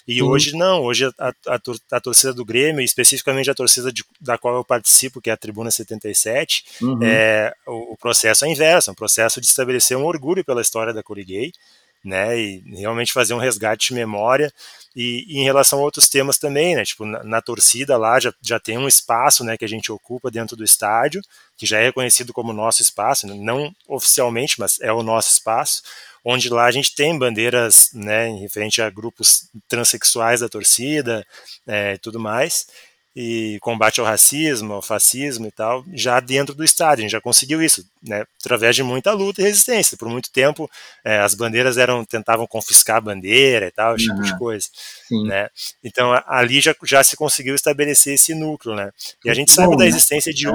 E 0.07 0.21
uhum. 0.21 0.29
hoje 0.29 0.55
não, 0.55 0.81
hoje 0.83 1.05
a, 1.05 1.33
a, 1.47 1.59
a, 1.91 1.99
torcida 1.99 2.33
do 2.33 2.45
Grêmio, 2.45 2.81
especificamente 2.81 3.49
a 3.49 3.55
torcida 3.55 3.91
de, 3.91 4.03
da 4.21 4.37
qual 4.37 4.55
eu 4.55 4.63
participo, 4.63 5.21
que 5.21 5.29
é 5.29 5.33
a 5.33 5.37
Tribuna 5.37 5.71
77, 5.71 6.63
uhum. 6.81 7.03
é, 7.03 7.53
o, 7.65 7.93
o, 7.93 7.97
processo 7.97 8.45
é 8.45 8.49
inverso, 8.49 8.89
é 8.89 8.93
um 8.93 8.95
processo 8.95 9.41
de 9.41 9.47
estabelecer 9.47 9.97
um 9.97 10.05
orgulho 10.05 10.45
pela 10.45 10.61
história 10.61 10.93
da 10.93 11.01
Coriguei, 11.01 11.51
né, 12.03 12.39
e 12.39 12.63
realmente 12.77 13.11
fazer 13.11 13.33
um 13.33 13.39
resgate 13.39 13.89
de 13.89 13.93
memória 13.93 14.51
e, 14.95 15.25
e, 15.27 15.39
em 15.39 15.43
relação 15.43 15.79
a 15.79 15.81
outros 15.81 16.09
temas 16.09 16.37
também, 16.37 16.75
né? 16.75 16.83
Tipo, 16.83 17.05
na, 17.05 17.23
na, 17.23 17.41
torcida 17.41 17.97
lá 17.97 18.19
já, 18.19 18.33
já 18.41 18.59
tem 18.59 18.77
um 18.77 18.87
espaço 18.87 19.43
né, 19.43 19.57
que 19.57 19.65
a 19.65 19.67
gente 19.67 19.91
ocupa 19.91 20.31
dentro 20.31 20.55
do 20.55 20.63
estádio, 20.63 21.21
que 21.57 21.65
já 21.65 21.79
é 21.79 21.83
reconhecido 21.83 22.33
como 22.33 22.53
nosso 22.53 22.81
espaço, 22.81 23.27
né, 23.27 23.33
não 23.35 23.73
oficialmente, 23.87 24.59
mas 24.59 24.79
é 24.79 24.91
o 24.91 25.03
nosso 25.03 25.29
espaço, 25.29 25.81
onde 26.23 26.49
lá 26.49 26.65
a 26.65 26.71
gente 26.71 26.95
tem 26.95 27.17
bandeiras 27.17 27.89
né, 27.93 28.27
em 28.27 28.39
referente 28.39 28.81
a 28.81 28.89
grupos 28.89 29.49
transexuais 29.67 30.39
da 30.39 30.49
torcida 30.49 31.25
é, 31.67 31.93
e 31.93 31.97
tudo 31.97 32.19
mais 32.19 32.65
e 33.15 33.57
combate 33.61 33.99
ao 33.99 34.05
racismo, 34.05 34.73
ao 34.73 34.81
fascismo 34.81 35.47
e 35.47 35.51
tal, 35.51 35.83
já 35.93 36.19
dentro 36.19 36.53
do 36.53 36.63
estádio. 36.63 37.01
A 37.01 37.03
gente 37.03 37.11
já 37.11 37.21
conseguiu 37.21 37.61
isso, 37.61 37.85
né, 38.01 38.23
através 38.39 38.75
de 38.75 38.83
muita 38.83 39.11
luta 39.11 39.41
e 39.41 39.43
resistência. 39.43 39.97
Por 39.97 40.07
muito 40.07 40.31
tempo, 40.31 40.69
é, 41.03 41.17
as 41.19 41.33
bandeiras 41.33 41.77
eram 41.77 42.05
tentavam 42.05 42.45
confiscar 42.45 42.97
a 42.97 43.01
bandeira 43.01 43.67
e 43.67 43.71
tal, 43.71 43.95
esse 43.95 44.05
tipo 44.05 44.21
de 44.21 44.37
coisa. 44.37 44.67
Né? 45.25 45.49
Então, 45.83 46.11
ali 46.27 46.61
já, 46.61 46.75
já 46.83 47.03
se 47.03 47.17
conseguiu 47.17 47.55
estabelecer 47.55 48.13
esse 48.13 48.35
núcleo. 48.35 48.75
Né? 48.75 48.91
E 49.25 49.29
a 49.29 49.33
gente 49.33 49.51
sabe 49.51 49.69
bom, 49.69 49.77
da 49.77 49.83
né? 49.83 49.89
existência 49.89 50.31
né? 50.31 50.35
de. 50.35 50.47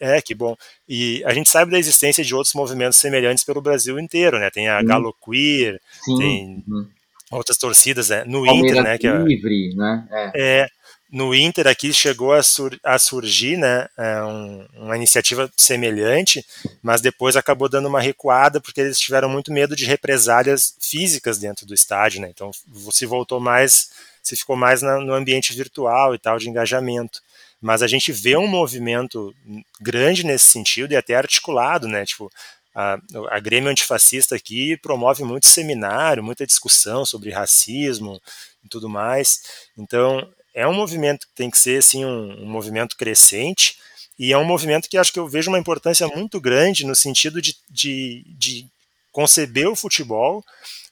É. 0.00 0.18
é, 0.18 0.22
que 0.22 0.34
bom. 0.34 0.54
E 0.88 1.22
a 1.24 1.32
gente 1.32 1.48
sabe 1.48 1.72
da 1.72 1.78
existência 1.78 2.22
de 2.22 2.34
outros 2.34 2.54
movimentos 2.54 2.98
semelhantes 2.98 3.42
pelo 3.42 3.62
Brasil 3.62 3.98
inteiro. 3.98 4.38
Né? 4.38 4.50
Tem 4.50 4.68
a 4.68 4.80
Sim. 4.80 4.86
Galo 4.86 5.14
Queer, 5.24 5.80
Sim. 6.04 6.18
tem. 6.18 6.64
Uhum. 6.68 6.88
Outras 7.30 7.56
torcidas, 7.56 8.10
né? 8.10 8.24
no 8.26 8.44
Palmeiras 8.44 8.72
Inter, 8.72 8.82
né? 8.82 8.98
Que 8.98 9.06
é, 9.06 9.18
livre, 9.18 9.74
né? 9.74 10.06
É. 10.10 10.32
é 10.34 10.68
no 11.12 11.34
Inter 11.34 11.66
aqui 11.66 11.92
chegou 11.92 12.32
a, 12.32 12.42
sur 12.42 12.74
a 12.82 12.98
surgir 12.98 13.58
né, 13.58 13.86
é, 13.98 14.22
um, 14.22 14.66
uma 14.76 14.96
iniciativa 14.96 15.52
semelhante, 15.54 16.42
mas 16.82 17.02
depois 17.02 17.36
acabou 17.36 17.68
dando 17.68 17.86
uma 17.86 18.00
recuada 18.00 18.62
porque 18.62 18.80
eles 18.80 18.98
tiveram 18.98 19.28
muito 19.28 19.52
medo 19.52 19.76
de 19.76 19.84
represálias 19.84 20.74
físicas 20.80 21.36
dentro 21.36 21.66
do 21.66 21.74
estádio, 21.74 22.22
né? 22.22 22.30
Então 22.30 22.50
se 22.90 23.04
voltou 23.04 23.38
mais, 23.38 23.90
se 24.22 24.34
ficou 24.34 24.56
mais 24.56 24.80
na, 24.80 24.98
no 25.00 25.12
ambiente 25.12 25.52
virtual 25.54 26.14
e 26.14 26.18
tal 26.18 26.38
de 26.38 26.48
engajamento. 26.48 27.20
Mas 27.60 27.82
a 27.82 27.86
gente 27.86 28.10
vê 28.10 28.34
um 28.34 28.46
movimento 28.46 29.34
grande 29.80 30.24
nesse 30.24 30.46
sentido 30.46 30.92
e 30.92 30.96
até 30.96 31.14
articulado, 31.14 31.86
né? 31.86 32.06
Tipo, 32.06 32.32
a, 32.74 32.98
a 33.30 33.38
Grêmio 33.38 33.70
Antifascista 33.70 34.34
aqui 34.34 34.78
promove 34.78 35.24
muito 35.24 35.46
seminário, 35.46 36.24
muita 36.24 36.46
discussão 36.46 37.04
sobre 37.04 37.30
racismo 37.30 38.18
e 38.64 38.68
tudo 38.68 38.88
mais. 38.88 39.42
Então, 39.76 40.26
é 40.54 40.66
um 40.66 40.74
movimento 40.74 41.26
que 41.26 41.34
tem 41.34 41.50
que 41.50 41.58
ser 41.58 41.78
assim 41.78 42.04
um, 42.04 42.42
um, 42.42 42.46
movimento 42.46 42.96
crescente 42.96 43.76
e 44.18 44.32
é 44.32 44.38
um 44.38 44.44
movimento 44.44 44.88
que 44.88 44.98
acho 44.98 45.12
que 45.12 45.18
eu 45.18 45.28
vejo 45.28 45.50
uma 45.50 45.58
importância 45.58 46.06
muito 46.08 46.40
grande 46.40 46.86
no 46.86 46.94
sentido 46.94 47.40
de, 47.40 47.56
de, 47.70 48.24
de 48.38 48.66
conceber 49.10 49.68
o 49.68 49.76
futebol 49.76 50.44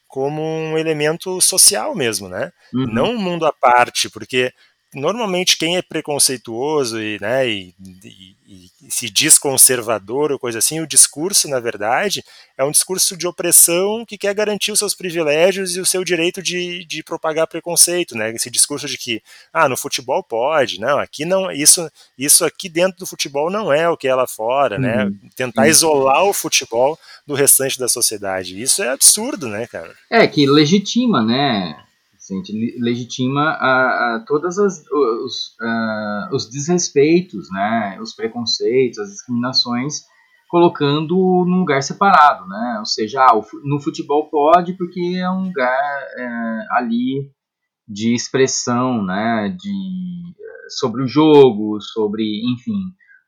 como 0.08 0.42
um 0.42 0.76
elemento 0.76 1.40
social 1.40 1.94
mesmo, 1.94 2.28
né? 2.28 2.52
Uhum. 2.74 2.92
Não 2.92 3.10
um 3.12 3.18
mundo 3.18 3.46
à 3.46 3.52
parte, 3.52 4.10
porque 4.10 4.52
normalmente 4.94 5.56
quem 5.56 5.76
é 5.76 5.82
preconceituoso 5.82 7.00
e, 7.00 7.18
né, 7.20 7.48
e, 7.48 7.74
e, 8.04 8.36
e, 8.48 8.90
se 8.90 9.08
diz 9.08 9.38
conservador 9.38 10.32
ou 10.32 10.38
coisa 10.38 10.58
assim, 10.58 10.80
o 10.80 10.86
discurso, 10.86 11.48
na 11.48 11.60
verdade, 11.60 12.24
é 12.58 12.64
um 12.64 12.72
discurso 12.72 13.16
de 13.16 13.26
opressão 13.26 14.04
que 14.04 14.18
quer 14.18 14.34
garantir 14.34 14.72
os 14.72 14.78
seus 14.78 14.94
privilégios 14.94 15.76
e 15.76 15.80
o 15.80 15.86
seu 15.86 16.02
direito 16.02 16.42
de, 16.42 16.84
de 16.84 17.02
propagar 17.04 17.46
preconceito, 17.46 18.16
né? 18.16 18.30
Esse 18.32 18.50
discurso 18.50 18.88
de 18.88 18.98
que, 18.98 19.22
ah, 19.52 19.68
no 19.68 19.76
futebol 19.76 20.24
pode, 20.24 20.80
não, 20.80 20.98
aqui 20.98 21.24
não, 21.24 21.52
isso, 21.52 21.88
isso 22.18 22.44
aqui 22.44 22.68
dentro 22.68 22.98
do 22.98 23.06
futebol 23.06 23.48
não 23.48 23.72
é 23.72 23.88
o 23.88 23.96
que 23.96 24.08
é 24.08 24.14
lá 24.14 24.26
fora, 24.26 24.76
né? 24.78 25.04
uhum. 25.04 25.10
né? 25.10 25.16
Tentar 25.36 25.62
uhum. 25.62 25.68
isolar 25.68 26.24
o 26.24 26.32
futebol 26.32 26.98
do 27.24 27.34
restante 27.34 27.78
da 27.78 27.88
sociedade. 27.88 28.60
Isso 28.60 28.82
é 28.82 28.88
absurdo, 28.88 29.46
né, 29.46 29.68
cara? 29.68 29.94
É, 30.10 30.26
que 30.26 30.46
legitima, 30.46 31.22
né? 31.22 31.76
A 32.30 32.36
gente 32.36 32.78
legitima 32.78 33.50
a, 33.50 34.16
a 34.16 34.24
todas 34.26 34.58
as 34.58 34.84
os, 34.90 35.56
a, 35.60 36.30
os 36.32 36.48
desrespeitos, 36.48 37.50
né, 37.50 37.98
os 38.00 38.14
preconceitos, 38.14 38.98
as 38.98 39.10
discriminações, 39.10 40.02
colocando 40.48 41.14
num 41.46 41.60
lugar 41.60 41.82
separado, 41.82 42.46
né? 42.48 42.76
Ou 42.78 42.86
seja, 42.86 43.22
ah, 43.22 43.40
no 43.64 43.80
futebol 43.80 44.28
pode 44.28 44.74
porque 44.74 45.16
é 45.16 45.30
um 45.30 45.44
lugar 45.44 46.02
é, 46.16 46.66
ali 46.72 47.30
de 47.88 48.14
expressão, 48.14 49.02
né, 49.04 49.54
de 49.58 50.34
sobre 50.68 51.02
o 51.02 51.06
jogo, 51.06 51.80
sobre, 51.80 52.24
enfim, 52.52 52.80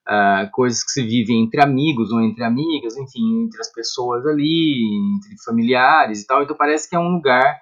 uh, 0.09 0.51
coisas 0.53 0.83
que 0.85 0.91
se 0.91 1.03
vivem 1.03 1.43
entre 1.43 1.61
amigos 1.61 2.13
ou 2.13 2.21
entre 2.21 2.45
amigas, 2.45 2.97
enfim, 2.97 3.45
entre 3.45 3.61
as 3.61 3.73
pessoas 3.73 4.27
ali, 4.27 4.85
entre 5.17 5.37
familiares 5.45 6.23
e 6.23 6.27
tal. 6.27 6.43
Então 6.43 6.57
parece 6.57 6.89
que 6.89 6.97
é 6.97 6.99
um 6.99 7.15
lugar 7.15 7.59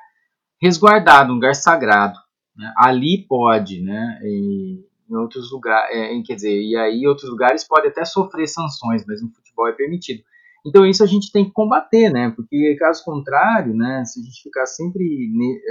resguardado, 0.61 1.33
um 1.33 1.35
lugar 1.35 1.55
sagrado. 1.55 2.19
Né? 2.57 2.73
Ali 2.77 3.27
pode, 3.29 3.81
né? 3.81 4.21
E 4.23 4.85
em 5.11 5.17
outros 5.17 5.51
lugares, 5.51 5.97
é, 5.97 6.23
quer 6.23 6.35
dizer, 6.35 6.63
e 6.63 6.77
aí 6.77 7.07
outros 7.07 7.29
lugares 7.29 7.67
podem 7.67 7.91
até 7.91 8.05
sofrer 8.05 8.47
sanções, 8.47 9.05
mas 9.07 9.21
no 9.21 9.31
futebol 9.31 9.67
é 9.67 9.73
permitido. 9.73 10.23
Então 10.65 10.87
isso 10.87 11.03
a 11.03 11.07
gente 11.07 11.33
tem 11.33 11.45
que 11.45 11.53
combater, 11.53 12.11
né? 12.11 12.33
Porque 12.37 12.77
caso 12.79 13.03
contrário, 13.05 13.75
né? 13.75 14.05
Se 14.05 14.21
a 14.21 14.23
gente 14.23 14.43
ficar 14.43 14.67
sempre 14.67 15.29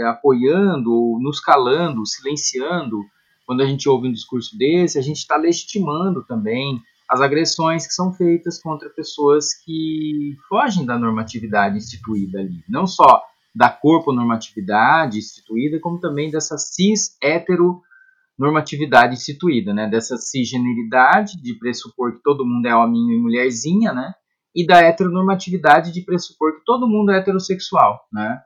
apoiando 0.07 0.91
ou 0.91 1.21
nos 1.21 1.39
calando, 1.39 2.05
silenciando, 2.05 3.05
quando 3.45 3.61
a 3.61 3.65
gente 3.65 3.87
ouve 3.87 4.07
um 4.07 4.11
discurso 4.11 4.57
desse, 4.57 4.97
a 4.97 5.01
gente 5.01 5.17
está 5.17 5.37
legitimando 5.37 6.23
também 6.25 6.81
as 7.07 7.21
agressões 7.21 7.87
que 7.87 7.93
são 7.93 8.13
feitas 8.13 8.61
contra 8.61 8.89
pessoas 8.89 9.53
que 9.53 10.35
fogem 10.47 10.85
da 10.85 10.97
normatividade 10.97 11.77
instituída 11.77 12.39
ali. 12.39 12.63
Não 12.67 12.85
só 12.85 13.23
da 13.59 13.69
corpo-normatividade 13.69 15.19
instituída, 15.19 15.79
como 15.81 15.99
também 15.99 16.31
dessa 16.31 16.57
cis-heteronormatividade 16.57 19.15
instituída, 19.15 19.73
né? 19.73 19.85
dessa 19.85 20.15
cisgeneridade 20.15 21.33
de 21.41 21.55
pressupor 21.55 22.13
que 22.13 22.23
todo 22.23 22.45
mundo 22.45 22.65
é 22.67 22.73
homem 22.73 23.01
e 23.01 23.19
mulherzinha, 23.19 23.91
né? 23.91 24.13
e 24.55 24.65
da 24.65 24.79
heteronormatividade 24.79 25.91
de 25.91 26.05
pressupor 26.05 26.55
que 26.55 26.63
todo 26.63 26.87
mundo 26.87 27.11
é 27.11 27.17
heterossexual. 27.17 27.99
Né? 28.13 28.39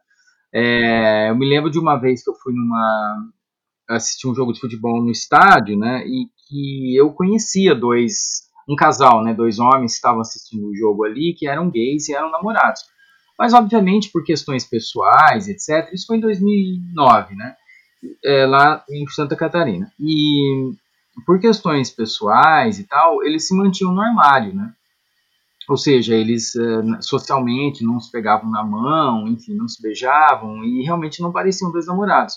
É, 0.52 1.30
eu 1.30 1.36
me 1.36 1.48
lembro 1.48 1.70
de 1.70 1.78
uma 1.78 1.96
vez 1.96 2.24
que 2.24 2.32
eu 2.32 2.34
fui 2.34 2.56
numa 2.56 3.30
assistir 3.88 4.28
um 4.28 4.34
jogo 4.34 4.52
de 4.52 4.60
futebol 4.60 5.00
no 5.00 5.12
estádio, 5.12 5.78
né, 5.78 6.04
e 6.08 6.28
que 6.48 6.96
eu 6.96 7.14
conhecia 7.14 7.76
dois, 7.76 8.50
um 8.68 8.76
casal, 8.76 9.24
né, 9.24 9.32
dois 9.32 9.60
homens 9.60 9.92
que 9.92 9.98
estavam 9.98 10.22
assistindo 10.22 10.68
o 10.68 10.76
jogo 10.76 11.04
ali, 11.04 11.36
que 11.38 11.48
eram 11.48 11.70
gays 11.70 12.10
e 12.10 12.16
eram 12.16 12.32
namorados. 12.32 12.82
Mas, 13.38 13.54
obviamente, 13.54 14.10
por 14.12 14.24
questões 14.24 14.66
pessoais, 14.66 15.48
etc., 15.48 15.92
isso 15.92 16.06
foi 16.08 16.18
em 16.18 16.22
2009, 16.22 17.36
né? 17.36 17.56
É, 18.24 18.46
lá 18.46 18.84
em 18.90 19.08
Santa 19.08 19.36
Catarina. 19.36 19.92
E 20.00 20.72
por 21.26 21.40
questões 21.40 21.90
pessoais 21.90 22.80
e 22.80 22.84
tal, 22.86 23.24
eles 23.24 23.48
se 23.48 23.56
mantinham 23.56 23.94
no 23.94 24.02
armário, 24.02 24.54
né? 24.54 24.74
Ou 25.70 25.78
seja, 25.78 26.14
eles 26.14 26.54
uh, 26.56 27.02
socialmente 27.02 27.86
não 27.86 28.00
se 28.00 28.12
pegavam 28.12 28.50
na 28.52 28.64
mão, 28.64 29.28
enfim, 29.28 29.56
não 29.56 29.68
se 29.68 29.82
beijavam 29.82 30.64
e 30.64 30.84
realmente 30.84 31.22
não 31.22 31.32
pareciam 31.32 31.72
dois 31.72 31.88
namorados. 31.88 32.36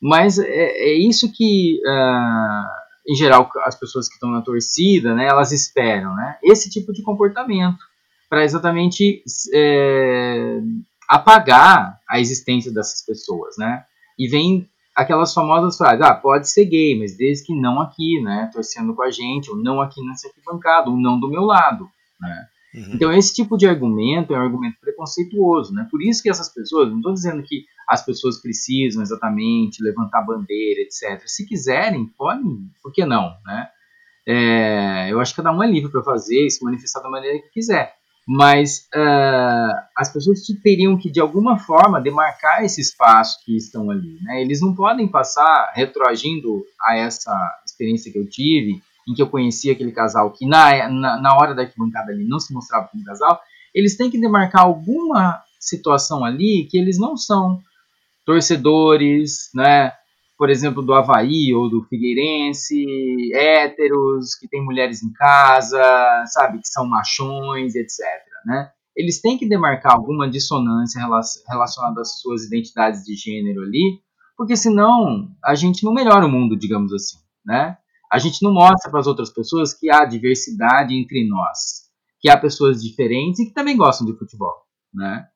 Mas 0.00 0.38
é, 0.38 0.48
é 0.48 0.94
isso 0.94 1.32
que, 1.32 1.80
uh, 1.86 3.10
em 3.10 3.14
geral, 3.14 3.50
as 3.64 3.78
pessoas 3.78 4.08
que 4.08 4.14
estão 4.14 4.30
na 4.30 4.42
torcida, 4.42 5.14
né, 5.14 5.26
elas 5.26 5.52
esperam, 5.52 6.14
né? 6.14 6.38
Esse 6.42 6.68
tipo 6.70 6.92
de 6.92 7.02
comportamento 7.02 7.89
para 8.30 8.44
exatamente 8.44 9.24
é, 9.52 10.60
apagar 11.08 11.98
a 12.08 12.20
existência 12.20 12.72
dessas 12.72 13.04
pessoas, 13.04 13.56
né? 13.58 13.84
E 14.16 14.28
vem 14.28 14.70
aquelas 14.94 15.34
famosas 15.34 15.76
frases, 15.76 16.00
ah, 16.02 16.14
pode 16.14 16.48
ser 16.48 16.64
gay, 16.66 16.96
mas 16.96 17.16
desde 17.16 17.46
que 17.46 17.54
não 17.54 17.80
aqui, 17.80 18.20
né, 18.22 18.48
torcendo 18.52 18.94
com 18.94 19.02
a 19.02 19.10
gente, 19.10 19.50
ou 19.50 19.56
não 19.56 19.80
aqui 19.80 20.00
nessa 20.06 20.28
arquibancada, 20.28 20.90
ou 20.90 20.96
não 20.96 21.18
do 21.18 21.28
meu 21.28 21.42
lado, 21.42 21.88
né? 22.20 22.46
Uhum. 22.72 22.94
Então 22.94 23.12
esse 23.12 23.34
tipo 23.34 23.56
de 23.56 23.66
argumento 23.66 24.32
é 24.32 24.38
um 24.38 24.42
argumento 24.42 24.78
preconceituoso, 24.80 25.74
né? 25.74 25.88
Por 25.90 26.00
isso 26.00 26.22
que 26.22 26.30
essas 26.30 26.48
pessoas, 26.54 26.88
não 26.88 26.98
estou 26.98 27.12
dizendo 27.12 27.42
que 27.42 27.64
as 27.88 28.04
pessoas 28.04 28.40
precisam 28.40 29.02
exatamente 29.02 29.82
levantar 29.82 30.22
bandeira, 30.22 30.82
etc. 30.82 31.20
Se 31.26 31.44
quiserem, 31.44 32.06
podem, 32.16 32.70
por 32.80 32.92
que 32.92 33.04
não, 33.04 33.34
né? 33.44 33.68
É, 34.24 35.08
eu 35.10 35.18
acho 35.18 35.32
que 35.32 35.42
cada 35.42 35.50
um 35.50 35.60
é 35.64 35.66
livre 35.66 35.90
para 35.90 36.04
fazer 36.04 36.46
e 36.46 36.50
se 36.50 36.62
manifestar 36.62 37.00
da 37.00 37.10
maneira 37.10 37.40
que 37.40 37.48
quiser 37.48 37.99
mas 38.32 38.86
uh, 38.94 39.74
as 39.96 40.12
pessoas 40.12 40.38
teriam 40.62 40.96
que, 40.96 41.10
de 41.10 41.18
alguma 41.18 41.58
forma, 41.58 42.00
demarcar 42.00 42.62
esse 42.62 42.80
espaço 42.80 43.44
que 43.44 43.56
estão 43.56 43.90
ali. 43.90 44.20
Né? 44.22 44.40
Eles 44.40 44.60
não 44.60 44.72
podem 44.72 45.08
passar 45.08 45.72
retroagindo 45.74 46.64
a 46.80 46.96
essa 46.96 47.36
experiência 47.66 48.12
que 48.12 48.16
eu 48.16 48.30
tive 48.30 48.80
em 49.08 49.14
que 49.14 49.20
eu 49.20 49.26
conhecia 49.26 49.72
aquele 49.72 49.90
casal 49.90 50.30
que 50.30 50.46
na, 50.46 50.88
na, 50.88 51.20
na 51.20 51.34
hora 51.34 51.56
da 51.56 51.62
arquibancada 51.62 52.12
ali 52.12 52.24
não 52.24 52.38
se 52.38 52.54
mostrava 52.54 52.86
como 52.86 53.02
casal, 53.02 53.40
eles 53.74 53.96
têm 53.96 54.08
que 54.08 54.20
demarcar 54.20 54.62
alguma 54.62 55.42
situação 55.58 56.24
ali 56.24 56.68
que 56.70 56.78
eles 56.78 57.00
não 57.00 57.16
são 57.16 57.60
torcedores, 58.24 59.50
né? 59.52 59.92
Por 60.40 60.48
exemplo, 60.48 60.80
do 60.80 60.94
Havaí 60.94 61.52
ou 61.52 61.68
do 61.68 61.84
Figueirense, 61.84 62.82
héteros, 63.34 64.34
que 64.36 64.48
têm 64.48 64.64
mulheres 64.64 65.02
em 65.02 65.12
casa, 65.12 66.24
sabe, 66.28 66.60
que 66.60 66.66
são 66.66 66.88
machões, 66.88 67.74
etc. 67.74 67.98
Né? 68.46 68.70
Eles 68.96 69.20
têm 69.20 69.36
que 69.36 69.46
demarcar 69.46 69.92
alguma 69.92 70.30
dissonância 70.30 70.98
relacionada 71.46 72.00
às 72.00 72.22
suas 72.22 72.44
identidades 72.44 73.04
de 73.04 73.14
gênero 73.16 73.60
ali, 73.60 74.00
porque 74.34 74.56
senão 74.56 75.28
a 75.44 75.54
gente 75.54 75.84
não 75.84 75.92
melhora 75.92 76.24
o 76.24 76.30
mundo, 76.30 76.56
digamos 76.56 76.90
assim, 76.94 77.18
né? 77.44 77.76
A 78.10 78.18
gente 78.18 78.42
não 78.42 78.54
mostra 78.54 78.90
para 78.90 79.00
as 79.00 79.06
outras 79.06 79.28
pessoas 79.28 79.74
que 79.74 79.90
há 79.90 80.06
diversidade 80.06 80.94
entre 80.94 81.28
nós, 81.28 81.82
que 82.18 82.30
há 82.30 82.36
pessoas 82.38 82.82
diferentes 82.82 83.40
e 83.40 83.48
que 83.48 83.52
também 83.52 83.76
gostam 83.76 84.06
de 84.06 84.18
futebol, 84.18 84.54
né? 84.94 85.26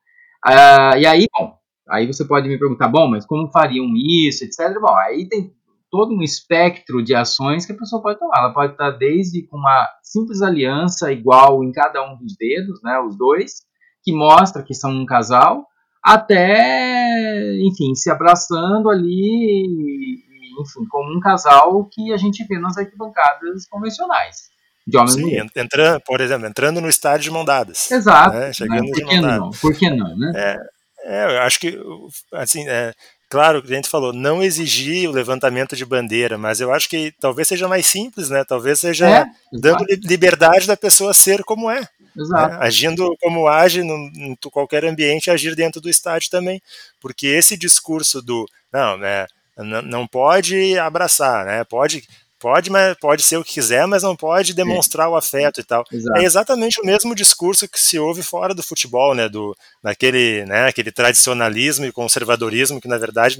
Ah, 0.42 0.96
e 0.98 1.04
aí, 1.04 1.26
bom, 1.38 1.58
aí 1.88 2.06
você 2.06 2.24
pode 2.24 2.48
me 2.48 2.58
perguntar, 2.58 2.88
bom, 2.88 3.08
mas 3.08 3.26
como 3.26 3.50
fariam 3.50 3.86
isso, 3.96 4.44
etc. 4.44 4.78
Bom, 4.80 4.94
aí 4.96 5.28
tem 5.28 5.52
todo 5.90 6.14
um 6.14 6.22
espectro 6.22 7.02
de 7.04 7.14
ações 7.14 7.64
que 7.64 7.72
a 7.72 7.76
pessoa 7.76 8.02
pode 8.02 8.18
tomar. 8.18 8.38
Ela 8.38 8.52
pode 8.52 8.72
estar 8.72 8.90
desde 8.90 9.46
com 9.46 9.56
uma 9.56 9.88
simples 10.02 10.42
aliança 10.42 11.12
igual 11.12 11.62
em 11.62 11.70
cada 11.70 12.02
um 12.04 12.16
dos 12.16 12.36
dedos, 12.36 12.80
né, 12.82 12.98
os 12.98 13.16
dois, 13.16 13.62
que 14.02 14.12
mostra 14.12 14.62
que 14.62 14.74
são 14.74 14.90
um 14.90 15.06
casal, 15.06 15.66
até, 16.02 17.56
enfim, 17.60 17.94
se 17.94 18.10
abraçando 18.10 18.90
ali, 18.90 20.18
enfim, 20.60 20.84
como 20.90 21.16
um 21.16 21.20
casal 21.20 21.88
que 21.90 22.12
a 22.12 22.16
gente 22.16 22.44
vê 22.44 22.58
nas 22.58 22.76
arquibancadas 22.76 23.66
convencionais 23.68 24.54
de 24.86 24.98
homens 24.98 25.14
Sim, 25.14 25.48
entrando, 25.56 26.00
por 26.02 26.20
exemplo, 26.20 26.46
entrando 26.46 26.80
no 26.80 26.88
estádio 26.88 27.24
de 27.24 27.30
mão 27.30 27.44
dadas. 27.44 27.90
Exato. 27.90 28.36
Né? 28.36 28.52
Chegando 28.52 28.82
né? 28.82 28.90
Por, 28.92 29.08
que 29.08 29.20
não? 29.20 29.50
Por 29.50 29.74
que 29.74 29.90
não, 29.90 30.16
né? 30.16 30.32
É, 30.34 30.56
é, 31.04 31.24
eu 31.36 31.42
acho 31.42 31.60
que, 31.60 31.78
assim, 32.32 32.66
é, 32.68 32.92
claro, 33.28 33.62
que 33.62 33.72
a 33.72 33.76
gente 33.76 33.88
falou, 33.88 34.12
não 34.12 34.42
exigir 34.42 35.08
o 35.08 35.12
levantamento 35.12 35.76
de 35.76 35.84
bandeira, 35.84 36.38
mas 36.38 36.60
eu 36.60 36.72
acho 36.72 36.88
que 36.88 37.12
talvez 37.20 37.48
seja 37.48 37.68
mais 37.68 37.86
simples, 37.86 38.30
né? 38.30 38.44
Talvez 38.44 38.78
seja 38.78 39.08
é, 39.08 39.26
dando 39.52 39.84
liberdade 40.02 40.66
da 40.66 40.76
pessoa 40.76 41.12
ser 41.12 41.44
como 41.44 41.70
é. 41.70 41.80
Né? 41.80 42.58
Agindo 42.60 43.14
como 43.20 43.48
age 43.48 43.80
em 43.80 44.36
qualquer 44.50 44.84
ambiente, 44.84 45.30
agir 45.30 45.54
dentro 45.54 45.80
do 45.80 45.90
estádio 45.90 46.30
também. 46.30 46.62
Porque 47.00 47.26
esse 47.26 47.56
discurso 47.56 48.22
do, 48.22 48.48
não, 48.72 48.96
né, 48.96 49.26
não 49.84 50.06
pode 50.06 50.78
abraçar, 50.78 51.44
né? 51.44 51.64
Pode 51.64 52.04
Pode, 52.38 52.70
mas 52.70 52.96
pode 52.98 53.22
ser 53.22 53.36
o 53.36 53.44
que 53.44 53.54
quiser, 53.54 53.86
mas 53.86 54.02
não 54.02 54.14
pode 54.14 54.52
demonstrar 54.52 55.08
o 55.08 55.16
afeto 55.16 55.60
e 55.60 55.64
tal. 55.64 55.84
Exato. 55.90 56.18
É 56.18 56.24
exatamente 56.24 56.80
o 56.80 56.84
mesmo 56.84 57.14
discurso 57.14 57.68
que 57.68 57.80
se 57.80 57.98
ouve 57.98 58.22
fora 58.22 58.54
do 58.54 58.62
futebol, 58.62 59.14
né? 59.14 59.28
Do, 59.28 59.56
naquele, 59.82 60.44
né, 60.44 60.66
aquele 60.66 60.92
tradicionalismo 60.92 61.86
e 61.86 61.92
conservadorismo 61.92 62.80
que 62.80 62.88
na 62.88 62.98
verdade 62.98 63.38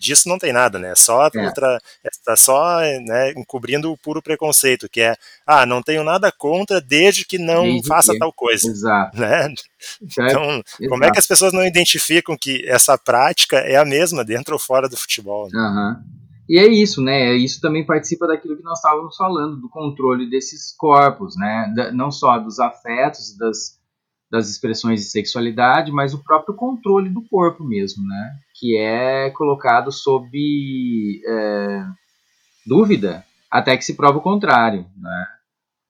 disso 0.00 0.28
não 0.28 0.38
tem 0.38 0.52
nada, 0.52 0.78
né? 0.78 0.92
É 0.92 0.94
só 0.94 1.28
é. 1.32 1.46
Outra, 1.46 1.80
está 2.04 2.34
só 2.36 2.80
né, 2.80 3.32
encobrindo 3.32 3.92
o 3.92 3.96
puro 3.96 4.22
preconceito, 4.22 4.88
que 4.88 5.00
é 5.00 5.16
ah, 5.46 5.64
não 5.64 5.82
tenho 5.82 6.02
nada 6.02 6.32
contra 6.32 6.80
desde 6.80 7.24
que 7.24 7.38
não 7.38 7.62
desde 7.62 7.86
faça 7.86 8.12
que. 8.12 8.18
tal 8.18 8.32
coisa. 8.32 8.68
Exato. 8.68 9.18
Né? 9.18 9.54
Então, 10.02 10.44
Exato. 10.54 10.88
como 10.88 11.04
é 11.04 11.10
que 11.10 11.18
as 11.18 11.26
pessoas 11.26 11.52
não 11.52 11.64
identificam 11.64 12.36
que 12.36 12.64
essa 12.66 12.96
prática 12.96 13.58
é 13.58 13.76
a 13.76 13.84
mesma 13.84 14.24
dentro 14.24 14.54
ou 14.54 14.58
fora 14.58 14.88
do 14.88 14.96
futebol? 14.96 15.48
Né? 15.52 15.60
Uhum. 15.60 16.24
E 16.48 16.58
é 16.58 16.66
isso, 16.66 17.00
né? 17.02 17.34
Isso 17.34 17.60
também 17.60 17.84
participa 17.84 18.26
daquilo 18.26 18.56
que 18.56 18.62
nós 18.62 18.78
estávamos 18.78 19.16
falando, 19.16 19.56
do 19.56 19.68
controle 19.68 20.28
desses 20.28 20.74
corpos, 20.76 21.36
né? 21.36 21.72
não 21.92 22.10
só 22.10 22.38
dos 22.38 22.58
afetos, 22.58 23.36
das, 23.36 23.80
das 24.30 24.50
expressões 24.50 25.00
de 25.00 25.06
sexualidade, 25.06 25.90
mas 25.90 26.12
o 26.12 26.22
próprio 26.22 26.54
controle 26.54 27.08
do 27.08 27.22
corpo 27.22 27.64
mesmo, 27.64 28.06
né? 28.06 28.36
Que 28.54 28.76
é 28.76 29.30
colocado 29.30 29.90
sob 29.90 30.28
é, 31.26 31.86
dúvida 32.66 33.24
até 33.50 33.76
que 33.76 33.84
se 33.84 33.94
prova 33.94 34.18
o 34.18 34.22
contrário, 34.22 34.86
né? 34.96 35.26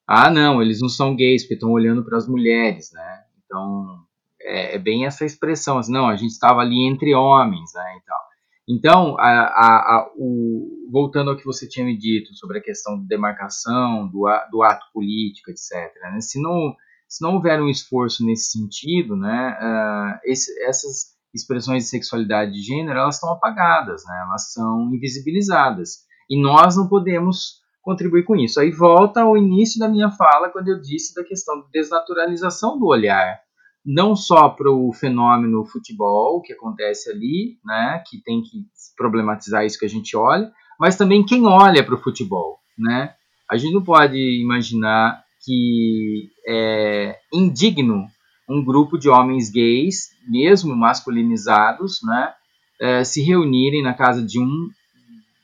Ah, 0.06 0.30
não, 0.30 0.60
eles 0.60 0.80
não 0.80 0.88
são 0.88 1.16
gays 1.16 1.42
porque 1.42 1.54
estão 1.54 1.70
olhando 1.70 2.04
para 2.04 2.18
as 2.18 2.28
mulheres, 2.28 2.92
né? 2.92 3.24
Então, 3.44 4.04
é, 4.40 4.74
é, 4.74 4.78
bem 4.78 5.06
essa 5.06 5.24
expressão, 5.24 5.78
assim, 5.78 5.92
não, 5.92 6.06
a 6.06 6.16
gente 6.16 6.32
estava 6.32 6.60
ali 6.60 6.86
entre 6.86 7.14
homens, 7.14 7.72
né, 7.74 7.96
e 7.96 8.00
tal. 8.04 8.23
Então, 8.68 9.16
a, 9.18 9.28
a, 9.28 9.96
a, 9.96 10.12
o, 10.16 10.88
voltando 10.90 11.30
ao 11.30 11.36
que 11.36 11.44
você 11.44 11.68
tinha 11.68 11.84
me 11.84 11.96
dito 11.96 12.34
sobre 12.34 12.58
a 12.58 12.62
questão 12.62 12.98
de 12.98 13.06
demarcação, 13.06 14.08
do, 14.08 14.24
do 14.50 14.62
ato 14.62 14.86
político, 14.92 15.50
etc., 15.50 15.92
né, 16.02 16.20
se, 16.20 16.40
não, 16.40 16.74
se 17.06 17.22
não 17.22 17.34
houver 17.34 17.60
um 17.60 17.68
esforço 17.68 18.24
nesse 18.24 18.52
sentido, 18.52 19.16
né, 19.16 19.58
uh, 19.60 20.18
esse, 20.24 20.50
essas 20.64 21.14
expressões 21.34 21.84
de 21.84 21.90
sexualidade 21.90 22.52
de 22.52 22.62
gênero 22.62 22.98
elas 22.98 23.16
estão 23.16 23.32
apagadas, 23.32 24.02
né, 24.06 24.24
elas 24.26 24.52
são 24.52 24.94
invisibilizadas. 24.94 26.04
E 26.30 26.40
nós 26.40 26.74
não 26.74 26.88
podemos 26.88 27.62
contribuir 27.82 28.24
com 28.24 28.34
isso. 28.34 28.58
Aí 28.58 28.70
volta 28.70 29.20
ao 29.20 29.36
início 29.36 29.78
da 29.78 29.88
minha 29.88 30.10
fala, 30.10 30.48
quando 30.48 30.68
eu 30.68 30.80
disse 30.80 31.14
da 31.14 31.22
questão 31.22 31.60
de 31.60 31.70
desnaturalização 31.70 32.78
do 32.78 32.86
olhar 32.86 33.43
não 33.84 34.16
só 34.16 34.48
para 34.48 34.70
o 34.70 34.92
fenômeno 34.92 35.64
futebol 35.66 36.40
que 36.40 36.52
acontece 36.52 37.10
ali, 37.10 37.58
né, 37.64 38.02
que 38.08 38.22
tem 38.22 38.42
que 38.42 38.64
problematizar 38.96 39.64
isso 39.64 39.78
que 39.78 39.84
a 39.84 39.88
gente 39.88 40.16
olha, 40.16 40.50
mas 40.78 40.96
também 40.96 41.24
quem 41.24 41.46
olha 41.46 41.84
para 41.84 41.94
o 41.94 42.02
futebol, 42.02 42.58
né? 42.78 43.14
A 43.50 43.56
gente 43.56 43.74
não 43.74 43.82
pode 43.82 44.16
imaginar 44.16 45.22
que 45.44 46.30
é 46.48 47.18
indigno 47.32 48.06
um 48.48 48.64
grupo 48.64 48.98
de 48.98 49.08
homens 49.08 49.50
gays, 49.50 50.08
mesmo 50.26 50.74
masculinizados, 50.74 52.00
né, 52.02 52.32
é, 52.80 53.04
se 53.04 53.22
reunirem 53.22 53.82
na 53.82 53.94
casa 53.94 54.24
de 54.24 54.40
um 54.40 54.68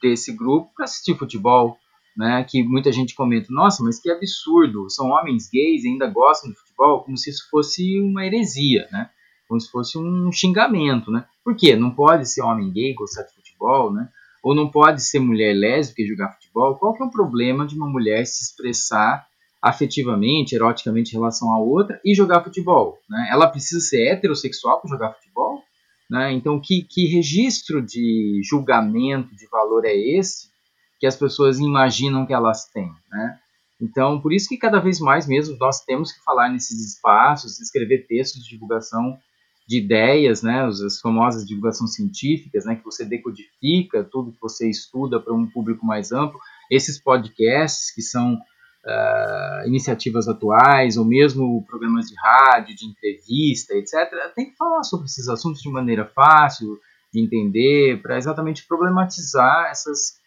desse 0.03 0.35
grupo 0.35 0.71
para 0.75 0.85
assistir 0.85 1.17
futebol, 1.17 1.77
né, 2.17 2.45
que 2.49 2.63
muita 2.63 2.91
gente 2.91 3.15
comenta, 3.15 3.49
nossa, 3.51 3.83
mas 3.85 4.01
que 4.01 4.11
absurdo, 4.11 4.89
são 4.89 5.11
homens 5.11 5.49
gays 5.51 5.85
ainda 5.85 6.07
gostam 6.09 6.51
de 6.51 6.57
futebol, 6.57 6.70
como 7.05 7.17
se 7.17 7.31
isso 7.31 7.49
fosse 7.51 8.01
uma 8.01 8.25
heresia, 8.25 8.89
né, 8.91 9.11
como 9.49 9.61
se 9.61 9.71
fosse 9.71 9.99
um 9.99 10.31
xingamento, 10.33 11.11
né, 11.11 11.25
por 11.45 11.57
quê? 11.57 11.77
Não 11.77 11.91
pode 11.91 12.29
ser 12.29 12.43
homem 12.43 12.71
gay 12.71 12.95
gostar 12.95 13.23
de 13.23 13.35
futebol, 13.35 13.93
né, 13.93 14.09
ou 14.43 14.55
não 14.55 14.71
pode 14.71 15.03
ser 15.03 15.19
mulher 15.21 15.55
lésbica 15.55 16.03
e 16.03 16.07
jogar 16.07 16.33
futebol, 16.33 16.77
qual 16.77 16.95
que 16.95 17.03
é 17.03 17.07
o 17.07 17.11
problema 17.11 17.67
de 17.67 17.77
uma 17.77 17.89
mulher 17.89 18.27
se 18.27 18.43
expressar 18.43 19.27
afetivamente, 19.63 20.55
eroticamente 20.55 21.11
em 21.11 21.19
relação 21.19 21.51
a 21.53 21.59
outra 21.59 22.01
e 22.05 22.15
jogar 22.15 22.43
futebol, 22.43 22.99
né, 23.09 23.29
ela 23.31 23.49
precisa 23.49 23.81
ser 23.81 24.09
heterossexual 24.09 24.81
para 24.81 24.91
jogar 24.91 25.13
futebol? 25.13 25.63
Né? 26.11 26.33
Então, 26.33 26.61
que, 26.61 26.83
que 26.83 27.07
registro 27.07 27.81
de 27.81 28.41
julgamento 28.43 29.37
de 29.37 29.47
valor 29.47 29.85
é 29.85 29.95
esse 29.95 30.51
que 30.99 31.07
as 31.07 31.17
pessoas 31.17 31.61
imaginam 31.61 32.27
que 32.27 32.33
elas 32.35 32.67
têm, 32.67 32.91
né? 33.11 33.39
Então, 33.81 34.21
por 34.21 34.33
isso 34.33 34.49
que 34.49 34.57
cada 34.57 34.79
vez 34.79 35.01
mais 35.01 35.27
mesmo 35.27 35.57
nós 35.59 35.85
temos 35.85 36.13
que 36.13 36.23
falar 36.23 36.51
nesses 36.51 36.95
espaços, 36.95 37.61
escrever 37.61 38.07
textos 38.07 38.43
de 38.43 38.51
divulgação 38.51 39.19
de 39.67 39.79
ideias, 39.79 40.43
né, 40.43 40.65
as 40.65 41.01
famosas 41.01 41.47
divulgações 41.47 41.95
científicas, 41.95 42.65
né, 42.65 42.75
que 42.75 42.85
você 42.85 43.05
decodifica 43.05 44.03
tudo 44.03 44.33
que 44.33 44.41
você 44.41 44.69
estuda 44.69 45.21
para 45.21 45.33
um 45.33 45.47
público 45.47 45.87
mais 45.87 46.11
amplo. 46.11 46.41
Esses 46.69 47.01
podcasts 47.01 47.95
que 47.95 48.03
são 48.03 48.35
uh, 48.35 49.69
iniciativas 49.69 50.27
atuais 50.27 50.97
ou 50.97 51.05
mesmo 51.05 51.65
programas 51.67 52.07
de 52.07 52.17
rádio, 52.17 52.75
de 52.75 52.87
entrevista, 52.87 53.75
etc. 53.75 54.11
Tem 54.35 54.51
que 54.51 54.57
falar 54.57 54.83
sobre 54.83 55.07
esses 55.07 55.29
assuntos 55.29 55.63
de 55.63 55.71
maneira 55.71 56.05
fácil 56.05 56.79
de 57.13 57.21
entender, 57.21 58.01
para 58.03 58.17
exatamente 58.17 58.67
problematizar 58.67 59.69
essas 59.71 60.20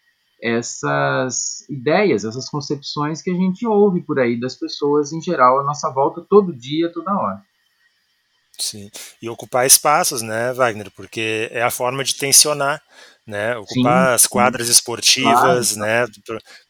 essas 0.44 1.66
ideias, 1.70 2.22
essas 2.22 2.50
concepções 2.50 3.22
que 3.22 3.30
a 3.30 3.34
gente 3.34 3.66
ouve 3.66 4.02
por 4.02 4.18
aí 4.18 4.38
das 4.38 4.54
pessoas 4.54 5.10
em 5.10 5.20
geral 5.22 5.58
à 5.58 5.64
nossa 5.64 5.90
volta 5.90 6.20
todo 6.20 6.54
dia, 6.54 6.92
toda 6.92 7.16
hora. 7.16 7.42
Sim, 8.58 8.90
e 9.20 9.28
ocupar 9.28 9.66
espaços, 9.66 10.20
né, 10.20 10.52
Wagner, 10.52 10.90
porque 10.90 11.48
é 11.50 11.62
a 11.62 11.70
forma 11.70 12.04
de 12.04 12.14
tensionar, 12.14 12.82
né, 13.26 13.56
ocupar 13.56 14.08
sim, 14.08 14.14
as 14.14 14.26
quadras 14.26 14.66
sim. 14.66 14.72
esportivas, 14.72 15.72
claro. 15.72 15.80
né, 15.80 16.06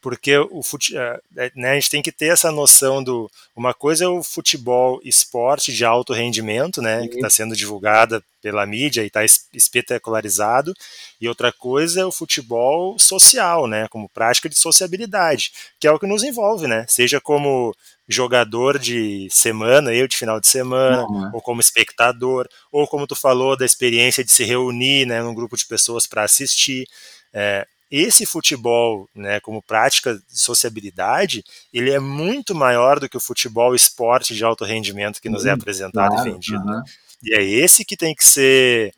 porque 0.01 0.37
o 0.37 0.63
fute, 0.63 0.97
é, 0.97 1.19
é, 1.37 1.51
né, 1.55 1.71
a 1.71 1.75
gente 1.75 1.89
tem 1.89 2.01
que 2.01 2.11
ter 2.11 2.27
essa 2.27 2.49
noção 2.49 3.03
do, 3.03 3.29
uma 3.55 3.73
coisa 3.73 4.05
é 4.05 4.07
o 4.07 4.23
futebol 4.23 4.99
esporte 5.03 5.73
de 5.73 5.83
alto 5.83 6.13
rendimento, 6.13 6.81
né, 6.81 7.01
sim. 7.01 7.09
que 7.09 7.15
está 7.15 7.29
sendo 7.29 7.55
divulgada 7.55 8.23
pela 8.41 8.65
mídia 8.65 9.03
e 9.03 9.07
está 9.07 9.21
espetacularizado, 9.53 10.73
e 11.19 11.27
outra 11.27 11.51
coisa 11.51 12.01
é 12.01 12.05
o 12.05 12.11
futebol 12.11 12.97
social, 12.97 13.67
né, 13.67 13.87
como 13.89 14.09
prática 14.09 14.47
de 14.47 14.57
sociabilidade, 14.57 15.51
que 15.79 15.87
é 15.87 15.91
o 15.91 15.99
que 15.99 16.07
nos 16.07 16.23
envolve, 16.23 16.67
né, 16.67 16.85
seja 16.87 17.19
como 17.19 17.75
jogador 18.07 18.77
de 18.77 19.27
semana, 19.31 19.93
eu 19.93 20.07
de 20.07 20.17
final 20.17 20.39
de 20.39 20.47
semana, 20.47 21.03
uhum. 21.03 21.31
ou 21.33 21.41
como 21.41 21.61
espectador, 21.61 22.47
ou 22.71 22.87
como 22.87 23.07
tu 23.07 23.15
falou 23.15 23.57
da 23.57 23.65
experiência 23.65 24.23
de 24.23 24.31
se 24.31 24.43
reunir, 24.43 25.05
né, 25.05 25.21
num 25.21 25.33
grupo 25.33 25.57
de 25.57 25.65
pessoas 25.65 26.05
para 26.05 26.23
assistir. 26.23 26.87
É, 27.33 27.67
esse 27.89 28.25
futebol, 28.25 29.07
né, 29.15 29.39
como 29.39 29.61
prática 29.61 30.15
de 30.15 30.39
sociabilidade, 30.39 31.43
ele 31.73 31.91
é 31.91 31.99
muito 31.99 32.53
maior 32.53 32.99
do 32.99 33.07
que 33.07 33.17
o 33.17 33.21
futebol 33.21 33.75
esporte 33.75 34.35
de 34.35 34.43
alto 34.43 34.65
rendimento 34.65 35.21
que 35.21 35.29
nos 35.29 35.45
é 35.45 35.51
apresentado 35.51 36.13
claro, 36.13 36.29
e 36.29 36.31
vendido. 36.33 36.63
Uhum. 36.63 36.83
E 37.23 37.35
é 37.35 37.43
esse 37.43 37.85
que 37.85 37.97
tem 37.97 38.13
que 38.13 38.25
ser 38.25 38.93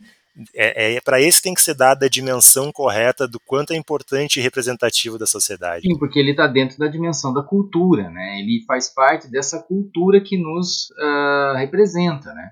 é, 0.54 0.96
é 0.96 1.02
para 1.02 1.22
esse 1.22 1.42
tem 1.42 1.54
que 1.54 1.62
ser 1.62 1.74
dada 1.74 2.06
a 2.06 2.10
dimensão 2.10 2.72
correta 2.72 3.28
do 3.28 3.40
quanto 3.40 3.72
é 3.74 3.76
importante 3.76 4.40
e 4.40 4.44
representativo 4.44 5.18
da 5.18 5.26
sociedade. 5.26 5.82
Sim, 5.88 5.98
porque 5.98 6.20
ele 6.20 6.32
está 6.32 6.48
dentro 6.48 6.78
da 6.78 6.88
dimensão 6.88 7.34
da 7.34 7.42
cultura, 7.42 8.10
né? 8.10 8.40
Ele 8.40 8.64
faz 8.66 8.90
parte 8.94 9.30
dessa 9.30 9.62
cultura 9.62 10.22
que 10.22 10.38
nos 10.38 10.90
uh, 10.92 11.58
representa, 11.58 12.34
né? 12.34 12.52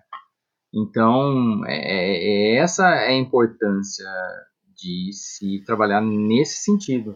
Então, 0.73 1.65
é, 1.65 1.75
é, 1.75 2.55
é 2.55 2.57
essa 2.57 2.87
é 2.89 3.09
a 3.09 3.17
importância 3.17 4.05
de 4.75 5.11
se 5.13 5.63
trabalhar 5.65 6.01
nesse 6.01 6.63
sentido. 6.63 7.15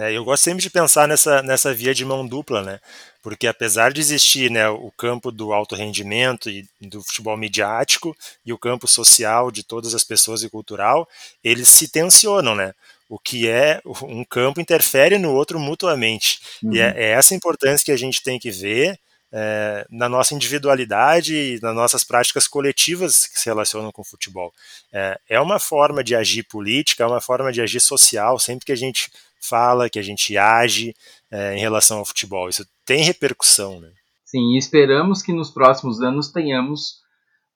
É, 0.00 0.10
eu 0.14 0.24
gosto 0.24 0.44
sempre 0.44 0.62
de 0.62 0.70
pensar 0.70 1.06
nessa, 1.06 1.42
nessa 1.42 1.74
via 1.74 1.92
de 1.92 2.06
mão 2.06 2.26
dupla, 2.26 2.62
né? 2.62 2.80
Porque 3.22 3.46
apesar 3.46 3.92
de 3.92 4.00
existir 4.00 4.50
né, 4.50 4.66
o 4.66 4.90
campo 4.96 5.30
do 5.30 5.52
alto 5.52 5.74
rendimento 5.74 6.48
e 6.48 6.66
do 6.80 7.02
futebol 7.02 7.36
midiático 7.36 8.16
e 8.46 8.50
o 8.50 8.56
campo 8.56 8.88
social 8.88 9.50
de 9.50 9.62
todas 9.62 9.94
as 9.94 10.02
pessoas 10.02 10.42
e 10.42 10.48
cultural, 10.48 11.06
eles 11.44 11.68
se 11.68 11.86
tensionam, 11.86 12.54
né? 12.54 12.72
O 13.10 13.18
que 13.18 13.46
é 13.46 13.82
um 14.02 14.24
campo 14.24 14.58
interfere 14.58 15.18
no 15.18 15.34
outro 15.34 15.60
mutuamente. 15.60 16.40
Uhum. 16.62 16.72
E 16.72 16.80
é, 16.80 16.94
é 16.96 17.10
essa 17.10 17.34
importância 17.34 17.84
que 17.84 17.92
a 17.92 17.98
gente 17.98 18.22
tem 18.22 18.38
que 18.38 18.50
ver 18.50 18.98
é, 19.30 19.86
na 19.90 20.08
nossa 20.08 20.34
individualidade 20.34 21.34
e 21.34 21.60
nas 21.60 21.74
nossas 21.74 22.04
práticas 22.04 22.48
coletivas 22.48 23.26
que 23.26 23.38
se 23.38 23.46
relacionam 23.46 23.92
com 23.92 24.00
o 24.00 24.04
futebol. 24.04 24.50
É, 24.90 25.20
é 25.28 25.40
uma 25.40 25.58
forma 25.58 26.02
de 26.02 26.16
agir 26.16 26.44
política, 26.44 27.04
é 27.04 27.06
uma 27.06 27.20
forma 27.20 27.52
de 27.52 27.60
agir 27.60 27.80
social, 27.80 28.38
sempre 28.38 28.64
que 28.64 28.72
a 28.72 28.76
gente 28.76 29.10
fala, 29.40 29.90
que 29.90 29.98
a 29.98 30.02
gente 30.02 30.36
age 30.36 30.94
é, 31.30 31.56
em 31.56 31.60
relação 31.60 31.98
ao 31.98 32.04
futebol. 32.04 32.48
Isso 32.48 32.66
tem 32.84 33.02
repercussão. 33.02 33.80
Né? 33.80 33.90
Sim, 34.24 34.54
e 34.54 34.58
esperamos 34.58 35.22
que 35.22 35.32
nos 35.32 35.50
próximos 35.50 36.00
anos 36.00 36.30
tenhamos, 36.30 37.00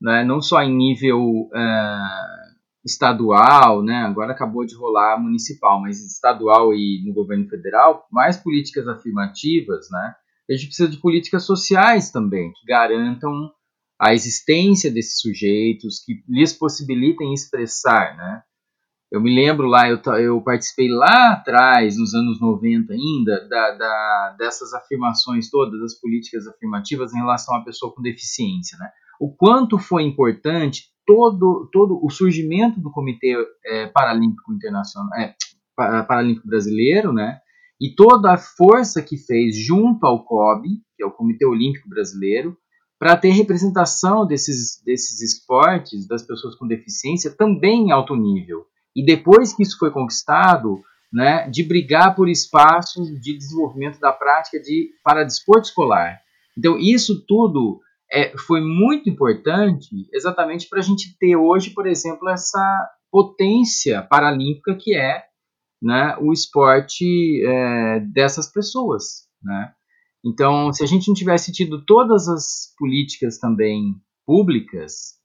né, 0.01 0.25
não 0.25 0.41
só 0.41 0.63
em 0.63 0.75
nível 0.75 1.21
uh, 1.23 2.55
estadual, 2.85 3.83
né, 3.83 3.97
agora 3.99 4.33
acabou 4.33 4.65
de 4.65 4.75
rolar 4.75 5.21
municipal, 5.21 5.81
mas 5.81 6.05
estadual 6.05 6.75
e 6.75 7.03
no 7.07 7.15
governo 7.15 7.49
federal, 7.49 8.07
mais 8.11 8.37
políticas 8.37 8.89
afirmativas, 8.89 9.87
né, 9.91 10.15
a 10.51 10.53
gente 10.53 10.67
precisa 10.67 10.89
de 10.89 10.99
políticas 10.99 11.45
sociais 11.45 12.11
também, 12.11 12.53
que 12.53 12.67
garantam 12.67 13.51
a 13.99 14.13
existência 14.13 14.91
desses 14.91 15.21
sujeitos, 15.21 16.03
que 16.05 16.23
lhes 16.29 16.53
possibilitem 16.53 17.33
expressar, 17.33 18.17
né? 18.17 18.43
Eu 19.15 19.21
me 19.21 19.35
lembro 19.35 19.67
lá, 19.69 19.89
eu, 19.89 20.01
eu 20.19 20.41
participei 20.41 20.89
lá 20.89 21.33
atrás, 21.33 21.97
nos 21.97 22.15
anos 22.15 22.41
90 22.41 22.93
ainda, 22.93 23.49
da, 23.49 23.71
da, 23.71 24.37
dessas 24.39 24.75
afirmações 24.75 25.49
todas, 25.49 25.81
das 25.81 25.95
políticas 26.01 26.49
afirmativas 26.49 27.15
em 27.15 27.19
relação 27.19 27.55
à 27.55 27.65
pessoa 27.65 27.95
com 27.95 28.03
deficiência, 28.03 28.77
né? 28.79 28.91
O 29.21 29.33
quanto 29.33 29.79
foi 29.79 30.03
importante 30.03 30.87
todo, 31.07 31.69
todo 31.73 32.01
o 32.03 32.11
surgimento 32.11 32.81
do 32.81 32.91
Comitê 32.91 33.37
é, 33.65 33.87
Paralímpico 33.87 34.53
Internacional, 34.53 35.09
é, 35.17 35.35
Paralímpico 35.77 36.49
Brasileiro, 36.49 37.13
né? 37.13 37.39
e 37.81 37.95
toda 37.95 38.33
a 38.33 38.39
força 38.39 39.03
que 39.03 39.17
fez 39.17 39.57
junto 39.57 40.07
ao 40.07 40.25
COB, 40.25 40.69
que 40.97 41.03
é 41.03 41.07
o 41.07 41.11
Comitê 41.11 41.45
Olímpico 41.45 41.89
Brasileiro, 41.89 42.57
para 42.99 43.17
ter 43.17 43.31
representação 43.31 44.27
desses, 44.27 44.83
desses 44.85 45.21
esportes 45.21 46.07
das 46.07 46.23
pessoas 46.23 46.55
com 46.55 46.67
deficiência 46.67 47.31
também 47.31 47.89
em 47.89 47.93
alto 47.93 48.17
nível. 48.17 48.65
E 48.95 49.05
depois 49.05 49.55
que 49.55 49.63
isso 49.63 49.79
foi 49.79 49.91
conquistado, 49.91 50.83
né, 51.13 51.49
de 51.49 51.63
brigar 51.63 52.15
por 52.15 52.29
espaços 52.29 53.09
de 53.21 53.37
desenvolvimento 53.37 54.01
da 54.01 54.13
prática 54.13 54.61
de 54.61 54.91
para 55.03 55.25
desporto 55.25 55.69
escolar. 55.69 56.21
Então 56.57 56.79
isso 56.79 57.25
tudo 57.27 57.81
é, 58.13 58.37
foi 58.37 58.61
muito 58.61 59.09
importante 59.09 60.09
exatamente 60.13 60.69
para 60.69 60.79
a 60.81 60.83
gente 60.83 61.17
ter 61.19 61.37
hoje, 61.37 61.71
por 61.71 61.87
exemplo, 61.87 62.29
essa 62.29 62.91
potência 63.11 64.03
paralímpica 64.03 64.77
que 64.77 64.95
é 64.95 65.25
né, 65.81 66.17
o 66.21 66.33
esporte 66.33 67.45
é, 67.47 68.01
dessas 68.01 68.51
pessoas. 68.51 69.29
Né? 69.43 69.73
Então, 70.25 70.73
se 70.73 70.83
a 70.83 70.87
gente 70.87 71.09
não 71.09 71.15
tivesse 71.15 71.53
tido 71.53 71.85
todas 71.85 72.29
as 72.29 72.75
políticas 72.79 73.39
também 73.39 73.95
públicas 74.27 75.19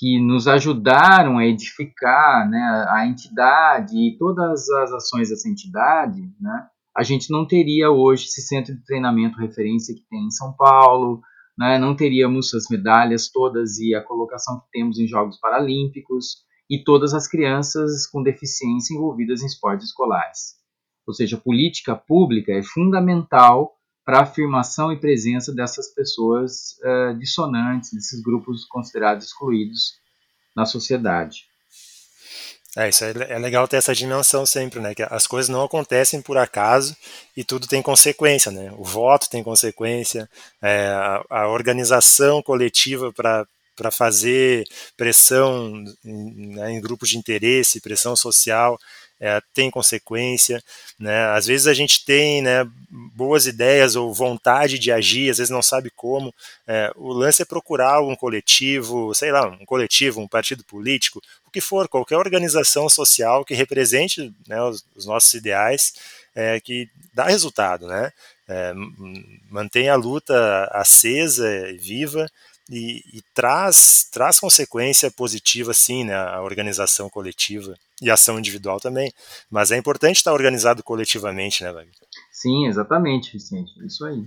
que 0.00 0.18
nos 0.18 0.48
ajudaram 0.48 1.36
a 1.36 1.46
edificar 1.46 2.48
né, 2.48 2.86
a 2.88 3.06
entidade 3.06 3.94
e 3.98 4.16
todas 4.16 4.66
as 4.70 4.92
ações 4.92 5.28
dessa 5.28 5.46
entidade, 5.46 6.22
né, 6.40 6.66
a 6.96 7.02
gente 7.02 7.30
não 7.30 7.46
teria 7.46 7.90
hoje 7.90 8.24
esse 8.24 8.40
centro 8.40 8.74
de 8.74 8.82
treinamento 8.82 9.38
referência 9.38 9.94
que 9.94 10.02
tem 10.08 10.24
em 10.24 10.30
São 10.30 10.54
Paulo, 10.54 11.20
né, 11.56 11.78
não 11.78 11.94
teríamos 11.94 12.54
as 12.54 12.64
medalhas 12.70 13.28
todas 13.28 13.78
e 13.78 13.94
a 13.94 14.02
colocação 14.02 14.60
que 14.60 14.70
temos 14.72 14.98
em 14.98 15.06
Jogos 15.06 15.38
Paralímpicos, 15.38 16.48
e 16.70 16.82
todas 16.82 17.12
as 17.12 17.28
crianças 17.28 18.06
com 18.06 18.22
deficiência 18.22 18.94
envolvidas 18.94 19.42
em 19.42 19.46
esportes 19.46 19.88
escolares. 19.88 20.54
Ou 21.06 21.12
seja, 21.12 21.36
a 21.36 21.40
política 21.40 21.94
pública 21.94 22.52
é 22.52 22.62
fundamental 22.62 23.72
para 24.10 24.18
a 24.18 24.22
afirmação 24.22 24.92
e 24.92 24.98
presença 24.98 25.54
dessas 25.54 25.86
pessoas 25.86 26.76
uh, 26.82 27.16
dissonantes, 27.16 27.92
desses 27.92 28.20
grupos 28.20 28.64
considerados 28.64 29.26
excluídos 29.26 30.00
na 30.56 30.66
sociedade. 30.66 31.44
É, 32.76 32.88
isso 32.88 33.04
é, 33.04 33.12
é 33.28 33.38
legal 33.38 33.68
ter 33.68 33.76
essa 33.76 33.94
dimensão 33.94 34.44
sempre, 34.44 34.80
né? 34.80 34.96
Que 34.96 35.04
as 35.04 35.28
coisas 35.28 35.48
não 35.48 35.62
acontecem 35.62 36.20
por 36.20 36.36
acaso 36.36 36.96
e 37.36 37.44
tudo 37.44 37.68
tem 37.68 37.80
consequência, 37.80 38.50
né? 38.50 38.72
O 38.76 38.82
voto 38.82 39.30
tem 39.30 39.44
consequência, 39.44 40.28
é, 40.60 40.88
a, 40.88 41.24
a 41.30 41.48
organização 41.48 42.42
coletiva 42.42 43.12
para 43.12 43.46
fazer 43.92 44.66
pressão 44.96 45.84
né, 46.02 46.72
em 46.72 46.80
grupos 46.80 47.10
de 47.10 47.16
interesse, 47.16 47.80
pressão 47.80 48.16
social, 48.16 48.76
é, 49.20 49.40
tem 49.52 49.70
consequência. 49.70 50.62
Né? 50.98 51.26
Às 51.26 51.46
vezes 51.46 51.66
a 51.66 51.74
gente 51.74 52.04
tem 52.04 52.40
né, 52.40 52.66
boas 52.90 53.46
ideias 53.46 53.94
ou 53.94 54.14
vontade 54.14 54.78
de 54.78 54.90
agir, 54.90 55.30
às 55.30 55.36
vezes 55.36 55.50
não 55.50 55.62
sabe 55.62 55.90
como. 55.94 56.34
É, 56.66 56.90
o 56.96 57.12
lance 57.12 57.42
é 57.42 57.44
procurar 57.44 58.00
um 58.00 58.16
coletivo, 58.16 59.14
sei 59.14 59.30
lá, 59.30 59.46
um 59.46 59.66
coletivo, 59.66 60.20
um 60.20 60.28
partido 60.28 60.64
político, 60.64 61.20
o 61.46 61.50
que 61.50 61.60
for, 61.60 61.86
qualquer 61.88 62.16
organização 62.16 62.88
social 62.88 63.44
que 63.44 63.54
represente 63.54 64.32
né, 64.48 64.60
os, 64.62 64.84
os, 64.96 65.04
nossos 65.04 65.34
ideais, 65.34 65.92
é, 66.34 66.58
que 66.60 66.88
dá 67.12 67.24
resultado, 67.24 67.86
né? 67.86 68.10
É, 68.48 68.72
mantém 69.48 69.88
a 69.88 69.94
luta 69.94 70.64
acesa 70.72 71.48
viva 71.78 72.26
e, 72.68 73.04
e, 73.12 73.22
traz, 73.32 74.08
traz 74.10 74.40
consequência 74.40 75.08
positiva, 75.08 75.72
sim, 75.72 76.02
né, 76.04 76.16
a 76.16 76.40
organização 76.42 77.08
coletiva 77.08 77.76
e 78.00 78.10
ação 78.10 78.38
individual 78.38 78.80
também. 78.80 79.12
Mas 79.50 79.70
é 79.70 79.76
importante 79.76 80.16
estar 80.16 80.32
organizado 80.32 80.82
coletivamente, 80.82 81.62
né, 81.62 81.72
Wagner? 81.72 81.94
Sim, 82.32 82.66
exatamente, 82.66 83.32
Vicente. 83.32 83.72
Isso 83.84 84.04
aí. 84.04 84.24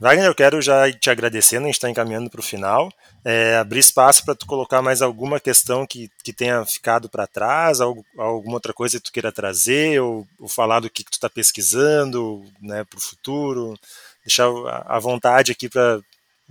Wagner, 0.00 0.26
eu 0.26 0.34
quero 0.34 0.60
já 0.60 0.90
te 0.92 1.10
agradecendo, 1.10 1.64
a 1.64 1.66
gente 1.66 1.74
está 1.74 1.90
encaminhando 1.90 2.30
para 2.30 2.40
o 2.40 2.42
final, 2.42 2.92
é, 3.24 3.56
abrir 3.56 3.80
espaço 3.80 4.24
para 4.24 4.34
tu 4.34 4.46
colocar 4.46 4.82
mais 4.82 5.02
alguma 5.02 5.38
questão 5.38 5.86
que, 5.86 6.10
que 6.22 6.32
tenha 6.32 6.64
ficado 6.64 7.08
para 7.08 7.26
trás, 7.26 7.80
algo, 7.80 8.04
alguma 8.16 8.54
outra 8.54 8.72
coisa 8.72 8.98
que 8.98 9.04
tu 9.04 9.12
queira 9.12 9.32
trazer, 9.32 10.00
ou, 10.00 10.26
ou 10.38 10.48
falar 10.48 10.80
do 10.80 10.90
que, 10.90 11.04
que 11.04 11.10
tu 11.10 11.14
está 11.14 11.30
pesquisando 11.30 12.44
né, 12.60 12.84
para 12.84 12.98
o 12.98 13.02
futuro, 13.02 13.78
deixar 14.24 14.48
a 14.86 14.98
vontade 14.98 15.52
aqui 15.52 15.68
para 15.68 16.00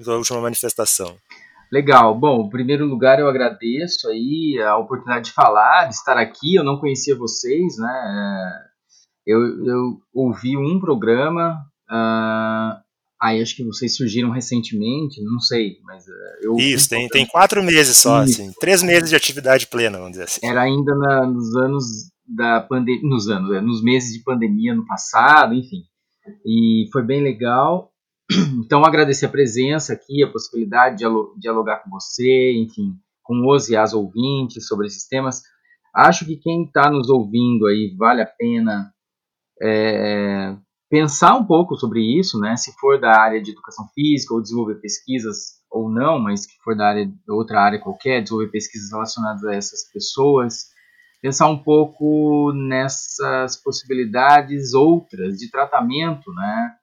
a 0.06 0.12
última 0.12 0.42
manifestação. 0.42 1.18
Legal. 1.72 2.18
Bom, 2.18 2.46
em 2.46 2.50
primeiro 2.50 2.86
lugar 2.86 3.20
eu 3.20 3.28
agradeço 3.28 4.10
aí 4.10 4.60
a 4.62 4.78
oportunidade 4.78 5.26
de 5.26 5.34
falar, 5.34 5.86
de 5.86 5.96
estar 5.96 6.18
aqui. 6.18 6.56
Eu 6.56 6.64
não 6.64 6.80
conhecia 6.80 7.16
vocês, 7.16 7.78
né? 7.78 7.90
É, 7.90 8.68
eu, 9.28 9.66
eu 9.66 10.02
ouvi 10.14 10.56
um 10.56 10.80
programa, 10.80 11.60
uh, 11.92 12.80
aí 13.22 13.42
acho 13.42 13.58
que 13.58 13.66
vocês 13.66 13.96
surgiram 13.96 14.32
recentemente, 14.32 15.22
não 15.22 15.40
sei, 15.42 15.80
mas 15.84 16.08
uh, 16.08 16.12
eu 16.42 16.56
Isso, 16.56 16.88
tem, 16.88 17.10
tem 17.10 17.26
quatro 17.26 17.62
meses 17.62 17.98
só, 17.98 18.24
Isso. 18.24 18.42
assim, 18.42 18.54
três 18.60 18.82
meses 18.82 19.10
de 19.10 19.18
atividade 19.18 19.68
plena, 19.68 19.98
vamos 19.98 20.12
dizer 20.12 20.24
assim. 20.24 20.40
Era 20.42 20.62
ainda 20.62 20.96
na, 20.96 21.26
nos 21.26 21.56
anos 21.58 21.86
da 22.26 22.62
pandemia, 22.62 23.02
nos 23.04 23.28
anos, 23.28 23.52
é, 23.52 23.60
nos 23.60 23.84
meses 23.84 24.14
de 24.14 24.24
pandemia 24.24 24.74
no 24.74 24.86
passado, 24.86 25.54
enfim. 25.54 25.84
E 26.46 26.88
foi 26.92 27.04
bem 27.04 27.22
legal. 27.22 27.92
Então, 28.66 28.84
agradecer 28.84 29.26
a 29.26 29.30
presença 29.30 29.94
aqui, 29.94 30.24
a 30.24 30.32
possibilidade 30.32 30.98
de 30.98 31.06
dialogar 31.40 31.78
com 31.84 31.90
você, 31.90 32.54
enfim, 32.58 32.94
com 33.24 33.48
os 33.48 33.70
e 33.70 33.76
as 33.76 33.94
ouvintes 33.94 34.68
sobre 34.68 34.88
esses 34.88 35.08
temas. 35.08 35.42
Acho 35.96 36.26
que 36.26 36.36
quem 36.36 36.64
está 36.64 36.92
nos 36.92 37.10
ouvindo 37.10 37.66
aí 37.66 37.96
vale 37.98 38.22
a 38.22 38.26
pena 38.26 38.94
é, 39.62 40.56
pensar 40.90 41.36
um 41.36 41.46
pouco 41.46 41.76
sobre 41.76 42.02
isso, 42.02 42.40
né? 42.40 42.56
Se 42.56 42.72
for 42.80 43.00
da 43.00 43.18
área 43.20 43.42
de 43.42 43.52
educação 43.52 43.88
física 43.94 44.34
ou 44.34 44.42
desenvolver 44.42 44.76
pesquisas 44.76 45.58
ou 45.72 45.90
não, 45.90 46.20
mas 46.20 46.46
que 46.46 46.54
for 46.64 46.76
da 46.76 46.88
área 46.88 47.12
outra 47.30 47.62
área 47.62 47.80
qualquer, 47.80 48.22
desenvolver 48.22 48.52
pesquisas 48.52 48.92
relacionadas 48.92 49.44
a 49.46 49.56
essas 49.56 49.90
pessoas, 49.92 50.68
pensar 51.22 51.48
um 51.48 51.62
pouco 51.62 52.52
nessas 52.54 53.62
possibilidades 53.62 54.74
outras 54.74 55.38
de 55.38 55.50
tratamento, 55.50 56.32
né, 56.34 56.76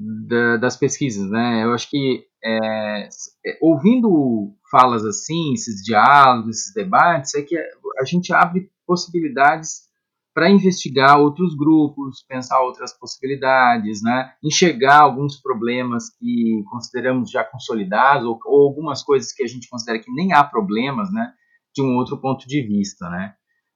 da, 0.00 0.56
das 0.56 0.76
pesquisas, 0.76 1.28
né? 1.30 1.62
Eu 1.62 1.74
acho 1.74 1.90
que 1.90 2.24
é, 2.42 3.08
é, 3.46 3.58
ouvindo 3.60 4.54
falas 4.70 5.04
assim, 5.04 5.52
esses 5.52 5.82
diálogos, 5.84 6.56
esses 6.56 6.74
debates, 6.74 7.34
é 7.34 7.42
que 7.42 7.56
a 7.56 8.04
gente 8.04 8.32
abre 8.32 8.70
possibilidades 8.86 9.90
para 10.32 10.48
investigar 10.48 11.20
outros 11.20 11.54
grupos, 11.54 12.24
pensar 12.26 12.62
outras 12.62 12.96
possibilidades, 12.96 14.00
né? 14.02 14.32
enxergar 14.42 15.00
alguns 15.00 15.36
problemas 15.36 16.08
que 16.08 16.62
consideramos 16.70 17.30
já 17.30 17.44
consolidados 17.44 18.24
ou, 18.26 18.38
ou, 18.46 18.68
algumas 18.68 19.02
coisas 19.02 19.32
que 19.32 19.42
a 19.42 19.46
gente 19.46 19.68
considera 19.68 19.98
que 19.98 20.10
nem 20.12 20.32
há 20.32 20.44
problemas, 20.44 21.12
né? 21.12 21.32
de 21.74 21.82
um 21.82 21.96
outro 21.96 22.16
ponto 22.18 22.46
de 22.46 22.62
vista, 22.62 23.08
né? 23.10 23.34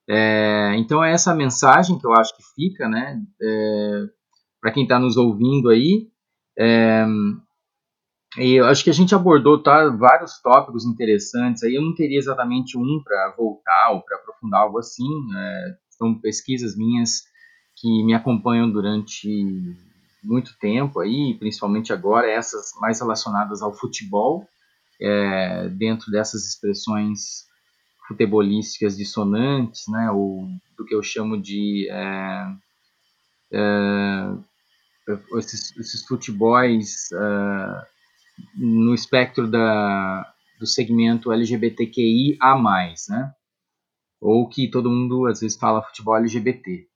É, 0.08 0.74
então 0.76 1.02
é 1.02 1.12
essa 1.12 1.34
mensagem 1.34 1.98
que 1.98 2.06
eu 2.06 2.12
acho 2.12 2.36
que 2.36 2.42
fica, 2.54 2.88
né? 2.88 3.20
É, 3.40 4.04
para 4.60 4.72
quem 4.72 4.84
está 4.84 4.98
nos 4.98 5.16
ouvindo 5.16 5.68
aí. 5.68 6.08
É, 6.58 7.04
e 8.38 8.54
eu 8.54 8.66
acho 8.66 8.82
que 8.82 8.90
a 8.90 8.94
gente 8.94 9.14
abordou 9.14 9.62
tá, 9.62 9.88
vários 9.90 10.40
tópicos 10.40 10.84
interessantes. 10.84 11.62
Aí 11.62 11.74
eu 11.74 11.82
não 11.82 11.94
teria 11.94 12.18
exatamente 12.18 12.76
um 12.76 13.00
para 13.04 13.34
voltar 13.36 13.92
ou 13.92 14.02
para 14.02 14.16
aprofundar 14.16 14.62
algo 14.62 14.78
assim. 14.78 15.08
É, 15.36 15.76
são 15.90 16.14
pesquisas 16.20 16.76
minhas 16.76 17.22
que 17.76 18.04
me 18.04 18.14
acompanham 18.14 18.70
durante 18.70 19.28
muito 20.22 20.56
tempo 20.58 21.00
aí, 21.00 21.36
principalmente 21.38 21.92
agora 21.92 22.30
essas 22.30 22.72
mais 22.80 23.00
relacionadas 23.00 23.62
ao 23.62 23.74
futebol, 23.74 24.48
é, 25.00 25.68
dentro 25.68 26.10
dessas 26.10 26.46
expressões 26.46 27.44
futebolísticas 28.08 28.96
dissonantes, 28.96 29.82
né, 29.88 30.10
ou 30.10 30.48
do 30.76 30.84
que 30.84 30.94
eu 30.94 31.02
chamo 31.02 31.40
de 31.40 31.88
é, 31.90 32.46
é, 33.52 34.34
esses, 35.36 35.76
esses 35.76 36.06
futebols 36.06 37.12
é, 37.12 37.86
no 38.56 38.94
espectro 38.94 39.48
da, 39.48 40.32
do 40.58 40.66
segmento 40.66 41.32
LGBTQI 41.32 42.36
a 42.40 42.56
mais, 42.56 43.06
né? 43.08 43.32
Ou 44.20 44.48
que 44.48 44.70
todo 44.70 44.90
mundo 44.90 45.26
às 45.26 45.40
vezes 45.40 45.58
fala 45.58 45.82
futebol 45.82 46.16
LGBT, 46.16 46.86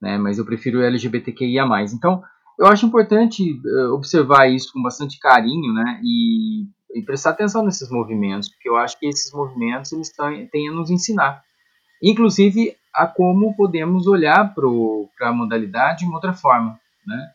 né? 0.00 0.18
Mas 0.18 0.38
eu 0.38 0.44
prefiro 0.44 0.82
LGBTQI 0.82 1.58
a 1.58 1.66
mais. 1.66 1.92
Então, 1.92 2.22
eu 2.58 2.66
acho 2.66 2.86
importante 2.86 3.52
uh, 3.64 3.94
observar 3.94 4.48
isso 4.48 4.72
com 4.72 4.82
bastante 4.82 5.18
carinho, 5.20 5.72
né? 5.72 6.00
E, 6.02 6.66
e, 6.94 7.02
prestar 7.04 7.30
atenção 7.30 7.64
nesses 7.64 7.88
movimentos, 7.90 8.48
porque 8.48 8.68
eu 8.68 8.76
acho 8.76 8.98
que 8.98 9.06
esses 9.06 9.32
movimentos 9.32 9.92
eles 9.92 10.12
têm 10.50 10.68
a 10.68 10.72
nos 10.72 10.90
ensinar, 10.90 11.42
inclusive 12.02 12.76
a 12.92 13.06
como 13.06 13.54
podemos 13.54 14.08
olhar 14.08 14.52
para 14.54 15.28
a 15.28 15.32
modalidade 15.32 16.00
de 16.00 16.06
uma 16.06 16.16
outra 16.16 16.32
forma, 16.32 16.80
né? 17.08 17.28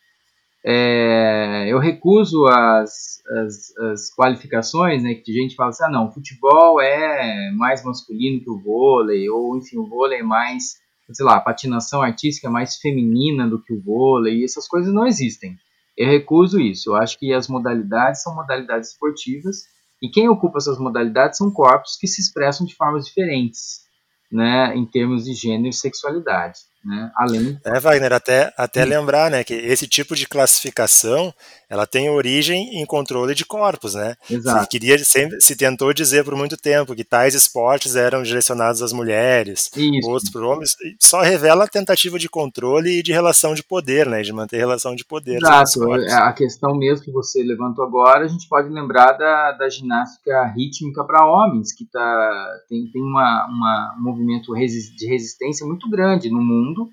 É, 0.65 1.65
eu 1.67 1.77
recuso 1.77 2.45
as, 2.47 3.21
as, 3.27 3.77
as, 3.77 4.15
qualificações, 4.15 5.03
né, 5.03 5.13
que 5.13 5.31
a 5.37 5.41
gente 5.41 5.55
fala 5.55 5.71
assim, 5.71 5.83
ah 5.83 5.89
não, 5.89 6.11
futebol 6.11 6.79
é 6.79 7.51
mais 7.51 7.83
masculino 7.83 8.41
que 8.41 8.49
o 8.49 8.61
vôlei, 8.61 9.29
ou 9.29 9.57
enfim, 9.57 9.77
o 9.77 9.89
vôlei 9.89 10.19
é 10.19 10.23
mais, 10.23 10.77
sei 11.11 11.25
lá, 11.25 11.35
a 11.35 11.41
patinação 11.41 12.01
artística 12.01 12.47
é 12.47 12.49
mais 12.49 12.77
feminina 12.77 13.45
do 13.45 13.61
que 13.61 13.73
o 13.73 13.81
vôlei, 13.81 14.41
essas 14.41 14.65
coisas 14.65 14.93
não 14.93 15.05
existem. 15.05 15.57
Eu 15.97 16.07
recuso 16.07 16.61
isso, 16.61 16.91
eu 16.91 16.95
acho 16.95 17.19
que 17.19 17.33
as 17.33 17.49
modalidades 17.49 18.23
são 18.23 18.33
modalidades 18.33 18.91
esportivas, 18.91 19.63
e 20.01 20.09
quem 20.09 20.29
ocupa 20.29 20.59
essas 20.59 20.79
modalidades 20.79 21.37
são 21.37 21.51
corpos 21.51 21.97
que 21.97 22.07
se 22.07 22.21
expressam 22.21 22.65
de 22.65 22.73
formas 22.73 23.05
diferentes, 23.05 23.81
né, 24.31 24.73
em 24.77 24.85
termos 24.85 25.25
de 25.25 25.33
gênero 25.33 25.67
e 25.67 25.73
sexualidade. 25.73 26.59
Né? 26.83 27.11
Além... 27.15 27.59
É, 27.63 27.79
Wagner, 27.79 28.13
até, 28.13 28.53
até 28.57 28.83
lembrar 28.83 29.31
né, 29.31 29.43
que 29.43 29.53
esse 29.53 29.87
tipo 29.87 30.15
de 30.15 30.27
classificação 30.27 31.33
ela 31.69 31.87
tem 31.87 32.09
origem 32.09 32.81
em 32.81 32.85
controle 32.85 33.33
de 33.33 33.45
corpos. 33.45 33.95
Né? 33.95 34.15
Exato. 34.29 34.63
Se, 34.63 34.69
queria, 34.69 34.99
sempre, 34.99 35.39
se 35.41 35.55
tentou 35.55 35.93
dizer 35.93 36.23
por 36.23 36.35
muito 36.35 36.57
tempo 36.57 36.93
que 36.93 37.03
tais 37.03 37.33
esportes 37.33 37.95
eram 37.95 38.21
direcionados 38.21 38.81
às 38.81 38.91
mulheres, 38.91 39.71
Isso. 39.75 40.09
outros 40.09 40.29
para 40.29 40.45
homens, 40.45 40.75
só 40.99 41.21
revela 41.21 41.63
a 41.63 41.67
tentativa 41.67 42.19
de 42.19 42.29
controle 42.29 42.99
e 42.99 43.03
de 43.03 43.11
relação 43.11 43.53
de 43.53 43.63
poder, 43.63 44.07
né, 44.07 44.21
de 44.21 44.33
manter 44.33 44.57
relação 44.57 44.95
de 44.95 45.05
poder. 45.05 45.37
Exato, 45.37 45.91
a 45.93 46.33
questão 46.33 46.75
mesmo 46.75 47.03
que 47.03 47.11
você 47.11 47.41
levantou 47.41 47.85
agora, 47.85 48.25
a 48.25 48.27
gente 48.27 48.47
pode 48.47 48.69
lembrar 48.69 49.13
da, 49.13 49.53
da 49.53 49.69
ginástica 49.69 50.45
rítmica 50.55 51.03
para 51.03 51.25
homens, 51.25 51.73
que 51.73 51.85
tá, 51.85 52.59
tem, 52.67 52.85
tem 52.91 53.01
uma, 53.01 53.47
uma, 53.47 53.95
um 53.97 54.03
movimento 54.03 54.53
de 54.53 55.07
resistência 55.07 55.65
muito 55.65 55.89
grande 55.89 56.29
no 56.29 56.41
mundo 56.41 56.72
mundo, 56.73 56.89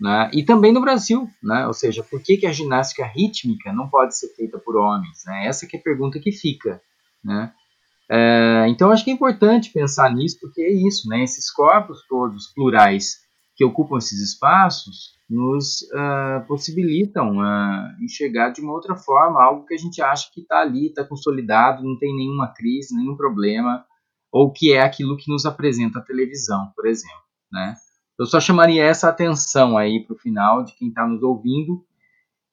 né? 0.00 0.30
e 0.32 0.44
também 0.44 0.72
no 0.72 0.80
Brasil, 0.80 1.28
né? 1.42 1.66
ou 1.66 1.72
seja, 1.72 2.02
por 2.02 2.22
que, 2.22 2.36
que 2.36 2.46
a 2.46 2.52
ginástica 2.52 3.04
rítmica 3.04 3.72
não 3.72 3.88
pode 3.88 4.16
ser 4.16 4.28
feita 4.34 4.58
por 4.58 4.76
homens? 4.76 5.22
Né? 5.26 5.46
Essa 5.46 5.66
é 5.66 5.76
a 5.76 5.82
pergunta 5.82 6.18
que 6.18 6.32
fica. 6.32 6.80
Né? 7.22 7.52
É, 8.10 8.66
então 8.68 8.90
acho 8.90 9.04
que 9.04 9.10
é 9.10 9.14
importante 9.14 9.72
pensar 9.72 10.12
nisso, 10.14 10.38
porque 10.40 10.62
é 10.62 10.72
isso, 10.72 11.08
né? 11.08 11.22
esses 11.22 11.50
corpos 11.50 12.06
todos 12.08 12.48
plurais 12.54 13.18
que 13.54 13.64
ocupam 13.64 13.98
esses 13.98 14.20
espaços 14.20 15.18
nos 15.28 15.82
uh, 15.92 16.44
possibilitam 16.48 17.38
uh, 17.38 18.02
enxergar 18.02 18.50
de 18.50 18.60
uma 18.60 18.72
outra 18.72 18.96
forma 18.96 19.40
algo 19.40 19.64
que 19.64 19.74
a 19.74 19.78
gente 19.78 20.02
acha 20.02 20.28
que 20.32 20.40
está 20.40 20.60
ali, 20.60 20.88
está 20.88 21.04
consolidado, 21.04 21.84
não 21.84 21.96
tem 21.98 22.16
nenhuma 22.16 22.52
crise, 22.52 22.96
nenhum 22.96 23.16
problema, 23.16 23.84
ou 24.32 24.52
que 24.52 24.72
é 24.72 24.80
aquilo 24.80 25.16
que 25.16 25.30
nos 25.30 25.46
apresenta 25.46 26.00
a 26.00 26.02
televisão, 26.02 26.72
por 26.74 26.86
exemplo. 26.86 27.20
Né? 27.52 27.74
Eu 28.20 28.26
só 28.26 28.38
chamaria 28.38 28.84
essa 28.84 29.08
atenção 29.08 29.78
aí 29.78 30.04
para 30.04 30.14
o 30.14 30.18
final 30.18 30.62
de 30.62 30.74
quem 30.74 30.88
está 30.88 31.08
nos 31.08 31.22
ouvindo. 31.22 31.82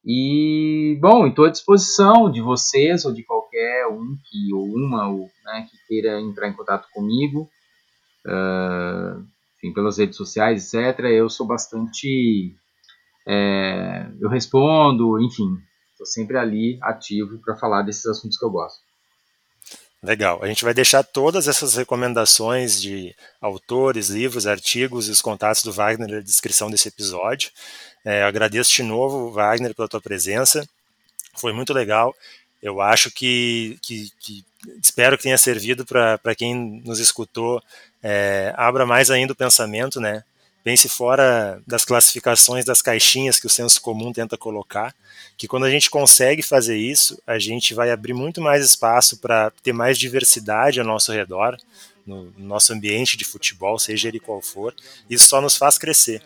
E, 0.06 0.98
bom, 1.02 1.28
estou 1.28 1.44
à 1.44 1.50
disposição 1.50 2.32
de 2.32 2.40
vocês 2.40 3.04
ou 3.04 3.14
de 3.14 3.22
qualquer 3.22 3.86
um 3.88 4.16
que, 4.24 4.54
ou 4.54 4.64
uma 4.64 5.10
ou, 5.10 5.30
né, 5.44 5.68
que 5.70 5.78
queira 5.86 6.22
entrar 6.22 6.48
em 6.48 6.54
contato 6.54 6.88
comigo, 6.94 7.50
uh, 8.26 9.20
enfim, 9.58 9.74
pelas 9.74 9.98
redes 9.98 10.16
sociais, 10.16 10.74
etc. 10.74 11.00
Eu 11.02 11.30
sou 11.30 11.46
bastante. 11.46 12.56
É, 13.28 14.10
eu 14.22 14.30
respondo, 14.30 15.20
enfim, 15.20 15.58
estou 15.92 16.06
sempre 16.06 16.38
ali 16.38 16.80
ativo 16.82 17.40
para 17.40 17.58
falar 17.58 17.82
desses 17.82 18.06
assuntos 18.06 18.38
que 18.38 18.46
eu 18.46 18.50
gosto. 18.50 18.87
Legal. 20.02 20.44
A 20.44 20.48
gente 20.48 20.64
vai 20.64 20.74
deixar 20.74 21.04
todas 21.04 21.48
essas 21.48 21.76
recomendações 21.76 22.80
de 22.80 23.16
autores, 23.42 24.10
livros, 24.10 24.46
artigos 24.46 25.08
e 25.08 25.12
os 25.12 25.22
contatos 25.22 25.64
do 25.64 25.74
Wagner 25.74 26.08
na 26.08 26.20
descrição 26.20 26.70
desse 26.70 26.88
episódio. 26.88 27.52
É, 28.06 28.24
agradeço 28.24 28.74
de 28.74 28.84
novo, 28.84 29.32
Wagner, 29.32 29.74
pela 29.74 29.88
tua 29.88 30.02
presença. 30.02 30.68
Foi 31.36 31.52
muito 31.52 31.74
legal. 31.74 32.16
Eu 32.62 32.80
acho 32.80 33.10
que, 33.10 33.78
que, 33.82 34.12
que 34.20 34.46
espero 34.82 35.18
que 35.18 35.24
tenha 35.24 35.38
servido 35.38 35.86
para 35.86 36.36
quem 36.36 36.82
nos 36.86 37.00
escutou, 37.00 37.62
é, 38.02 38.54
abra 38.56 38.86
mais 38.86 39.10
ainda 39.10 39.34
o 39.34 39.36
pensamento, 39.36 40.00
né? 40.00 40.24
Pense 40.68 40.90
fora 40.90 41.62
das 41.66 41.86
classificações 41.86 42.66
das 42.66 42.82
caixinhas 42.82 43.40
que 43.40 43.48
o 43.48 43.50
senso 43.50 43.82
comum 43.82 44.12
tenta 44.12 44.38
colocar, 44.38 44.94
que 45.38 45.48
quando 45.48 45.64
a 45.64 45.70
gente 45.70 45.90
consegue 45.90 46.44
fazer 46.44 46.76
isso, 46.76 47.18
a 47.26 47.40
gente 47.40 47.74
vai 47.74 47.90
abrir 47.90 48.14
muito 48.14 48.42
mais 48.42 48.66
espaço 48.66 49.16
para 49.16 49.50
ter 49.64 49.72
mais 49.72 49.98
diversidade 49.98 50.82
ao 50.82 50.86
nosso 50.86 51.14
redor, 51.14 51.56
no 52.06 52.34
nosso 52.38 52.74
ambiente 52.74 53.16
de 53.16 53.24
futebol, 53.24 53.80
seja 53.80 54.10
ele 54.10 54.20
qual 54.20 54.42
for, 54.42 54.76
isso 55.10 55.30
só 55.30 55.40
nos 55.40 55.56
faz 55.56 55.78
crescer, 55.78 56.22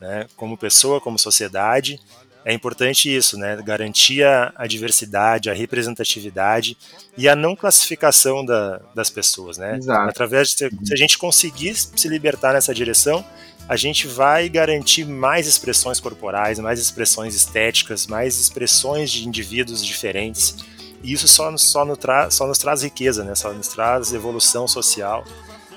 né? 0.00 0.26
como 0.34 0.58
pessoa, 0.58 1.00
como 1.00 1.16
sociedade, 1.16 2.00
é 2.44 2.52
importante 2.52 3.14
isso, 3.14 3.38
né? 3.38 3.56
Garantir 3.64 4.22
a, 4.22 4.66
diversidade, 4.66 5.48
a 5.48 5.54
representatividade 5.54 6.76
e 7.16 7.26
a 7.26 7.34
não 7.34 7.56
classificação 7.56 8.44
da, 8.44 8.82
das 8.94 9.08
pessoas, 9.08 9.56
né? 9.56 9.78
Exato. 9.78 10.10
Através 10.10 10.50
de 10.50 10.56
se 10.56 10.92
a 10.92 10.96
gente 10.96 11.16
conseguir 11.16 11.74
se 11.74 12.06
libertar 12.06 12.52
nessa 12.52 12.74
direção, 12.74 13.24
a 13.68 13.76
gente 13.76 14.06
vai 14.06 14.48
garantir 14.48 15.04
mais 15.04 15.46
expressões 15.46 15.98
corporais, 16.00 16.58
mais 16.58 16.78
expressões 16.78 17.34
estéticas, 17.34 18.06
mais 18.06 18.38
expressões 18.38 19.10
de 19.10 19.26
indivíduos 19.26 19.84
diferentes. 19.84 20.56
E 21.02 21.12
isso 21.12 21.26
só, 21.26 21.54
só, 21.56 21.84
no 21.84 21.96
tra 21.96 22.30
só 22.30 22.46
nos 22.46 22.58
traz 22.58 22.82
riqueza, 22.82 23.24
né? 23.24 23.34
só 23.34 23.52
nos 23.52 23.68
traz 23.68 24.12
evolução 24.12 24.68
social. 24.68 25.24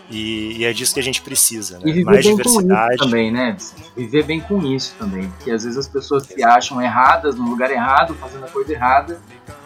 E, 0.09 0.57
e 0.57 0.65
é 0.65 0.71
disso 0.71 0.93
que 0.93 1.01
a 1.01 1.03
gente 1.03 1.21
precisa, 1.21 1.79
né? 1.79 1.83
E 1.85 1.91
viver 1.91 2.05
mais 2.05 2.25
bem 2.25 2.35
diversidade. 2.35 2.87
Com 2.87 2.93
isso 2.93 3.03
também, 3.03 3.31
né? 3.31 3.57
Viver 3.95 4.23
bem 4.23 4.39
com 4.39 4.65
isso 4.65 4.95
também. 4.97 5.29
Porque 5.31 5.51
às 5.51 5.65
vezes 5.65 5.77
as 5.77 5.87
pessoas 5.87 6.23
se 6.23 6.41
acham 6.41 6.81
erradas 6.81 7.35
no 7.35 7.49
lugar 7.49 7.69
errado, 7.71 8.13
fazendo 8.15 8.45
a 8.45 8.47
coisa 8.47 8.71
errada, 8.71 9.19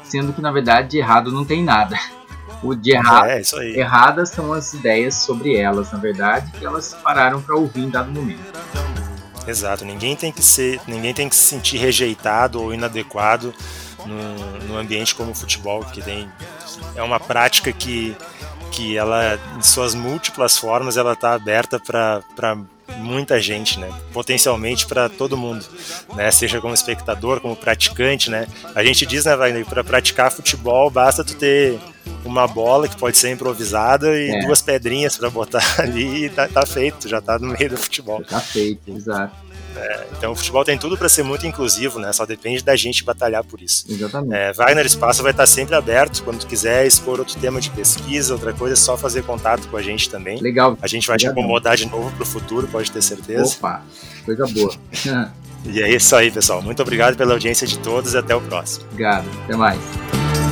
sendo 0.03 0.33
que 0.33 0.41
na 0.41 0.51
verdade 0.51 0.89
de 0.89 0.97
errado 0.97 1.31
não 1.31 1.45
tem 1.45 1.63
nada. 1.63 1.95
O 2.63 2.75
de 2.75 2.91
errado, 2.91 3.27
é, 3.27 3.41
erradas 3.75 4.29
são 4.29 4.53
as 4.53 4.73
ideias 4.73 5.15
sobre 5.15 5.57
elas, 5.57 5.91
na 5.91 5.97
verdade, 5.97 6.51
que 6.51 6.65
elas 6.65 6.93
pararam 6.93 7.41
para 7.41 7.55
ouvir 7.55 7.81
em 7.81 7.89
dado 7.89 8.11
momento. 8.11 8.39
Exato, 9.47 9.83
ninguém 9.83 10.15
tem 10.15 10.31
que 10.31 10.43
ser, 10.43 10.79
ninguém 10.87 11.13
tem 11.13 11.27
que 11.27 11.35
se 11.35 11.43
sentir 11.43 11.77
rejeitado 11.77 12.61
ou 12.61 12.73
inadequado 12.73 13.53
num, 14.05 14.67
num 14.67 14.77
ambiente 14.77 15.15
como 15.15 15.31
o 15.31 15.35
futebol, 15.35 15.83
que 15.85 16.01
tem 16.01 16.29
é 16.95 17.01
uma 17.01 17.19
prática 17.19 17.71
que 17.71 18.15
que 18.71 18.97
ela, 18.97 19.37
em 19.57 19.61
suas 19.61 19.93
múltiplas 19.93 20.57
formas, 20.57 20.95
ela 20.95 21.11
está 21.11 21.33
aberta 21.33 21.77
para 21.77 22.55
muita 22.97 23.39
gente, 23.39 23.79
né? 23.79 23.89
Potencialmente 24.13 24.85
para 24.85 25.09
todo 25.09 25.37
mundo, 25.37 25.65
né? 26.15 26.31
Seja 26.31 26.59
como 26.59 26.73
espectador, 26.73 27.39
como 27.39 27.55
praticante, 27.55 28.29
né? 28.29 28.47
A 28.75 28.83
gente 28.83 29.05
diz, 29.05 29.25
né, 29.25 29.35
Wagner, 29.35 29.65
para 29.65 29.83
praticar 29.83 30.31
futebol 30.31 30.89
basta 30.89 31.23
tu 31.23 31.35
ter 31.35 31.79
uma 32.25 32.47
bola 32.47 32.87
que 32.87 32.97
pode 32.97 33.17
ser 33.17 33.31
improvisada 33.31 34.17
e 34.17 34.29
é. 34.29 34.45
duas 34.45 34.61
pedrinhas 34.61 35.17
para 35.17 35.29
botar 35.29 35.63
ali 35.79 36.25
e 36.25 36.29
tá, 36.29 36.47
tá, 36.47 36.65
feito, 36.65 37.07
já 37.07 37.21
tá 37.21 37.37
no 37.37 37.47
meio 37.47 37.69
do 37.69 37.77
futebol. 37.77 38.19
Já 38.21 38.37
tá 38.37 38.39
feito, 38.39 38.91
exato. 38.91 39.50
É, 39.75 40.07
então 40.17 40.31
o 40.31 40.35
futebol 40.35 40.63
tem 40.63 40.77
tudo 40.77 40.97
para 40.97 41.07
ser 41.07 41.23
muito 41.23 41.45
inclusivo, 41.45 41.99
né? 41.99 42.11
Só 42.11 42.25
depende 42.25 42.63
da 42.63 42.75
gente 42.75 43.03
batalhar 43.03 43.43
por 43.43 43.61
isso. 43.61 43.85
Exatamente. 43.89 44.33
É, 44.33 44.53
Wagner 44.53 44.85
Espaço 44.85 45.23
vai 45.23 45.31
estar 45.31 45.47
sempre 45.47 45.75
aberto. 45.75 46.23
Quando 46.23 46.39
tu 46.39 46.47
quiser 46.47 46.85
expor 46.85 47.19
outro 47.19 47.39
tema 47.39 47.59
de 47.61 47.69
pesquisa, 47.69 48.33
outra 48.33 48.53
coisa, 48.53 48.73
é 48.73 48.75
só 48.75 48.97
fazer 48.97 49.23
contato 49.23 49.67
com 49.67 49.77
a 49.77 49.81
gente 49.81 50.09
também. 50.09 50.39
Legal. 50.41 50.77
A 50.81 50.87
gente 50.87 51.07
vai 51.07 51.17
Legal. 51.17 51.33
te 51.33 51.39
acomodar 51.39 51.77
de 51.77 51.85
novo 51.87 52.11
para 52.11 52.23
o 52.23 52.25
futuro, 52.25 52.67
pode 52.67 52.91
ter 52.91 53.01
certeza. 53.01 53.55
Opa, 53.57 53.81
coisa 54.25 54.45
boa. 54.47 54.73
e 55.65 55.81
é 55.81 55.89
isso 55.89 56.15
aí, 56.15 56.31
pessoal. 56.31 56.61
Muito 56.61 56.81
obrigado 56.81 57.15
pela 57.15 57.33
audiência 57.33 57.65
de 57.65 57.79
todos 57.79 58.13
e 58.13 58.17
até 58.17 58.35
o 58.35 58.41
próximo. 58.41 58.85
Obrigado. 58.91 59.27
Até 59.45 59.55
mais. 59.55 60.50